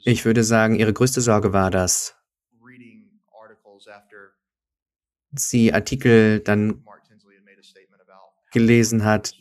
[0.05, 2.15] Ich würde sagen, Ihre größte Sorge war, dass
[5.35, 6.85] sie Artikel dann
[8.51, 9.35] gelesen hat,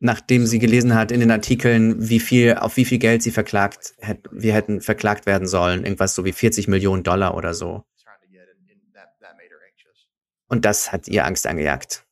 [0.00, 3.94] nachdem sie gelesen hat in den Artikeln, wie viel, auf wie viel Geld sie verklagt,
[4.30, 7.84] wir hätten verklagt werden sollen, irgendwas so wie 40 Millionen Dollar oder so.
[10.46, 12.06] Und das hat ihr Angst angejagt.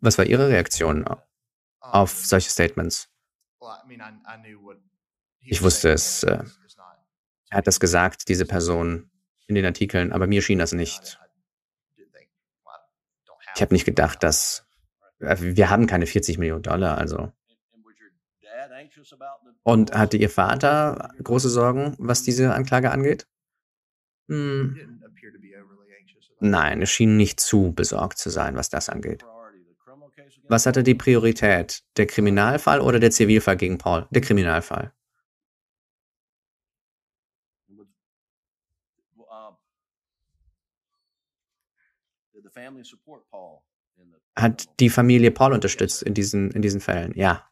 [0.00, 1.04] Was war Ihre Reaktion
[1.92, 3.08] auf solche Statements?
[5.40, 6.22] Ich wusste es.
[6.22, 6.42] Äh,
[7.50, 9.10] er hat das gesagt, diese Person
[9.46, 11.18] in den Artikeln, aber mir schien das nicht.
[13.54, 14.66] Ich habe nicht gedacht, dass
[15.20, 17.32] äh, wir haben keine 40 Millionen Dollar, also.
[19.62, 23.26] Und hatte Ihr Vater große Sorgen, was diese Anklage angeht?
[24.28, 25.02] Hm.
[26.40, 29.24] Nein, es schien nicht zu besorgt zu sein, was das angeht.
[30.52, 31.82] Was hatte die Priorität?
[31.96, 34.06] Der Kriminalfall oder der Zivilfall gegen Paul?
[34.10, 34.92] Der Kriminalfall.
[44.36, 47.14] Hat die Familie Paul unterstützt in diesen, in diesen Fällen?
[47.14, 47.50] Ja.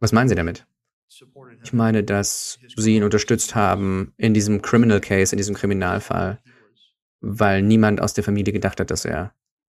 [0.00, 0.66] Was meinen Sie damit?
[1.62, 6.42] Ich meine, dass Sie ihn unterstützt haben in diesem Criminal Case, in diesem Kriminalfall,
[7.20, 9.34] weil niemand aus der Familie gedacht hat, dass er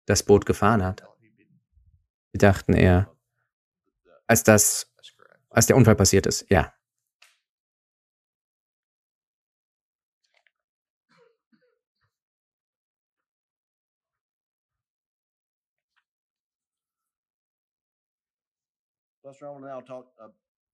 [0.06, 1.04] das Boot gefahren hat.
[2.32, 3.14] Sie dachten eher,
[4.28, 4.94] als das,
[5.50, 6.74] als der Unfall passiert ist, ja.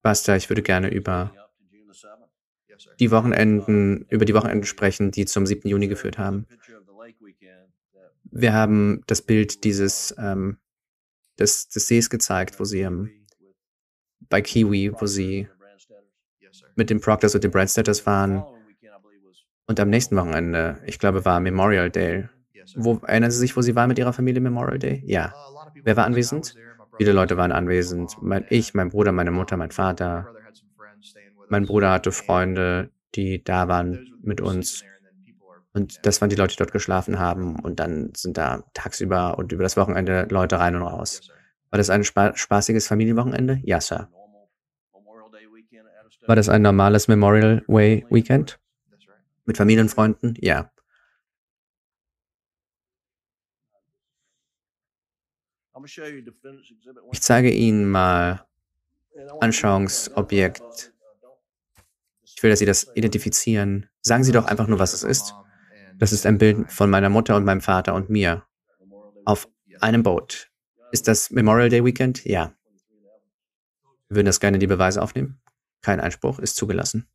[0.02, 1.32] Basta, ich würde gerne über
[3.00, 5.68] die Wochenenden, über die Wochenenden sprechen, die zum 7.
[5.70, 6.46] Juni geführt haben.
[8.30, 10.58] Wir haben das Bild dieses ähm,
[11.40, 13.10] des, des Sees gezeigt, wo sie ähm,
[14.30, 15.48] bei Kiwi, wo sie
[16.76, 18.44] mit den Proctors und den Brandstetters waren.
[19.68, 22.30] Und am nächsten Wochenende, ich glaube, war Memorial Day.
[22.76, 25.04] Wo, erinnern Sie sich, wo Sie waren mit Ihrer Familie Memorial Day?
[25.06, 25.34] Ja.
[25.84, 26.56] Wer war anwesend?
[26.98, 28.18] Viele Leute waren anwesend.
[28.22, 30.34] Mein, ich, mein Bruder, meine Mutter, mein Vater.
[31.50, 34.84] Mein Bruder hatte Freunde, die da waren mit uns.
[35.74, 37.58] Und das waren die Leute, die dort geschlafen haben.
[37.60, 41.22] Und dann sind da tagsüber und über das Wochenende Leute rein und raus.
[41.70, 43.60] War das ein spa spaßiges Familienwochenende?
[43.64, 44.10] Ja, Sir.
[46.26, 48.60] War das ein normales Memorial Way Weekend?
[49.46, 50.36] Mit Familienfreunden?
[50.42, 50.72] Ja.
[57.12, 58.46] Ich zeige Ihnen mal
[59.40, 60.94] Anschauungsobjekt.
[62.38, 63.90] Ich will, dass Sie das identifizieren.
[64.04, 65.34] Sagen Sie doch einfach nur, was es ist.
[65.98, 68.46] Das ist ein Bild von meiner Mutter und meinem Vater und mir
[69.26, 69.50] auf
[69.82, 70.52] einem Boot.
[70.92, 72.24] Ist das Memorial Day Weekend?
[72.26, 72.54] Ja.
[74.08, 75.42] Wir würden das gerne in die Beweise aufnehmen.
[75.82, 77.10] Kein Einspruch ist zugelassen.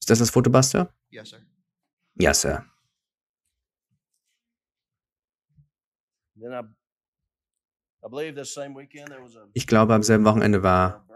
[0.00, 0.92] Ist das das Foto, Buster?
[1.10, 1.38] Ja, Sir.
[2.16, 2.66] Ja, Sir.
[9.52, 11.06] Ich glaube, am selben Wochenende war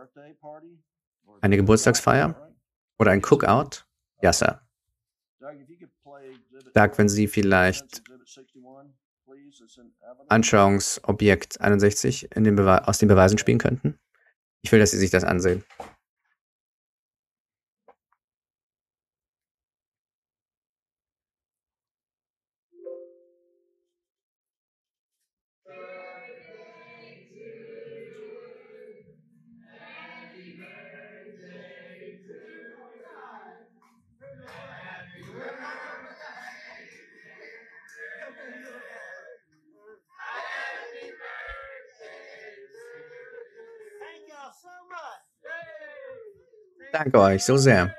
[1.41, 2.53] eine Geburtstagsfeier
[2.99, 3.87] oder ein Cookout.
[4.21, 4.61] Ja, Sir.
[6.75, 8.03] Doug, wenn Sie vielleicht
[10.29, 13.99] Anschauungsobjekt 61 den aus den Beweisen spielen könnten.
[14.63, 15.65] Ich will, dass Sie sich das ansehen.
[47.13, 47.95] Danke euch so sehr.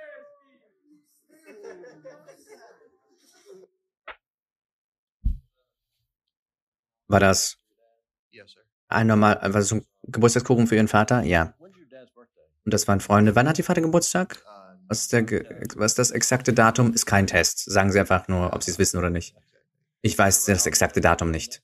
[7.07, 7.57] War das
[8.87, 11.21] ein normal, war das ein Geburtstagskuchen für Ihren Vater?
[11.21, 11.53] Ja.
[12.65, 13.35] Und das waren Freunde.
[13.35, 14.43] Wann hat Ihr Vater Geburtstag?
[14.87, 15.25] Was ist, der,
[15.75, 16.93] was ist das exakte Datum?
[16.93, 17.65] Ist kein Test.
[17.65, 19.35] Sagen Sie einfach nur, ob Sie es wissen oder nicht.
[20.01, 21.61] Ich weiß das exakte Datum nicht.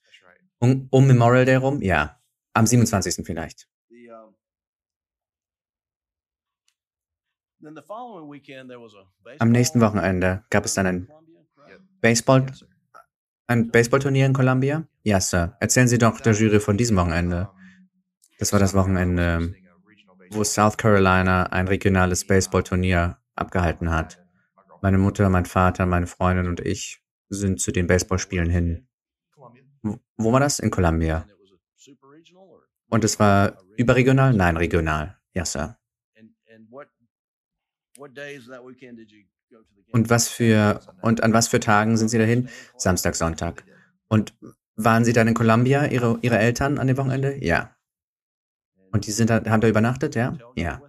[0.60, 1.82] Um, um Memorial Day rum?
[1.82, 2.20] Ja.
[2.54, 3.26] Am 27.
[3.26, 3.69] vielleicht.
[9.40, 11.10] Am nächsten Wochenende gab es dann ein
[12.02, 12.46] Baseball,
[13.48, 14.88] Ein Baseballturnier in Columbia?
[15.04, 15.58] Ja, Sir.
[15.60, 17.50] Erzählen Sie doch der Jury von diesem Wochenende.
[18.38, 19.56] Das war das Wochenende,
[20.30, 24.24] wo South Carolina ein regionales Baseballturnier abgehalten hat.
[24.82, 28.88] Meine Mutter, mein Vater, meine Freundin und ich sind zu den Baseballspielen hin.
[30.18, 30.60] Wo war das?
[30.60, 31.26] In Columbia.
[32.90, 34.34] Und es war überregional?
[34.34, 35.18] Nein, regional.
[35.34, 35.79] Ja, Sir.
[39.92, 42.50] Und was für und an was für Tagen sind Sie dahin?
[42.78, 43.66] Samstag, Sonntag.
[44.08, 44.34] Und
[44.76, 47.44] waren Sie dann in Columbia, Ihre, Ihre Eltern an dem Wochenende?
[47.44, 47.76] Ja.
[48.92, 50.38] Und die sind da, haben da übernachtet, ja?
[50.56, 50.82] Ja.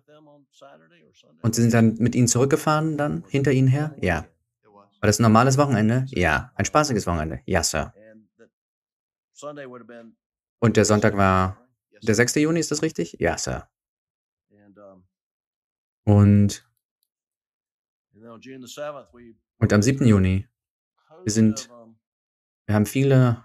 [1.42, 3.94] Und Sie sind dann mit ihnen zurückgefahren, dann hinter ihnen her?
[4.00, 4.26] Ja.
[4.64, 6.04] War das ein normales Wochenende?
[6.08, 6.52] Ja.
[6.54, 7.40] Ein spaßiges Wochenende?
[7.46, 7.92] Ja, Sir.
[10.60, 11.66] Und der Sonntag war
[12.02, 12.34] der 6.
[12.36, 13.16] Juni, ist das richtig?
[13.18, 13.68] Ja, Sir.
[16.04, 16.69] Und,
[19.58, 20.06] und am 7.
[20.06, 20.48] Juni,
[21.24, 21.68] wir sind,
[22.66, 23.44] wir haben viele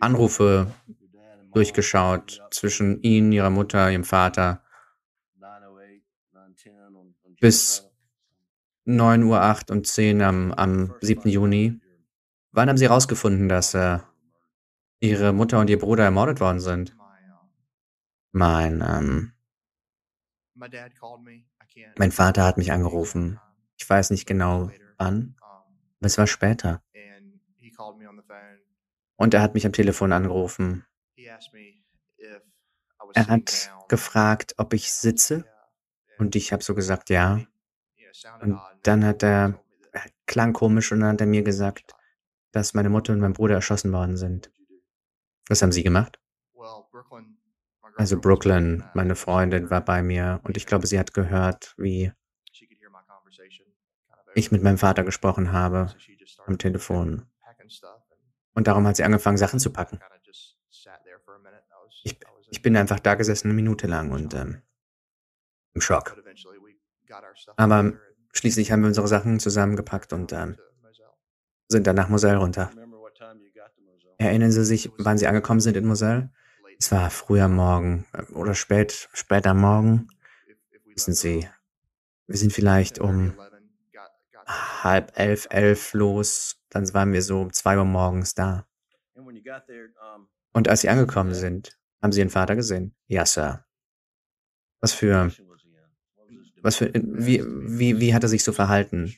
[0.00, 0.74] Anrufe
[1.52, 4.62] durchgeschaut zwischen Ihnen, Ihrer Mutter, Ihrem Vater
[7.40, 7.88] bis
[8.84, 11.28] 9 Uhr 8 und 10 am, am 7.
[11.28, 11.80] Juni.
[12.52, 13.98] Wann haben Sie herausgefunden, dass äh,
[15.00, 16.96] Ihre Mutter und Ihr Bruder ermordet worden sind?
[18.32, 19.32] Mein, ähm,
[21.96, 23.38] mein Vater hat mich angerufen.
[23.78, 26.82] Ich weiß nicht genau wann, aber es war später.
[29.16, 30.84] Und er hat mich am Telefon angerufen.
[33.14, 35.44] Er hat gefragt, ob ich sitze.
[36.18, 37.40] Und ich habe so gesagt, ja.
[38.40, 39.62] Und dann hat er,
[40.26, 41.94] klang komisch und dann hat er mir gesagt,
[42.52, 44.50] dass meine Mutter und mein Bruder erschossen worden sind.
[45.48, 46.18] Was haben Sie gemacht?
[47.96, 52.12] Also Brooklyn, meine Freundin, war bei mir und ich glaube, sie hat gehört, wie
[54.34, 55.94] ich mit meinem Vater gesprochen habe
[56.46, 57.26] am Telefon.
[58.52, 59.98] Und darum hat sie angefangen, Sachen zu packen.
[62.04, 62.18] Ich,
[62.50, 64.62] ich bin einfach da gesessen eine Minute lang und ähm,
[65.72, 66.16] im Schock.
[67.56, 67.92] Aber
[68.32, 70.56] schließlich haben wir unsere Sachen zusammengepackt und ähm,
[71.68, 72.70] sind dann nach Moselle runter.
[74.18, 76.30] Erinnern Sie sich, wann Sie angekommen sind in Moselle?
[76.78, 80.08] Es war früh am Morgen äh, oder spät, spät am Morgen.
[80.94, 81.48] Wissen Sie,
[82.26, 83.34] wir sind vielleicht um
[84.46, 86.60] halb elf, elf los.
[86.70, 88.66] Dann waren wir so um zwei Uhr morgens da.
[90.52, 92.94] Und als Sie angekommen sind, haben Sie Ihren Vater gesehen?
[93.06, 93.64] Ja, Sir.
[94.80, 95.32] Was für,
[96.62, 99.14] was für, wie, wie, wie hat er sich so verhalten?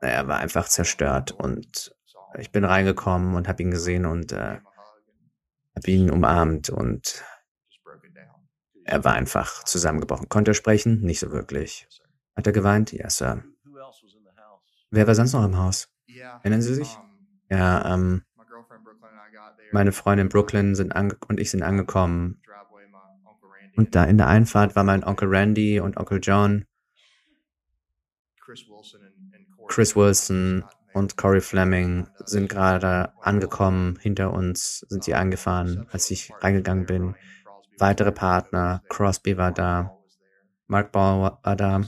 [0.00, 1.94] Er war einfach zerstört und
[2.38, 4.60] ich bin reingekommen und habe ihn gesehen und äh,
[5.76, 7.24] habe ihn umarmt und
[8.84, 10.28] er war einfach zusammengebrochen.
[10.28, 11.00] Konnte er sprechen?
[11.00, 11.86] Nicht so wirklich.
[12.36, 12.92] Hat er geweint?
[12.92, 13.44] Ja, Sir.
[14.90, 15.88] Wer war sonst noch im Haus?
[16.42, 16.98] Erinnern Sie sich?
[17.48, 18.24] Ja, ähm,
[19.72, 22.40] meine Freundin Brooklyn sind und ich sind angekommen.
[23.76, 26.66] Und da in der Einfahrt war mein Onkel Randy und Onkel John,
[29.68, 33.98] Chris Wilson und Corey Fleming sind gerade angekommen.
[34.00, 37.14] Hinter uns sind sie angefahren, als ich reingegangen bin.
[37.78, 39.96] Weitere Partner, Crosby war da,
[40.66, 41.82] Mark Ball war da,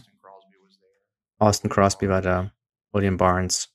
[1.38, 2.52] Austin Crosby war da,
[2.92, 3.74] William Barnes.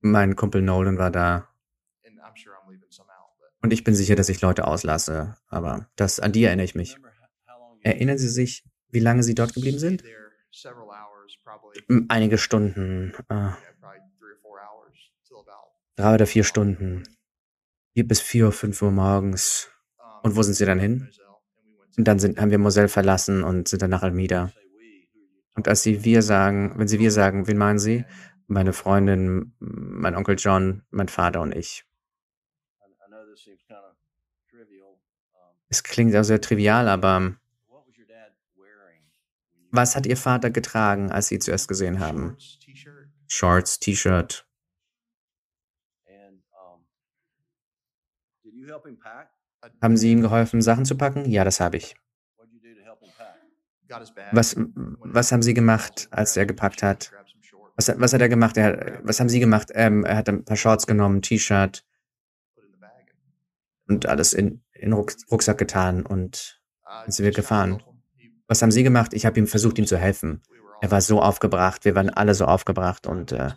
[0.00, 1.48] Mein Kumpel Nolan war da.
[3.62, 5.36] Und ich bin sicher, dass ich Leute auslasse.
[5.48, 6.96] Aber das, an die erinnere ich mich.
[7.82, 10.02] Erinnern Sie sich, wie lange Sie dort geblieben sind?
[12.08, 13.12] Einige Stunden.
[13.28, 13.50] Äh,
[15.96, 17.04] drei oder vier Stunden.
[17.94, 19.70] Vier bis vier, fünf Uhr morgens.
[20.22, 21.10] Und wo sind Sie dann hin?
[21.96, 24.52] Und dann sind, haben wir Moselle verlassen und sind dann nach Almida.
[25.54, 28.04] Und als Sie wir sagen, wenn Sie wir sagen, wen meinen Sie?
[28.46, 31.84] Meine Freundin, mein Onkel John, mein Vater und ich.
[35.68, 37.36] Es klingt auch sehr trivial, aber
[39.70, 42.36] was hat Ihr Vater getragen, als Sie zuerst gesehen haben?
[43.26, 44.46] Shorts, T-Shirt.
[49.82, 51.30] Haben Sie ihm geholfen, Sachen zu packen?
[51.30, 51.94] Ja, das habe ich.
[54.32, 57.12] Was, was haben Sie gemacht, als er gepackt hat?
[57.76, 58.56] Was, was hat er gemacht?
[58.56, 59.70] Er, was haben Sie gemacht?
[59.74, 61.84] Ähm, er hat ein paar Shorts genommen, T-Shirt
[63.88, 66.62] und alles in, in Rucksack getan und
[67.06, 67.82] sind wir gefahren.
[68.50, 69.14] Was haben Sie gemacht?
[69.14, 70.42] Ich habe ihm versucht, ihm zu helfen.
[70.80, 73.52] Er war so aufgebracht, wir waren alle so aufgebracht und äh,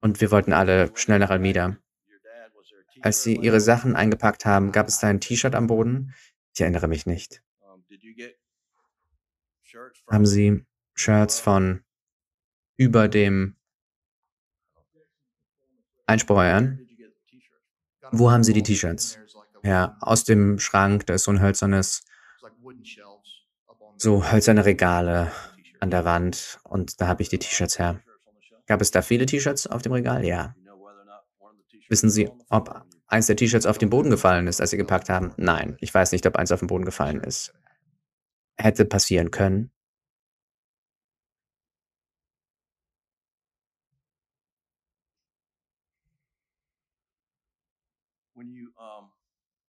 [0.00, 1.78] und wir wollten alle schnell nach Almida.
[3.00, 6.14] Als sie ihre Sachen eingepackt haben, gab es da ein T-Shirt am Boden.
[6.54, 7.42] Ich erinnere mich nicht.
[10.08, 10.64] Haben Sie
[10.94, 11.82] Shirts von
[12.76, 13.56] über dem
[16.06, 16.36] Einspruch
[18.12, 19.18] Wo haben Sie die T-Shirts?
[19.66, 22.04] Ja, aus dem Schrank, da ist so ein hölzernes,
[23.96, 25.32] so hölzerne Regale
[25.80, 28.00] an der Wand und da habe ich die T-Shirts her.
[28.66, 30.24] Gab es da viele T-Shirts auf dem Regal?
[30.24, 30.54] Ja.
[31.88, 35.32] Wissen Sie, ob eins der T-Shirts auf den Boden gefallen ist, als Sie gepackt haben?
[35.36, 37.52] Nein, ich weiß nicht, ob eins auf den Boden gefallen ist.
[38.56, 39.72] Hätte passieren können.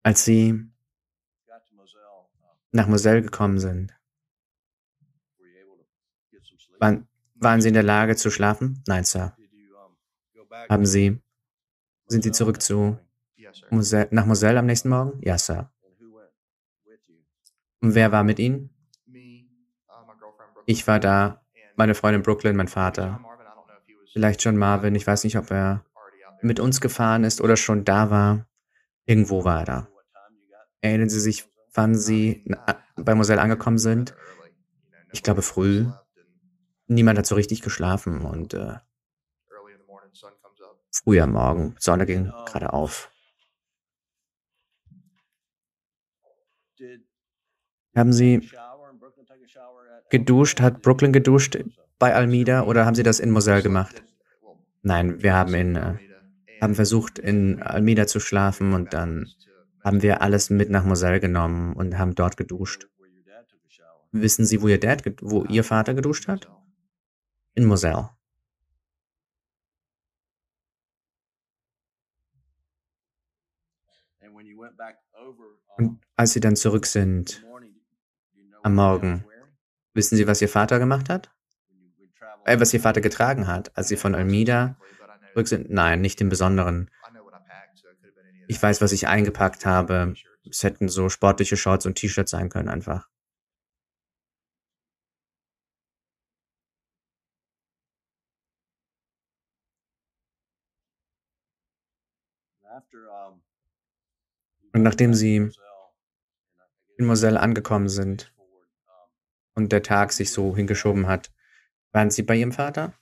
[0.04, 0.70] Als Sie
[2.72, 3.94] nach Moselle gekommen sind,
[6.80, 8.84] waren, waren Sie in der Lage zu schlafen?
[8.86, 9.36] Nein, Sir.
[10.70, 11.22] Haben Sie,
[12.08, 12.98] sind Sie zurück zu
[13.70, 15.22] Moselle, nach Moselle am nächsten Morgen?
[15.22, 15.72] Ja, Sir.
[17.82, 18.70] Und wer war mit Ihnen?
[20.66, 21.46] Ich war da,
[21.76, 23.20] meine Freundin Brooklyn, mein Vater.
[24.12, 25.86] Vielleicht John Marvin, ich weiß nicht, ob er
[26.42, 28.48] mit uns gefahren ist oder schon da war.
[29.06, 29.93] Irgendwo war er da.
[30.84, 32.44] Erinnern Sie sich, wann Sie
[32.98, 34.16] bei Moselle angekommen sind?
[35.14, 35.88] Ich glaube früh.
[36.88, 38.76] Niemand hat so richtig geschlafen und äh,
[40.92, 43.10] früh am Morgen, Sonne ging gerade auf.
[47.96, 48.52] Haben Sie
[50.10, 50.60] geduscht?
[50.60, 51.58] Hat Brooklyn geduscht
[51.98, 54.04] bei Almida oder haben Sie das in Moselle gemacht?
[54.82, 55.98] Nein, wir haben in äh,
[56.60, 59.30] haben versucht in Almida zu schlafen und dann
[59.84, 62.88] haben wir alles mit nach Moselle genommen und haben dort geduscht.
[64.12, 66.50] Wissen Sie, wo Ihr Dad, wo Ihr Vater geduscht hat?
[67.56, 68.10] In Moselle.
[75.78, 77.44] Und als Sie dann zurück sind
[78.62, 79.26] am Morgen,
[79.94, 81.32] wissen Sie, was Ihr Vater gemacht hat?
[82.46, 84.78] Äh, was Ihr Vater getragen hat, als Sie von Almida
[85.32, 85.70] zurück sind?
[85.70, 86.90] Nein, nicht im Besonderen.
[88.48, 90.14] Ich weiß, was ich eingepackt habe.
[90.50, 93.08] Es hätten so sportliche Shorts und T-Shirts sein können einfach.
[104.74, 105.52] Und nachdem sie
[106.98, 108.34] in Moselle angekommen sind
[109.54, 111.32] und der Tag sich so hingeschoben hat,
[111.92, 112.94] waren sie bei ihrem Vater?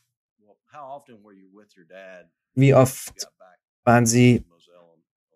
[2.53, 3.31] Wie oft
[3.83, 4.45] waren sie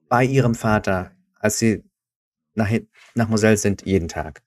[0.09, 1.83] bei ihrem Vater, als sie
[2.53, 2.69] nach,
[3.15, 4.41] nach Moselle sind, jeden Tag.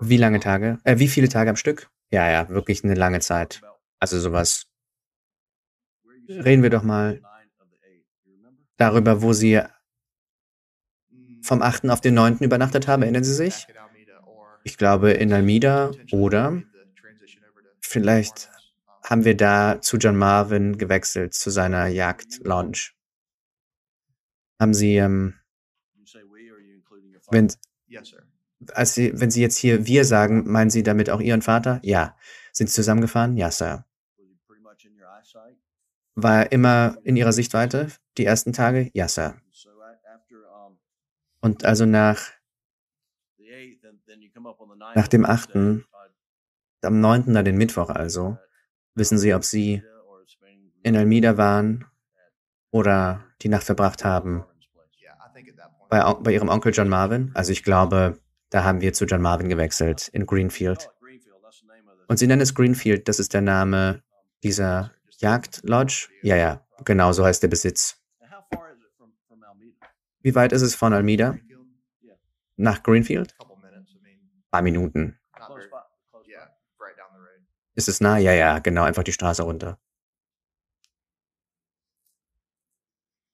[0.00, 0.78] Wie lange Tage?
[0.84, 1.90] Äh, wie viele Tage am Stück?
[2.10, 3.62] Ja, ja, wirklich eine lange Zeit.
[3.98, 4.66] Also sowas.
[6.28, 7.20] Reden wir doch mal
[8.76, 9.60] darüber, wo Sie
[11.42, 11.90] vom 8.
[11.90, 12.38] auf den 9.
[12.38, 13.02] übernachtet haben.
[13.02, 13.66] Erinnern Sie sich?
[14.64, 16.62] Ich glaube in Almida oder
[17.80, 18.51] vielleicht
[19.12, 22.92] haben wir da zu John Marvin gewechselt, zu seiner Jagd-Lounge.
[24.58, 25.34] Haben Sie, ähm,
[27.30, 27.52] wenn,
[28.72, 31.78] als Sie, wenn Sie jetzt hier wir sagen, meinen Sie damit auch Ihren Vater?
[31.82, 32.16] Ja.
[32.52, 33.36] Sind Sie zusammengefahren?
[33.36, 33.84] Ja, Sir.
[36.14, 38.90] War er immer in Ihrer Sichtweite die ersten Tage?
[38.94, 39.36] Ja, Sir.
[41.42, 42.30] Und also nach,
[44.94, 45.84] nach dem 8.,
[46.80, 48.38] am 9., dann den Mittwoch also,
[48.94, 49.82] Wissen Sie, ob Sie
[50.82, 51.86] in Almida waren
[52.70, 54.44] oder die Nacht verbracht haben
[55.88, 57.30] bei, bei Ihrem Onkel John Marvin?
[57.34, 58.18] Also ich glaube,
[58.50, 60.90] da haben wir zu John Marvin gewechselt in Greenfield.
[62.08, 64.02] Und Sie nennen es Greenfield, das ist der Name
[64.42, 66.08] dieser Jagdlodge?
[66.22, 67.98] Ja, ja, genau so heißt der Besitz.
[70.20, 71.36] Wie weit ist es von Almida?
[72.56, 73.34] Nach Greenfield?
[73.40, 75.18] Ein paar Minuten.
[77.74, 78.18] Ist es nah?
[78.18, 79.78] Ja, ja, genau, einfach die Straße runter.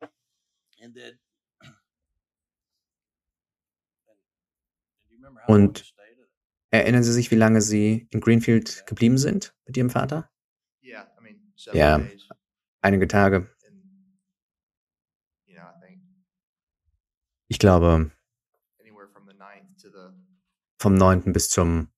[5.48, 5.94] Und
[6.70, 10.31] erinnern Sie sich, wie lange Sie in Greenfield geblieben sind mit Ihrem Vater?
[11.73, 12.01] Ja,
[12.82, 13.48] einige Tage.
[17.48, 18.12] Ich glaube,
[20.81, 21.32] vom 9.
[21.32, 21.89] bis zum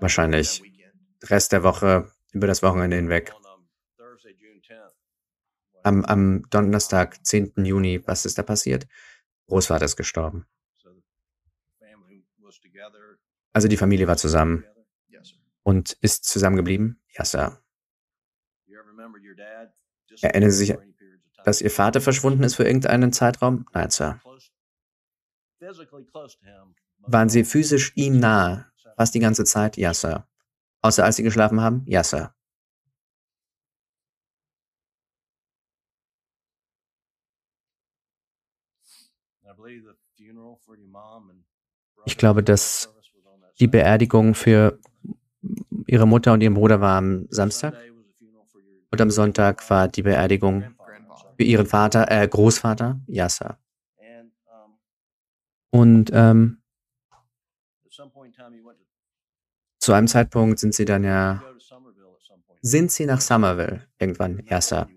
[0.00, 0.62] Wahrscheinlich
[1.24, 3.32] Rest der Woche, über das Wochenende hinweg.
[5.84, 7.52] Am, am Donnerstag, 10.
[7.64, 8.86] Juni, was ist da passiert?
[9.48, 10.46] Großvater ist gestorben.
[13.52, 14.64] Also die Familie war zusammen
[15.62, 17.00] und ist zusammengeblieben?
[17.16, 17.62] Ja, Sir.
[20.20, 20.76] Erinnern Sie sich,
[21.44, 23.66] dass Ihr Vater verschwunden ist für irgendeinen Zeitraum?
[23.72, 24.20] Nein, Sir.
[26.98, 28.71] Waren Sie physisch ihm nahe?
[28.96, 29.76] Fast die ganze Zeit?
[29.76, 30.26] Ja, Sir.
[30.82, 31.84] Außer als Sie geschlafen haben?
[31.86, 32.34] Ja, Sir.
[42.04, 42.92] Ich glaube, dass
[43.60, 44.78] die Beerdigung für
[45.86, 47.74] ihre Mutter und ihren Bruder war am Samstag
[48.90, 50.64] und am Sonntag war die Beerdigung
[51.36, 53.58] für ihren Vater, äh, Großvater, Yasser.
[55.70, 56.61] Und ähm,
[59.78, 61.42] zu einem Zeitpunkt sind sie dann ja,
[62.60, 64.88] sind sie nach Somerville irgendwann, Yasser.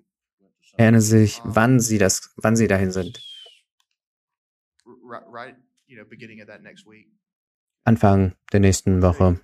[0.77, 3.19] Erinnern Sie sich, wann sie das, wann sie dahin sind?
[7.84, 9.39] Anfang der nächsten Woche.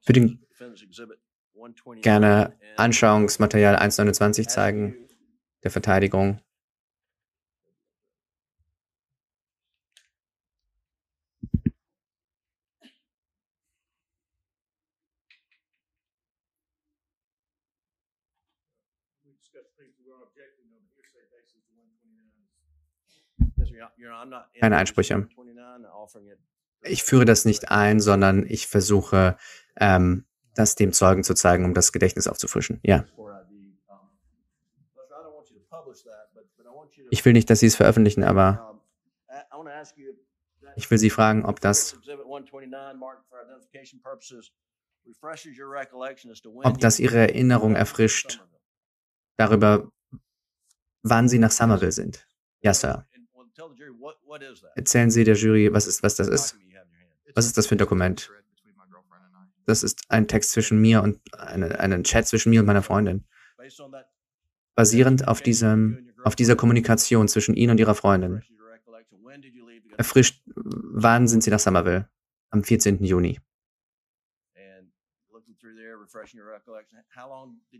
[0.00, 0.46] Für den
[2.02, 5.08] gerne Anschauungsmaterial 1.29 zeigen,
[5.62, 6.40] der Verteidigung.
[24.60, 25.28] Keine Einsprüche.
[26.82, 29.36] Ich führe das nicht ein, sondern ich versuche,
[29.76, 30.24] ähm,
[30.54, 32.80] das dem Zeugen zu zeigen, um das Gedächtnis aufzufrischen.
[32.82, 33.04] Ja.
[37.10, 38.80] Ich will nicht, dass Sie es veröffentlichen, aber
[40.76, 41.98] ich will Sie fragen, ob das,
[46.64, 48.44] ob das Ihre Erinnerung erfrischt
[49.36, 49.90] darüber,
[51.02, 52.28] wann Sie nach Somerville sind.
[52.60, 53.06] Ja, Sir.
[54.74, 56.58] Erzählen Sie der Jury, was, ist, was das ist.
[57.34, 58.30] Was ist das für ein Dokument?
[59.66, 63.24] Das ist ein Text zwischen mir und eine, einen Chat zwischen mir und meiner Freundin.
[64.74, 68.42] Basierend auf, diesem, auf dieser Kommunikation zwischen Ihnen und Ihrer Freundin.
[69.96, 72.08] Erfrischt, wann sind Sie nach Somerville?
[72.50, 73.02] Am 14.
[73.02, 73.40] Juni.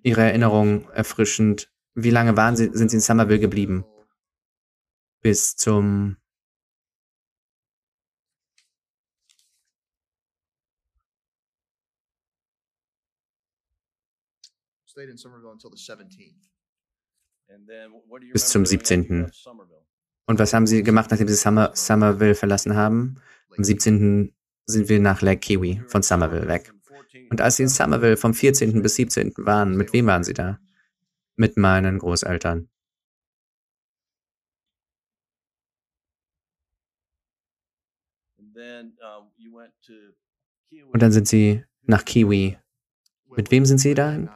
[0.03, 1.71] Ihre Erinnerung erfrischend.
[1.95, 3.85] Wie lange waren Sie, sind Sie in Somerville geblieben?
[5.23, 6.17] Bis zum
[18.33, 19.31] bis zum 17.
[20.27, 23.21] Und was haben Sie gemacht, nachdem Sie Summer, Somerville verlassen haben?
[23.57, 24.35] Am 17.
[24.67, 26.73] sind wir nach Lake Kiwi von Somerville weg.
[27.31, 28.83] Und als Sie in Somerville vom 14.
[28.83, 29.35] bis 17.
[29.39, 30.59] waren, mit wem waren Sie da?
[31.37, 32.69] Mit meinen Großeltern.
[40.93, 42.59] Und dann sind Sie nach Kiwi.
[43.37, 44.29] Mit wem sind Sie dahin?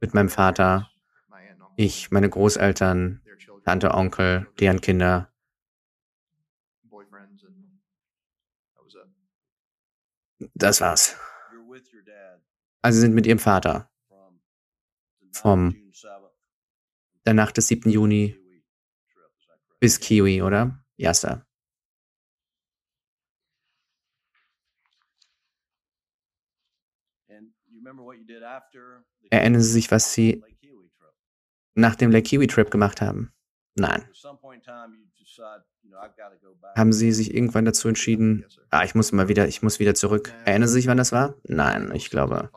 [0.00, 0.90] mit meinem Vater,
[1.76, 3.22] ich, meine Großeltern,
[3.64, 5.32] Tante, Onkel, deren Kinder.
[10.54, 11.16] Das war's.
[12.82, 13.90] Also sind mit ihrem Vater
[15.32, 15.92] vom
[17.26, 17.90] der Nacht des 7.
[17.90, 18.36] Juni
[19.78, 20.82] bis Kiwi, oder?
[20.96, 21.46] Ja, Sir.
[29.30, 30.42] Erinnern Sie sich, was Sie
[31.74, 33.32] nach dem Lake Kiwi Trip gemacht haben?
[33.74, 34.08] Nein.
[36.76, 40.32] Haben Sie sich irgendwann dazu entschieden, ah, ich muss mal wieder, ich muss wieder zurück?
[40.44, 41.34] Erinnern Sie sich, wann das war?
[41.44, 42.50] Nein, ich glaube,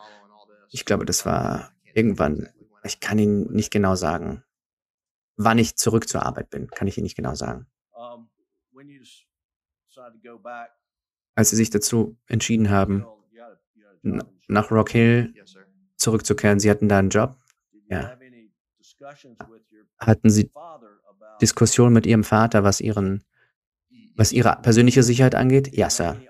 [0.72, 2.50] ich glaube, das war irgendwann.
[2.84, 4.44] Ich kann Ihnen nicht genau sagen.
[5.38, 7.68] Wann ich zurück zur Arbeit bin, kann ich Ihnen nicht genau sagen.
[11.36, 13.06] Als Sie sich dazu entschieden haben,
[14.04, 15.34] nach Rock Hill
[15.96, 16.60] zurückzukehren.
[16.60, 17.38] Sie hatten da einen Job?
[17.90, 18.18] Ja.
[19.98, 20.52] Hatten Sie
[21.42, 23.24] Diskussionen mit Ihrem Vater, was Ihren,
[24.16, 25.74] was Ihre persönliche Sicherheit angeht?
[25.74, 26.22] Ja, Sir.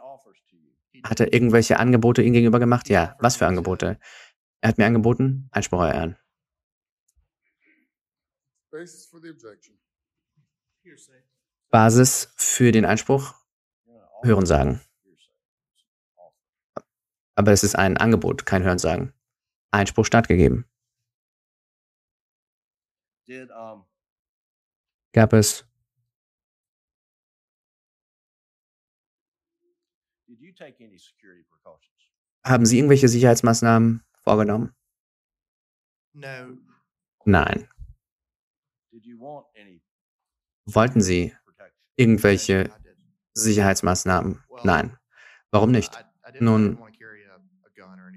[1.04, 2.90] Hat er irgendwelche Angebote Ihnen gegenüber gemacht?
[2.90, 3.16] Ja.
[3.20, 4.00] Was für Angebote?
[4.62, 6.18] Er hat mir angeboten, Einspruch erörtern.
[11.70, 13.34] Basis für den Einspruch?
[14.24, 14.82] Hören sagen.
[17.36, 19.14] Aber es ist ein Angebot, kein Hörensagen.
[19.72, 20.66] Einspruch stattgegeben.
[25.14, 25.66] Gab es
[32.46, 34.76] Haben Sie irgendwelche Sicherheitsmaßnahmen vorgenommen?
[37.26, 37.70] Nein.
[40.66, 41.36] Wollten Sie
[41.96, 42.70] irgendwelche
[43.34, 44.44] Sicherheitsmaßnahmen?
[44.64, 44.98] Nein.
[45.52, 46.06] Warum nicht?
[46.40, 46.78] Nun,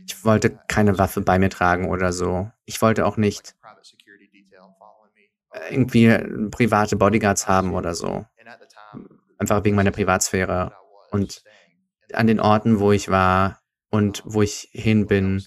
[0.07, 2.51] ich wollte keine Waffe bei mir tragen oder so.
[2.65, 3.55] Ich wollte auch nicht
[5.71, 6.19] irgendwie
[6.51, 8.25] private Bodyguards haben oder so.
[9.39, 10.73] einfach wegen meiner Privatsphäre.
[11.11, 11.43] Und
[12.13, 13.61] an den Orten, wo ich war
[13.91, 15.45] und wo ich hin bin,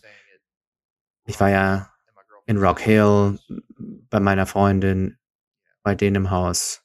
[1.26, 1.94] ich war ja
[2.46, 3.40] in Rock Hill
[3.78, 5.18] bei meiner Freundin,
[5.84, 6.82] bei denen im Haus.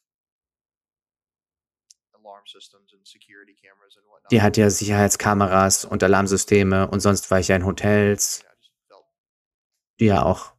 [4.35, 8.45] Die hat ja Sicherheitskameras und Alarmsysteme und sonst war ich ja in Hotels,
[10.01, 10.57] die ja auch.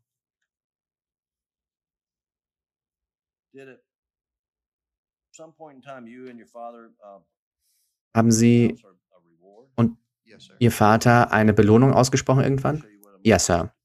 [8.15, 8.81] Haben Sie
[9.75, 9.97] und
[10.59, 12.81] Ihr Vater eine Belohnung ausgesprochen irgendwann?
[13.23, 13.75] Ja, Sir.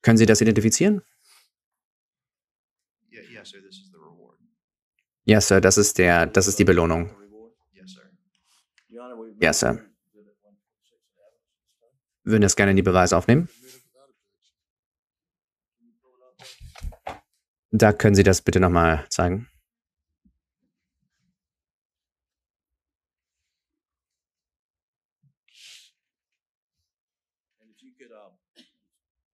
[0.00, 1.02] Können Sie das identifizieren?
[5.30, 7.08] Ja, Sir, das ist der, das ist die Belohnung.
[9.40, 9.78] Ja, Sir.
[12.24, 13.48] Würden das gerne in die Beweise aufnehmen?
[17.70, 19.48] Da können Sie das bitte nochmal zeigen.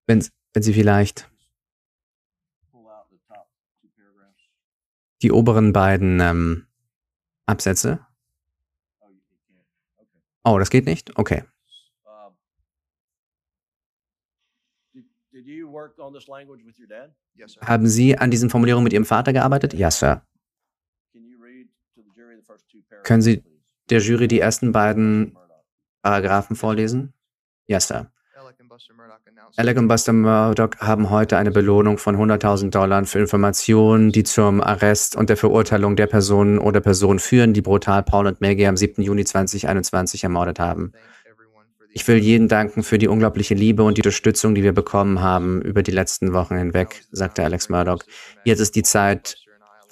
[0.06, 1.31] Wenn, wenn Sie vielleicht
[5.26, 6.66] die oberen beiden ähm,
[7.46, 7.98] Absätze.
[10.44, 11.18] Oh, das geht nicht?
[11.18, 11.42] Okay.
[17.60, 19.74] Haben Sie an diesen Formulierungen mit Ihrem Vater gearbeitet?
[19.74, 20.22] Ja, Sir.
[23.02, 23.42] Können Sie
[23.90, 25.36] der Jury die ersten beiden
[26.02, 27.12] Paragraphen vorlesen?
[27.66, 28.12] Ja, Sir.
[29.56, 34.60] Alec und Buster Murdoch haben heute eine Belohnung von 100.000 Dollar für Informationen, die zum
[34.60, 38.76] Arrest und der Verurteilung der Personen oder Personen führen, die brutal Paul und Maggie am
[38.76, 39.02] 7.
[39.02, 40.92] Juni 2021 ermordet haben.
[41.92, 45.62] Ich will jeden danken für die unglaubliche Liebe und die Unterstützung, die wir bekommen haben
[45.62, 48.02] über die letzten Wochen hinweg, sagte Alex Murdoch.
[48.44, 49.38] Jetzt ist die Zeit,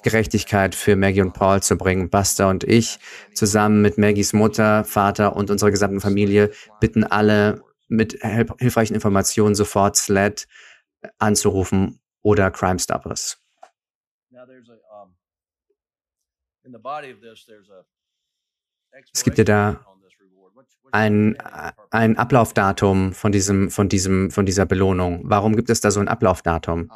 [0.03, 2.11] Gerechtigkeit für Maggie und Paul zu bringen.
[2.11, 2.99] Buster und ich,
[3.33, 9.95] zusammen mit Maggies Mutter, Vater und unserer gesamten Familie, bitten alle mit hilfreichen Informationen sofort
[9.95, 10.47] SLED
[11.17, 13.39] anzurufen oder Crime Stoppers.
[19.13, 19.85] Es gibt ja da
[20.91, 21.37] ein,
[21.91, 25.21] ein Ablaufdatum von diesem, von diesem, von dieser Belohnung.
[25.23, 26.89] Warum gibt es da so ein Ablaufdatum?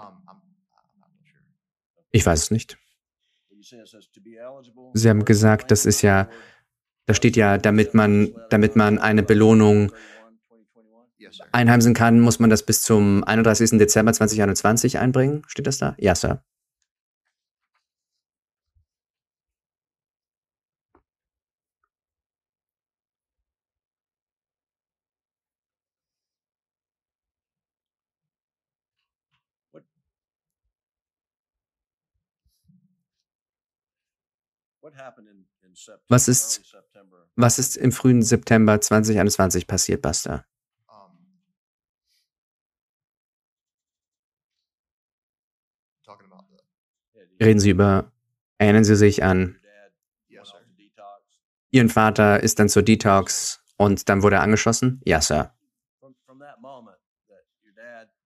[2.12, 2.78] Ich weiß es nicht.
[4.94, 6.30] Sie haben gesagt, das ist ja,
[7.06, 9.92] da steht ja, damit man, damit man eine Belohnung
[11.52, 13.72] einheimsen kann, muss man das bis zum 31.
[13.80, 15.44] Dezember 2021 einbringen.
[15.48, 15.96] Steht das da?
[15.98, 16.44] Ja, Sir.
[36.08, 36.76] Was ist,
[37.36, 40.46] was ist im frühen September 2021 passiert, Buster?
[47.40, 48.12] Reden Sie über,
[48.58, 49.56] erinnern Sie sich an,
[51.72, 55.02] Ihren Vater ist dann zur Detox und dann wurde er angeschossen?
[55.06, 55.54] Ja, Sir.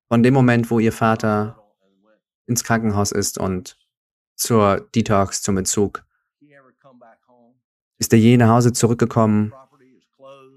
[0.07, 1.59] Von dem Moment, wo Ihr Vater
[2.45, 3.77] ins Krankenhaus ist und
[4.35, 6.05] zur Detox, zum Entzug,
[7.97, 9.53] ist er je nach Hause zurückgekommen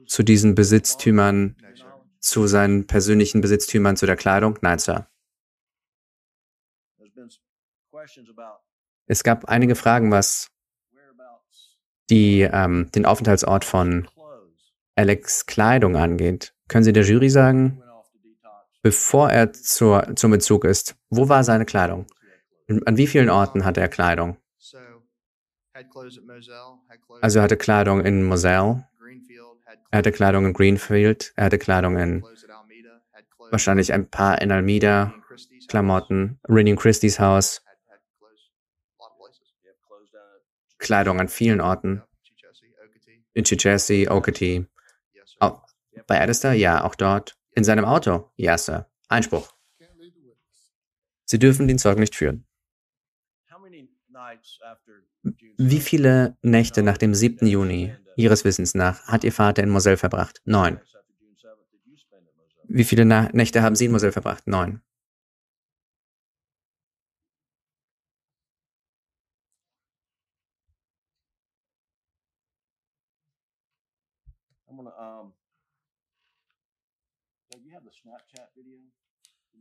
[0.07, 1.57] zu diesen Besitztümern,
[2.21, 4.59] zu seinen persönlichen Besitztümern, zu der Kleidung?
[4.63, 5.09] Nein, Sir.
[9.07, 10.51] Es gab einige Fragen, was
[12.11, 14.09] die, ähm, den Aufenthaltsort von
[14.95, 16.55] Alex Kleidung angeht.
[16.69, 17.83] Können Sie der Jury sagen,
[18.83, 22.07] bevor er zur, zum Entzug ist, wo war seine Kleidung?
[22.85, 24.37] An wie vielen Orten hatte er Kleidung?
[27.21, 28.87] Also er hatte Kleidung in Moselle,
[29.91, 32.25] er hatte Kleidung in Greenfield, er hatte Kleidung in
[33.51, 35.15] wahrscheinlich ein paar in Almeida,
[35.69, 37.63] Klamotten, Renium Christie's Haus,
[40.79, 42.03] Kleidung an vielen Orten.
[43.35, 44.67] In Chichesi, Okati.
[45.41, 45.59] Oh,
[46.07, 46.53] bei Edister?
[46.53, 47.37] Ja, auch dort.
[47.53, 48.31] In seinem Auto?
[48.37, 48.91] Ja, Sir.
[49.09, 49.53] Einspruch.
[51.25, 52.47] Sie dürfen den Zeugen nicht führen.
[55.59, 57.47] Wie viele Nächte nach dem 7.
[57.47, 60.41] Juni Ihres Wissens nach hat Ihr Vater in Moselle verbracht?
[60.45, 60.81] Neun.
[62.65, 64.47] Wie viele Nächte haben Sie in Moselle verbracht?
[64.47, 64.81] Neun.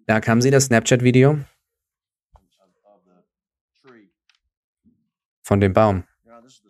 [0.08, 1.40] Da kam sie das Snapchat-Video
[5.42, 6.04] von dem Baum.
[6.24, 6.62] Das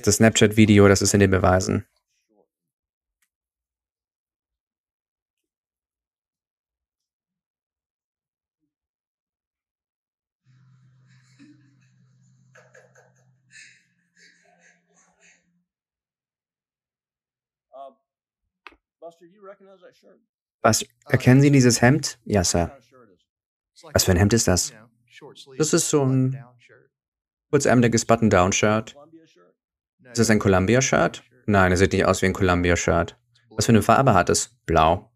[0.00, 1.86] ist das Snapchat-Video, das ist in den Beweisen.
[20.62, 22.18] Was, erkennen Sie dieses Hemd?
[22.24, 22.76] Ja, Sir.
[23.92, 24.72] Was für ein Hemd ist das?
[25.58, 26.42] Das ist so ein
[27.50, 28.96] kurzärmeliges Button-Down-Shirt.
[30.04, 31.22] Ist das ein Columbia-Shirt?
[31.46, 33.18] Nein, es sieht nicht aus wie ein Columbia-Shirt.
[33.50, 34.50] Was für eine Farbe hat es?
[34.66, 35.10] Blau.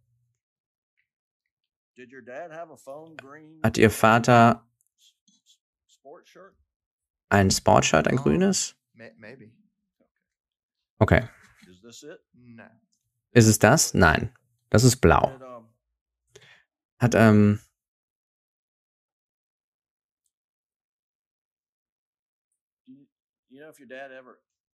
[3.62, 4.66] Hat Ihr Vater
[7.28, 8.76] ein Sportshirt, ein grünes?
[10.98, 11.28] Okay.
[13.32, 13.94] Ist es das?
[13.94, 14.34] Nein.
[14.70, 15.32] Das ist blau.
[16.98, 17.60] Hat, ähm.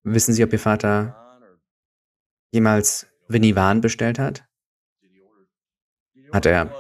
[0.05, 1.41] Wissen Sie, ob Ihr Vater
[2.51, 4.45] jemals Vinivan bestellt hat?
[6.33, 6.71] Hat er,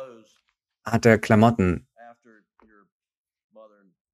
[0.84, 1.86] hat er Klamotten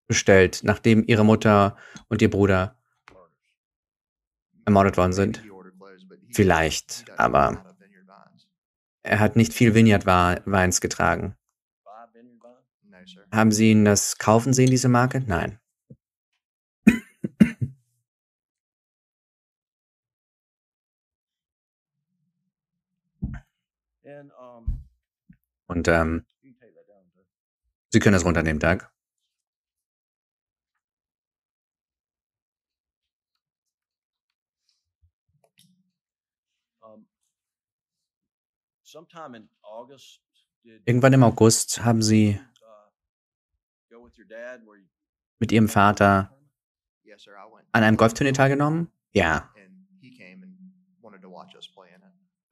[0.06, 1.76] bestellt, nachdem Ihre Mutter
[2.08, 2.76] und Ihr Bruder
[4.64, 5.47] ermordet worden sind?
[6.38, 7.64] Vielleicht, aber
[9.02, 11.34] er hat nicht viel Vineyard-Weins getragen.
[13.32, 15.20] Haben Sie ihn das kaufen sehen, diese Marke?
[15.26, 15.58] Nein.
[25.66, 26.24] Und ähm,
[27.88, 28.88] Sie können das runternehmen, Doug.
[40.84, 42.40] Irgendwann im August haben Sie
[43.92, 44.06] uh,
[45.38, 46.36] mit Ihrem Vater
[47.72, 48.90] an einem Golfturnier teilgenommen?
[49.12, 49.52] Ja.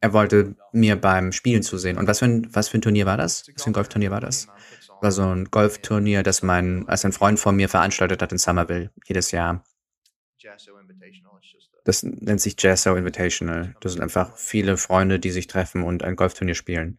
[0.00, 1.98] Er wollte mir beim Spielen zusehen.
[1.98, 3.48] Und was für ein, was für ein Turnier war das?
[3.52, 4.46] Was für ein Golfturnier war das?
[5.00, 8.92] War so ein Golfturnier, das mein, als ein Freund von mir veranstaltet hat in Somerville
[9.06, 9.64] jedes Jahr.
[11.86, 13.76] Das nennt sich Jasso Invitational.
[13.80, 16.98] Das sind einfach viele Freunde, die sich treffen und ein Golfturnier spielen.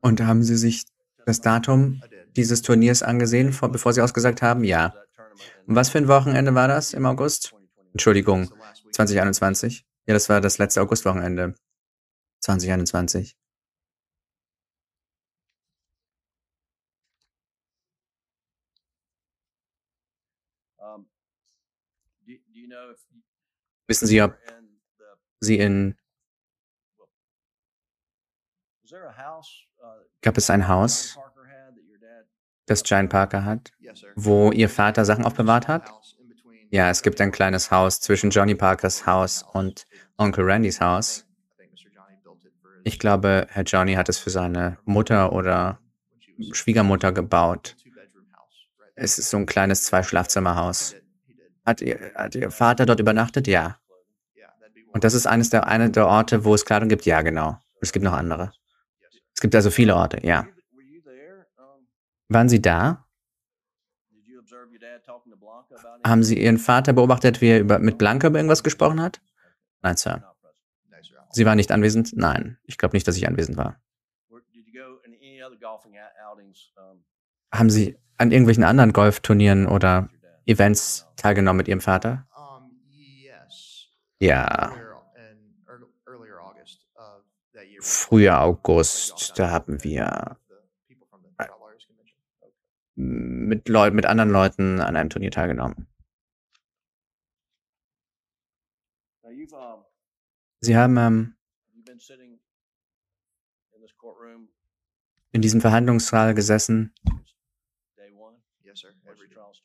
[0.00, 0.84] Und haben Sie sich
[1.26, 2.00] das Datum
[2.36, 4.62] dieses Turniers angesehen, bevor Sie ausgesagt haben?
[4.62, 4.94] Ja.
[5.66, 7.54] Und was für ein Wochenende war das im August?
[7.92, 8.52] Entschuldigung,
[8.92, 9.84] 2021?
[10.06, 11.56] Ja, das war das letzte Augustwochenende.
[12.40, 13.36] 2021.
[23.86, 24.36] Wissen Sie, ob
[25.40, 25.96] Sie in
[30.20, 31.16] Gab es ein Haus,
[32.66, 33.72] das Giant Parker hat,
[34.16, 35.90] wo Ihr Vater Sachen aufbewahrt hat?
[36.70, 39.86] Ja, es gibt ein kleines Haus zwischen Johnny Parkers Haus und
[40.16, 41.26] Onkel Randys Haus.
[42.84, 45.80] Ich glaube, Herr Johnny hat es für seine Mutter oder
[46.52, 47.76] Schwiegermutter gebaut.
[48.94, 50.94] Es ist so ein kleines Zwei-Schlafzimmer-Haus.
[51.64, 53.46] Hat ihr, hat ihr Vater dort übernachtet?
[53.46, 53.78] Ja.
[54.92, 57.06] Und das ist eines der, eine der Orte, wo es Kleidung gibt?
[57.06, 57.58] Ja, genau.
[57.80, 58.52] Es gibt noch andere.
[59.34, 60.46] Es gibt also viele Orte, ja.
[62.28, 63.06] Waren Sie da?
[66.04, 69.20] Haben Sie Ihren Vater beobachtet, wie er über, mit Blanca über irgendwas gesprochen hat?
[69.82, 70.24] Nein, Sir.
[71.32, 72.16] Sie waren nicht anwesend?
[72.16, 72.58] Nein.
[72.64, 73.80] Ich glaube nicht, dass ich anwesend war.
[77.52, 80.08] Haben Sie an irgendwelchen anderen Golfturnieren oder
[80.46, 82.26] Events teilgenommen mit Ihrem Vater?
[84.18, 84.74] Ja.
[87.80, 90.38] Früher August, da haben wir
[92.94, 95.86] mit, Leuten, mit anderen Leuten an einem Turnier teilgenommen.
[100.62, 101.36] Sie haben ähm,
[105.32, 106.92] in diesem Verhandlungssaal gesessen.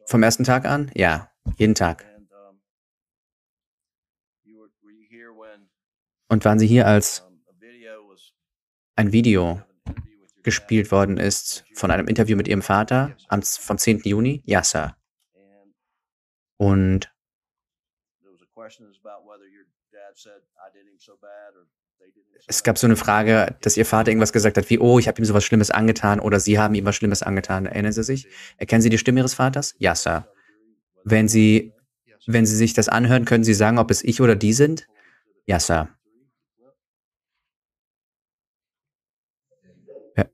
[0.07, 0.91] Vom ersten Tag an?
[0.93, 2.05] Ja, jeden Tag.
[6.27, 7.23] Und waren Sie hier, als
[8.95, 9.61] ein Video
[10.43, 14.01] gespielt worden ist von einem Interview mit Ihrem Vater am, vom 10.
[14.03, 14.41] Juni?
[14.45, 14.95] Ja, Sir.
[16.57, 17.11] Und
[22.47, 25.19] es gab so eine Frage, dass ihr Vater irgendwas gesagt hat, wie, oh, ich habe
[25.19, 27.65] ihm sowas Schlimmes angetan oder Sie haben ihm was Schlimmes angetan.
[27.65, 28.27] Erinnern Sie sich?
[28.57, 29.73] Erkennen Sie die Stimme Ihres Vaters?
[29.79, 30.27] Ja, Sir.
[31.03, 31.73] Wenn Sie,
[32.27, 34.87] wenn Sie sich das anhören, können Sie sagen, ob es ich oder die sind?
[35.47, 35.89] Ja, Sir.
[40.15, 40.25] Ja.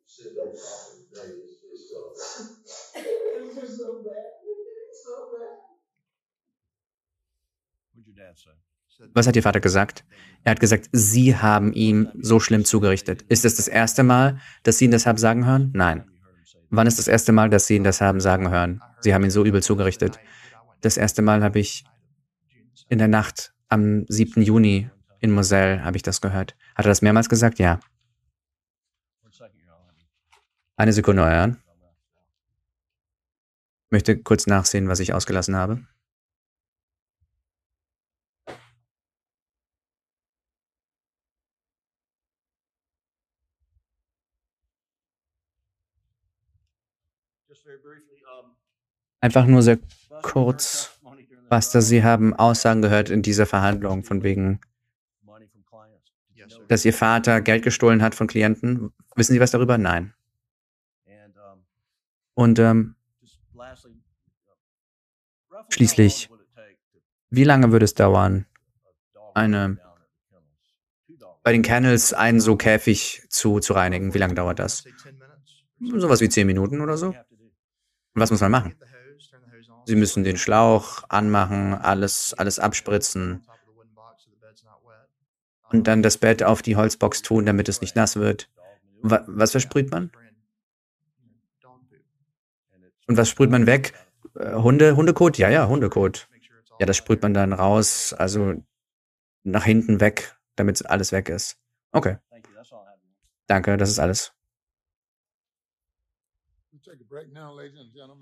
[7.93, 8.70] What'd your dad say?
[9.13, 10.05] Was hat Ihr Vater gesagt?
[10.43, 13.23] Er hat gesagt, Sie haben ihm so schlimm zugerichtet.
[13.23, 15.71] Ist es das erste Mal, dass Sie ihn das haben sagen hören?
[15.73, 16.05] Nein.
[16.69, 18.81] Wann ist das erste Mal, dass Sie ihn das haben sagen hören?
[19.01, 20.19] Sie haben ihn so übel zugerichtet.
[20.81, 21.85] Das erste Mal habe ich
[22.89, 24.41] in der Nacht am 7.
[24.41, 26.55] Juni in Moselle habe ich das gehört.
[26.75, 27.59] Hat er das mehrmals gesagt?
[27.59, 27.79] Ja.
[30.75, 31.57] Eine Sekunde, Euer Herrn.
[33.85, 35.85] Ich möchte kurz nachsehen, was ich ausgelassen habe.
[49.19, 49.79] Einfach nur sehr
[50.21, 50.99] kurz,
[51.49, 54.61] Buster, Sie haben Aussagen gehört in dieser Verhandlung von wegen,
[56.67, 58.93] dass Ihr Vater Geld gestohlen hat von Klienten.
[59.15, 59.77] Wissen Sie was darüber?
[59.77, 60.13] Nein.
[62.33, 62.95] Und ähm,
[65.69, 66.29] schließlich,
[67.29, 68.45] wie lange würde es dauern,
[69.33, 69.77] eine
[71.43, 74.13] bei den Kennels einen so Käfig zu, zu reinigen?
[74.13, 74.83] Wie lange dauert das?
[75.79, 77.15] Sowas wie zehn Minuten oder so?
[78.13, 78.75] Was muss man machen?
[79.85, 83.45] Sie müssen den Schlauch anmachen, alles, alles abspritzen
[85.71, 88.49] und dann das Bett auf die Holzbox tun, damit es nicht nass wird.
[89.01, 90.11] Was, was versprüht man?
[93.07, 93.93] Und was sprüht man weg?
[94.35, 95.37] Äh, Hunde, Hundekot?
[95.37, 96.29] Ja, ja, Hundekot.
[96.79, 98.55] Ja, das sprüht man dann raus, also
[99.43, 101.57] nach hinten weg, damit alles weg ist.
[101.91, 102.17] Okay.
[103.47, 104.33] Danke, das ist alles.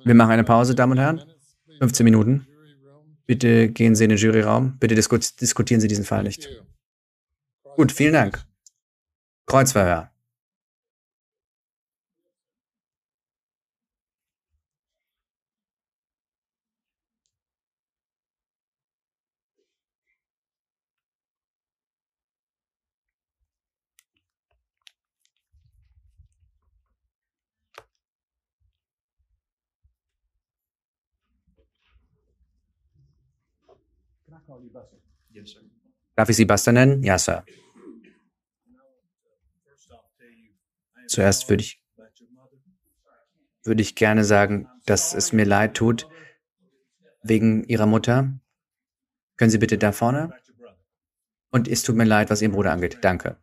[0.03, 1.21] Wir machen eine Pause, Damen und Herren.
[1.79, 2.47] 15 Minuten.
[3.25, 4.77] Bitte gehen Sie in den Juryraum.
[4.79, 6.49] Bitte diskutieren Sie diesen Fall nicht.
[7.75, 8.43] Gut, vielen Dank.
[9.45, 10.08] Kreuzverhör.
[36.15, 37.03] Darf ich Sie Buster nennen?
[37.03, 37.45] Ja, Sir.
[41.07, 41.83] Zuerst würde ich,
[43.63, 46.07] würde ich gerne sagen, dass es mir leid tut
[47.23, 48.39] wegen Ihrer Mutter.
[49.37, 50.33] Können Sie bitte da vorne?
[51.51, 52.99] Und es tut mir leid, was Ihren Bruder angeht.
[53.01, 53.37] Danke.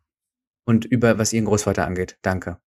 [0.65, 2.19] Und über was Ihren Großvater angeht.
[2.23, 2.61] Danke.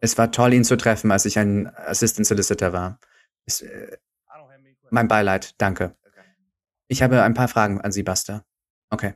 [0.00, 2.98] Es war toll, ihn zu treffen, als ich ein Assistant Solicitor war.
[3.44, 3.98] Es, äh,
[4.94, 5.96] mein Beileid, danke.
[6.88, 8.44] Ich habe ein paar Fragen an Sie, Buster.
[8.90, 9.14] Okay.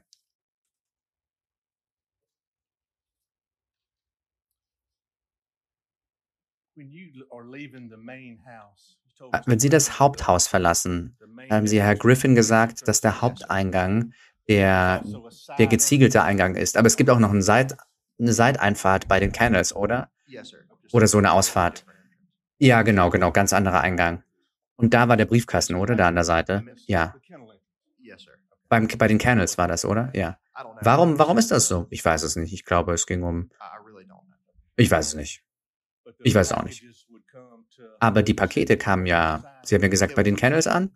[9.33, 11.17] Ah, wenn Sie das Haupthaus verlassen,
[11.51, 14.13] haben Sie Herr Griffin gesagt, dass der Haupteingang
[14.49, 15.03] der,
[15.59, 16.77] der geziegelte Eingang ist.
[16.77, 17.77] Aber es gibt auch noch eine, Seit,
[18.19, 20.11] eine Seiteinfahrt bei den Kennels, oder?
[20.93, 21.85] Oder so eine Ausfahrt.
[22.59, 24.23] Ja, genau, genau, ganz anderer Eingang.
[24.79, 25.97] Und da war der Briefkasten, oder?
[25.97, 26.65] Da an der Seite.
[26.87, 27.15] Ja.
[28.69, 30.11] Beim, bei den Kennels war das, oder?
[30.15, 30.39] Ja.
[30.81, 31.89] Warum, warum ist das so?
[31.91, 32.53] Ich weiß es nicht.
[32.53, 33.51] Ich glaube, es ging um.
[34.77, 35.45] Ich weiß es nicht.
[36.21, 36.85] Ich weiß auch nicht.
[37.99, 40.93] Aber die Pakete kamen ja, Sie haben ja gesagt, bei den Kennels an?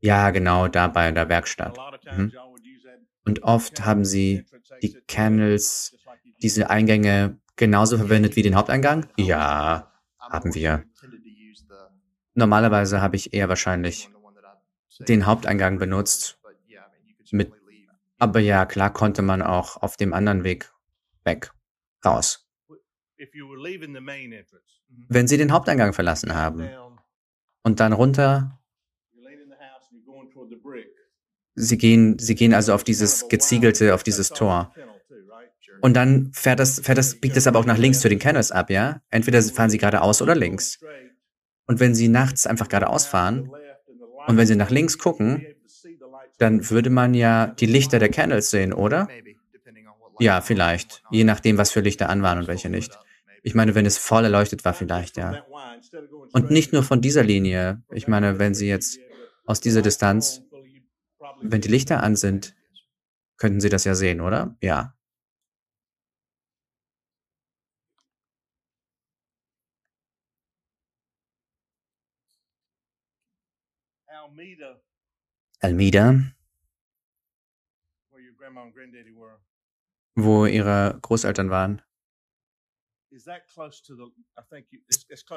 [0.00, 1.78] Ja, genau, da bei der Werkstatt.
[2.16, 2.32] Mhm.
[3.24, 4.46] Und oft haben Sie
[4.82, 5.94] die Kennels,
[6.42, 9.06] diese Eingänge genauso verwendet wie den Haupteingang?
[9.16, 10.84] Ja, haben wir.
[12.36, 14.10] Normalerweise habe ich eher wahrscheinlich
[15.00, 16.38] den Haupteingang benutzt.
[17.32, 17.50] Mit,
[18.18, 20.70] aber ja, klar konnte man auch auf dem anderen Weg
[21.24, 21.50] weg,
[22.04, 22.46] raus.
[25.08, 26.68] Wenn Sie den Haupteingang verlassen haben
[27.62, 28.60] und dann runter,
[31.54, 34.74] Sie gehen, Sie gehen also auf dieses geziegelte, auf dieses Tor.
[35.80, 38.52] Und dann fährt das, fährt das, biegt es aber auch nach links zu den Kennels
[38.52, 39.00] ab, ja?
[39.08, 40.78] Entweder fahren Sie geradeaus oder links.
[41.66, 43.50] Und wenn Sie nachts einfach geradeaus fahren
[44.26, 45.46] und wenn Sie nach links gucken,
[46.38, 49.08] dann würde man ja die Lichter der Kennels sehen, oder?
[50.18, 51.02] Ja, vielleicht.
[51.10, 52.98] Je nachdem, was für Lichter an waren und welche nicht.
[53.42, 55.44] Ich meine, wenn es voll erleuchtet war, vielleicht, ja.
[56.32, 57.82] Und nicht nur von dieser Linie.
[57.92, 58.98] Ich meine, wenn Sie jetzt
[59.44, 60.42] aus dieser Distanz,
[61.40, 62.54] wenn die Lichter an sind,
[63.36, 64.56] könnten Sie das ja sehen, oder?
[64.60, 64.95] Ja.
[75.60, 76.14] Almeida,
[80.14, 81.82] wo ihre Großeltern waren.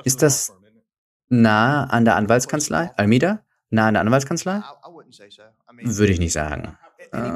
[0.04, 0.54] Ist das
[1.30, 3.46] nah an der Anwaltskanzlei, Almeida?
[3.70, 4.62] Nah an der Anwaltskanzlei?
[5.84, 6.78] Würde ich nicht sagen.
[7.12, 7.32] Äh,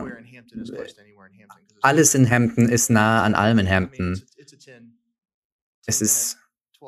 [1.81, 4.22] alles in Hampton ist nah an allem in Hampton.
[5.85, 6.38] Es ist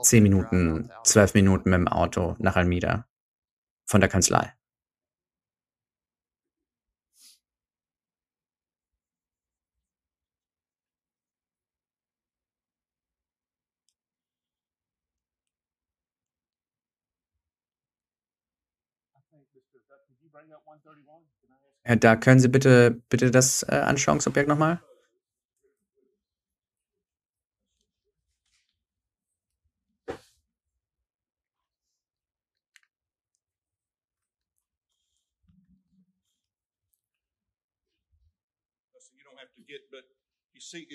[0.02, 3.08] zehn Minuten, zwölf Minuten mit dem Auto nach Almida
[3.86, 4.55] von der Kanzlei.
[21.88, 24.82] Ja, da können Sie bitte, bitte das äh, Anschauungsobjekt nochmal?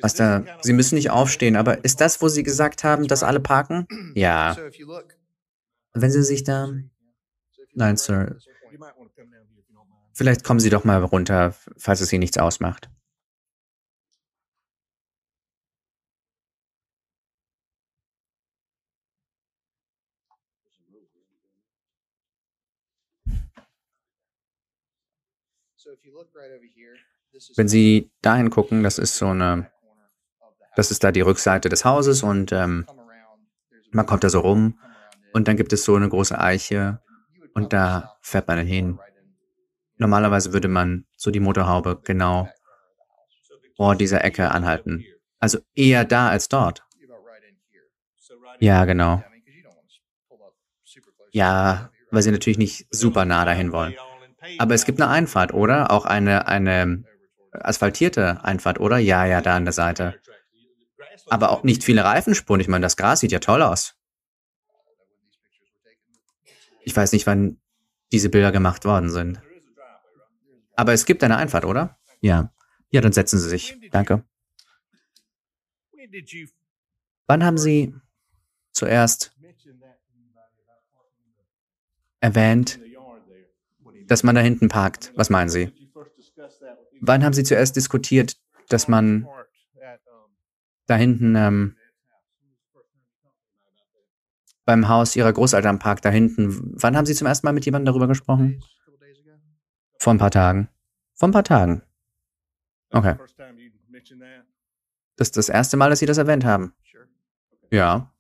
[0.03, 0.45] Was da?
[0.63, 3.87] Sie müssen nicht aufstehen, aber ist das, wo Sie gesagt haben, dass alle parken?
[4.15, 4.57] Ja.
[5.93, 6.73] Wenn Sie sich da.
[7.75, 8.39] Nein, Sir.
[10.13, 12.91] Vielleicht kommen Sie doch mal runter, falls es Ihnen nichts ausmacht.
[27.57, 29.71] Wenn Sie dahin gucken, das ist so eine,
[30.77, 32.87] das ist da die Rückseite des Hauses und ähm,
[33.91, 34.79] man kommt da so rum
[35.33, 37.01] und dann gibt es so eine große Eiche
[37.55, 38.99] und da fährt man hin.
[40.01, 42.49] Normalerweise würde man so die Motorhaube genau
[43.77, 45.05] vor dieser Ecke anhalten.
[45.39, 46.83] Also eher da als dort.
[48.61, 49.23] Ja, genau.
[51.33, 53.95] Ja, weil sie natürlich nicht super nah dahin wollen.
[54.59, 55.91] Aber es gibt eine Einfahrt, oder?
[55.91, 57.05] Auch eine, eine
[57.53, 58.97] asphaltierte Einfahrt, oder?
[58.97, 60.19] Ja, ja, da an der Seite.
[61.29, 62.63] Aber auch nicht viele Reifenspuren.
[62.63, 63.97] Ich meine, das Gras sieht ja toll aus.
[66.85, 67.61] Ich weiß nicht, wann
[68.13, 69.43] diese Bilder gemacht worden sind.
[70.81, 71.99] Aber es gibt eine Einfahrt, oder?
[72.23, 72.55] Ja.
[72.89, 73.77] Ja, dann setzen Sie sich.
[73.91, 74.25] Danke.
[77.27, 77.95] Wann haben Sie
[78.73, 79.37] zuerst
[82.21, 82.81] erwähnt,
[84.07, 85.13] dass man da hinten parkt?
[85.17, 85.71] Was meinen Sie?
[87.03, 88.41] Wann haben Sie zuerst diskutiert,
[88.71, 89.29] dass man
[90.87, 91.77] da hinten ähm,
[94.65, 97.93] beim Haus Ihrer Großeltern parkt, da hinten, wann haben Sie zum ersten Mal mit jemandem
[97.93, 98.63] darüber gesprochen?
[100.01, 100.69] Vor ein paar Tagen.
[101.15, 101.83] Vor ein paar Tagen.
[102.91, 103.17] Okay.
[105.17, 106.73] Das ist das erste Mal, dass Sie das erwähnt haben.
[107.71, 108.11] Ja.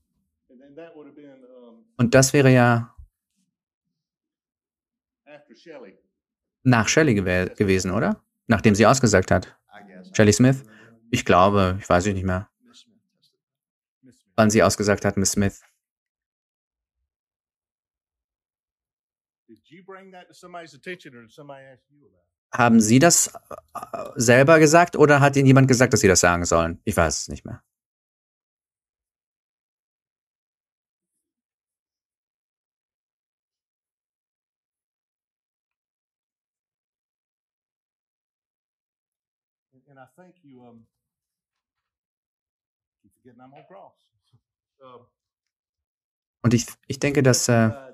[1.96, 2.94] Und das wäre ja
[6.62, 8.22] nach Shelley gew gewesen, oder?
[8.46, 9.56] Nachdem sie ausgesagt hat.
[10.12, 10.64] Shelley Smith?
[11.10, 12.48] Ich glaube, ich weiß nicht mehr.
[14.36, 15.62] Wann sie ausgesagt hat, Miss Smith.
[22.52, 26.44] Haben Sie das äh, selber gesagt oder hat Ihnen jemand gesagt, dass Sie das sagen
[26.44, 26.80] sollen?
[26.84, 27.62] Ich weiß es nicht mehr.
[46.42, 47.89] Und ich, ich denke, dass äh,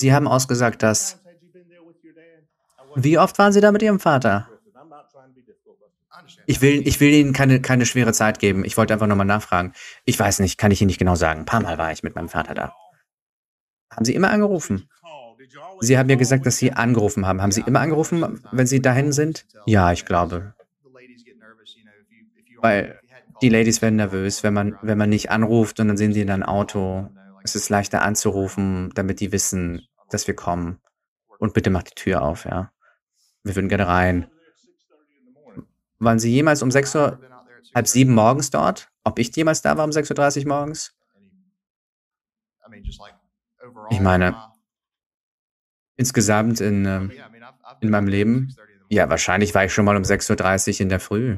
[0.00, 1.20] Sie haben ausgesagt, dass.
[2.96, 4.48] Wie oft waren Sie da mit Ihrem Vater?
[6.46, 8.64] Ich will, ich will Ihnen keine, keine schwere Zeit geben.
[8.64, 9.72] Ich wollte einfach nochmal nachfragen.
[10.04, 11.40] Ich weiß nicht, kann ich Ihnen nicht genau sagen.
[11.40, 12.74] Ein paar Mal war ich mit meinem Vater da.
[13.90, 14.88] Haben Sie immer angerufen?
[15.80, 17.40] Sie haben ja gesagt, dass Sie angerufen haben.
[17.42, 19.46] Haben Sie immer angerufen, wenn Sie dahin sind?
[19.66, 20.54] Ja, ich glaube.
[22.60, 23.00] Weil
[23.42, 26.30] die Ladies werden nervös, wenn man, wenn man nicht anruft und dann sehen sie in
[26.30, 27.08] ein Auto.
[27.42, 30.80] Es ist leichter anzurufen, damit die wissen, dass wir kommen.
[31.38, 32.72] Und bitte macht die Tür auf, ja.
[33.42, 34.30] Wir würden gerne rein.
[35.98, 37.20] Waren Sie jemals um 6 Uhr,
[37.74, 38.90] halb sieben morgens dort?
[39.04, 40.94] Ob ich jemals da war um 6.30 Uhr morgens?
[43.90, 44.36] Ich meine,
[45.96, 47.08] insgesamt in, äh,
[47.80, 48.54] in meinem Leben,
[48.88, 51.36] ja, wahrscheinlich war ich schon mal um 6.30 Uhr in der Früh.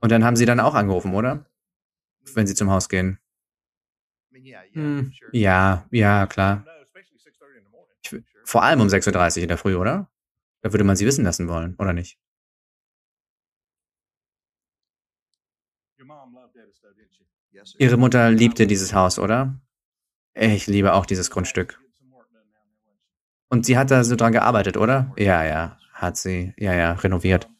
[0.00, 1.46] Und dann haben Sie dann auch angerufen, oder?
[2.34, 3.18] Wenn Sie zum Haus gehen.
[4.72, 6.64] Hm, ja, ja, klar.
[8.48, 10.10] Vor allem um 6.30 Uhr in der Früh, oder?
[10.62, 12.18] Da würde man Sie wissen lassen wollen, oder nicht?
[17.76, 19.60] Ihre Mutter liebte dieses Haus, oder?
[20.32, 21.78] Ich liebe auch dieses Grundstück.
[23.50, 25.12] Und sie hat da so dran gearbeitet, oder?
[25.18, 27.50] Ja, ja, hat sie, ja, ja, renoviert.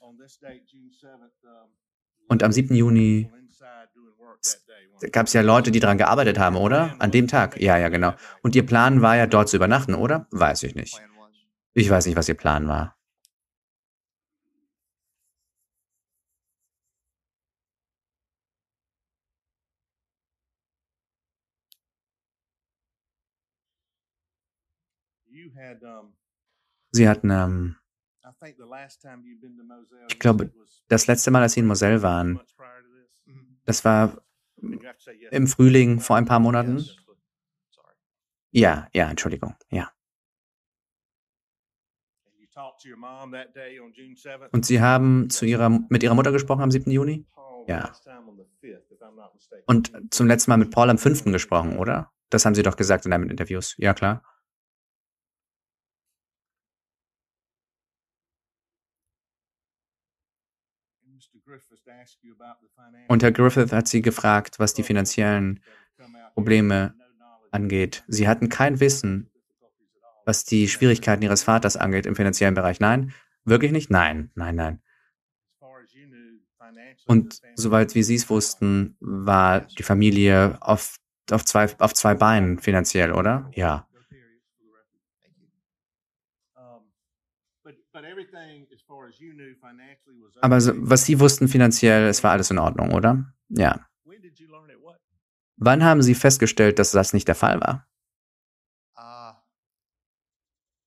[2.29, 2.75] Und am 7.
[2.75, 3.31] Juni
[5.13, 6.95] gab es ja Leute, die daran gearbeitet haben, oder?
[6.99, 7.61] An dem Tag?
[7.61, 8.15] Ja, ja, genau.
[8.43, 10.27] Und Ihr Plan war ja, dort zu übernachten, oder?
[10.31, 11.01] Weiß ich nicht.
[11.75, 12.97] Ich weiß nicht, was Ihr Plan war.
[26.91, 27.77] Sie hatten, ähm,
[30.09, 30.53] ich glaube,
[30.89, 32.41] das letzte Mal, als Sie in Moselle waren,
[33.65, 34.17] das war
[35.31, 36.85] im Frühling vor ein paar Monaten.
[38.51, 39.91] Ja, ja, Entschuldigung, ja.
[44.53, 46.91] Und Sie haben zu ihrer, mit Ihrer Mutter gesprochen am 7.
[46.91, 47.27] Juni?
[47.69, 47.93] Ja.
[49.67, 51.25] Und zum letzten Mal mit Paul am 5.
[51.25, 52.11] gesprochen, oder?
[52.31, 53.75] Das haben Sie doch gesagt in einem Interviews.
[53.79, 54.23] Ja, klar.
[63.09, 65.61] Und Herr Griffith hat Sie gefragt, was die finanziellen
[66.35, 66.95] Probleme
[67.51, 68.05] angeht.
[68.07, 69.31] Sie hatten kein Wissen,
[70.25, 72.81] was die Schwierigkeiten Ihres Vaters angeht im finanziellen Bereich.
[72.81, 73.15] Nein?
[73.45, 73.91] Wirklich nicht?
[73.91, 74.83] Nein, nein, nein.
[77.07, 80.99] Und soweit wie Sie es wussten, war die Familie auf,
[81.31, 83.51] auf, zwei, auf zwei Beinen finanziell, oder?
[83.55, 83.89] Ja.
[90.41, 93.33] Aber so, was Sie wussten finanziell, es war alles in Ordnung, oder?
[93.49, 93.87] Ja.
[95.57, 97.87] Wann haben Sie festgestellt, dass das nicht der Fall war?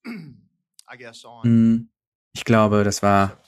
[0.93, 1.89] Uh, hm,
[2.33, 3.41] ich glaube, das war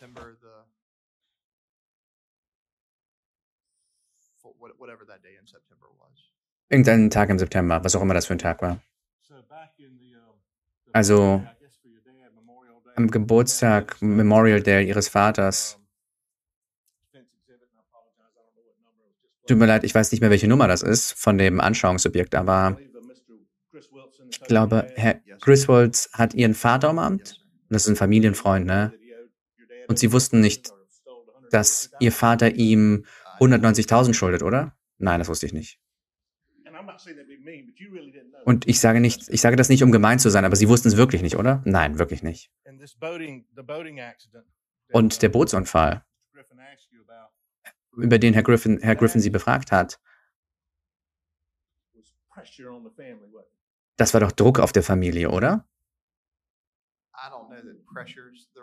[6.70, 8.82] irgendein Tag im September, was auch immer das für ein Tag war.
[10.92, 11.44] Also
[12.96, 15.80] am Geburtstag, Memorial Day ihres Vaters.
[19.48, 22.78] Tut mir leid, ich weiß nicht mehr, welche Nummer das ist von dem Anschauungsobjekt, aber
[24.30, 27.44] ich glaube, Herr Griswolds hat ihren Vater umarmt.
[27.70, 28.94] Das ist ein Familienfreund, ne?
[29.88, 30.70] Und sie wussten nicht,
[31.52, 33.06] dass ihr Vater ihm
[33.40, 34.76] 190.000 schuldet, oder?
[34.98, 35.80] Nein, das wusste ich nicht.
[38.46, 40.88] Und ich sage nicht, ich sage das nicht, um gemein zu sein, aber Sie wussten
[40.88, 41.62] es wirklich nicht, oder?
[41.66, 42.52] Nein, wirklich nicht.
[44.92, 46.06] Und der Bootsunfall,
[47.98, 50.00] über den Herr Griffin, Herr Griffin Sie befragt hat,
[53.96, 55.68] das war doch Druck auf der Familie, oder?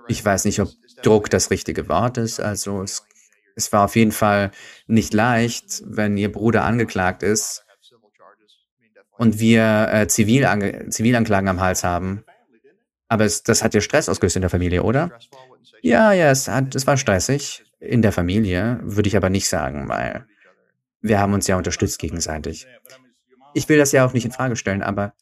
[0.08, 0.68] Ich weiß nicht, ob
[1.02, 2.40] Druck das richtige Wort ist.
[2.40, 3.06] Also es,
[3.54, 4.50] es war auf jeden Fall
[4.86, 7.64] nicht leicht, wenn Ihr Bruder angeklagt ist
[9.20, 12.24] und wir äh, Zivilange Zivilanklagen am Hals haben.
[13.06, 15.10] Aber es, das hat ja Stress ausgelöst in der Familie, oder?
[15.82, 19.90] Ja, ja, es, hat, es war stressig in der Familie, würde ich aber nicht sagen,
[19.90, 20.26] weil
[21.02, 22.66] wir haben uns ja unterstützt gegenseitig.
[23.52, 25.12] Ich will das ja auch nicht in Frage stellen, aber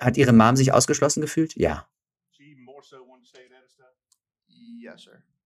[0.00, 1.54] hat Ihre Mom sich ausgeschlossen gefühlt?
[1.54, 1.86] Ja.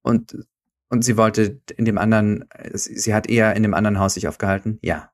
[0.01, 0.47] Und,
[0.89, 4.79] und sie wollte in dem anderen, sie hat eher in dem anderen Haus sich aufgehalten?
[4.81, 5.13] Ja.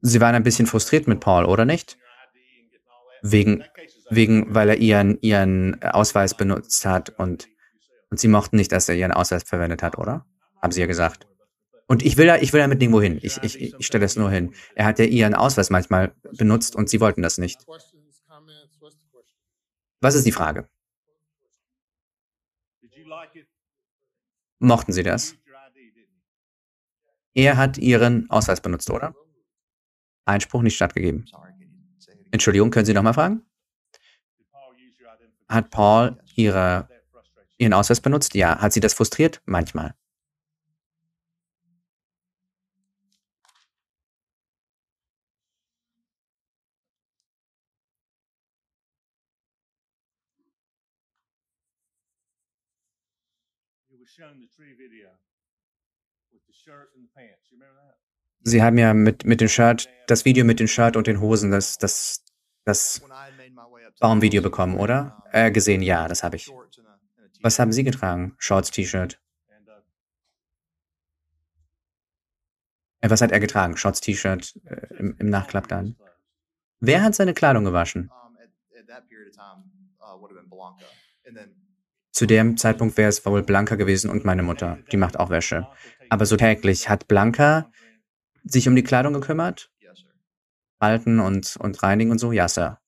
[0.00, 1.98] Sie waren ein bisschen frustriert mit Paul, oder nicht?
[3.22, 3.64] Wegen,
[4.10, 7.48] wegen, weil er ihren, ihren Ausweis benutzt hat und,
[8.10, 10.24] und Sie mochten nicht, dass er Ihren Ausweis verwendet hat, oder?
[10.62, 11.26] Haben Sie ja gesagt.
[11.88, 13.18] Und ich will da, ich will damit nirgendwo hin.
[13.22, 14.54] Ich, ich, ich stelle es nur hin.
[14.74, 17.66] Er hat ja Ihren Ausweis manchmal benutzt und Sie wollten das nicht.
[20.00, 20.68] Was ist die Frage?
[24.58, 25.36] Mochten Sie das?
[27.34, 29.14] Er hat Ihren Ausweis benutzt, oder?
[30.24, 31.24] Einspruch nicht stattgegeben.
[32.30, 33.42] Entschuldigung, können Sie nochmal fragen?
[35.48, 36.88] Hat Paul ihre,
[37.56, 38.34] Ihren Ausweis benutzt?
[38.34, 38.58] Ja.
[38.60, 39.40] Hat Sie das frustriert?
[39.46, 39.94] Manchmal.
[58.40, 61.50] Sie haben ja mit, mit dem Shirt, das Video mit dem Shirt und den Hosen,
[61.50, 62.24] das, das,
[62.64, 63.02] das
[64.00, 65.22] Baumvideo bekommen, oder?
[65.32, 66.50] Äh, gesehen, ja, das habe ich.
[67.40, 68.34] Was haben Sie getragen?
[68.38, 69.20] Shorts, T-Shirt.
[73.00, 73.76] Äh, was hat er getragen?
[73.76, 75.96] Shorts, T-Shirt äh, im, im Nachklapp dann.
[76.80, 78.10] Wer hat seine Kleidung gewaschen?
[82.18, 84.80] Zu dem Zeitpunkt wäre es wohl Blanca gewesen und meine Mutter.
[84.90, 85.68] Die macht auch Wäsche.
[86.08, 87.70] Aber so täglich hat Blanca
[88.42, 89.70] sich um die Kleidung gekümmert?
[90.80, 92.32] Halten und, und reinigen und so?
[92.32, 92.80] Ja, Sir.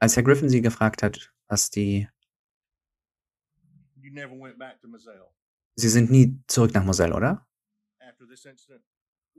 [0.00, 2.08] Als Herr Griffin Sie gefragt hat, was die
[5.74, 7.46] Sie sind nie zurück nach Moselle, oder?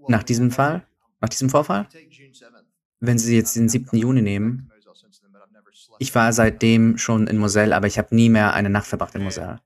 [0.08, 0.88] Nach diesem Fall?
[1.20, 1.88] Nach diesem Vorfall?
[3.00, 3.98] Wenn Sie jetzt den 7.
[3.98, 4.72] Juni nehmen,
[6.00, 9.24] ich war seitdem schon in Moselle, aber ich habe nie mehr eine Nacht verbracht in
[9.24, 9.62] Moselle.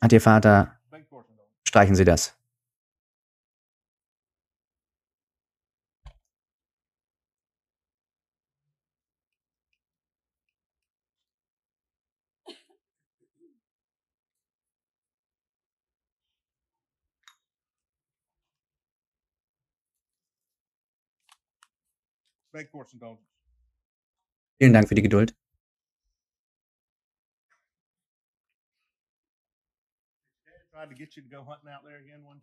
[0.00, 0.78] Hat Ihr Vater...
[1.66, 2.36] Streichen Sie das.
[24.58, 25.34] Vielen Dank für die Geduld.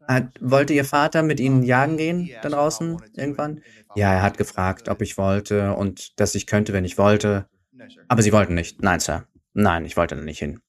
[0.08, 3.62] Hat, wollte Ihr Vater mit Ihnen jagen gehen da draußen irgendwann?
[3.96, 7.48] Ja, er hat gefragt, ob ich wollte und dass ich könnte, wenn ich wollte.
[8.08, 8.82] Aber Sie wollten nicht.
[8.82, 9.28] Nein, Sir.
[9.54, 10.62] Nein, ich wollte da nicht hin.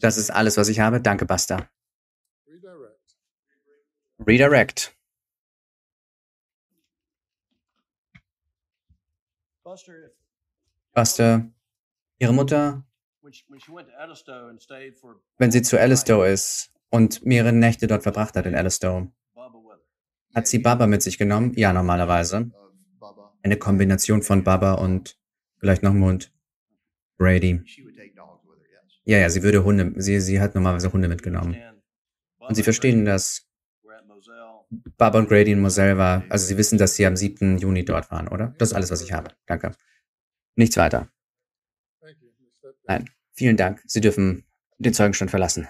[0.00, 1.00] Das ist alles, was ich habe.
[1.00, 1.68] Danke, Basta.
[4.26, 4.94] Redirect.
[10.94, 11.46] Buster,
[12.18, 12.84] Ihre Mutter,
[15.36, 19.12] wenn sie zu Alistow ist und mehrere Nächte dort verbracht hat in Alistow,
[20.34, 21.52] hat sie Baba mit sich genommen?
[21.54, 22.50] Ja, normalerweise.
[23.42, 25.18] Eine Kombination von Baba und
[25.58, 26.32] vielleicht noch Mund.
[27.18, 27.62] Brady.
[29.08, 31.56] Ja, ja, sie würde Hunde, sie, sie hat normalerweise Hunde mitgenommen.
[32.40, 33.48] Und sie verstehen, dass
[34.98, 37.56] Baba und Grady in Moselle war, also sie wissen, dass sie am 7.
[37.56, 38.54] Juni dort waren, oder?
[38.58, 39.30] Das ist alles, was ich habe.
[39.46, 39.72] Danke.
[40.56, 41.08] Nichts weiter.
[42.86, 43.82] Nein, vielen Dank.
[43.86, 44.44] Sie dürfen
[44.76, 45.66] den Zeugenstand verlassen.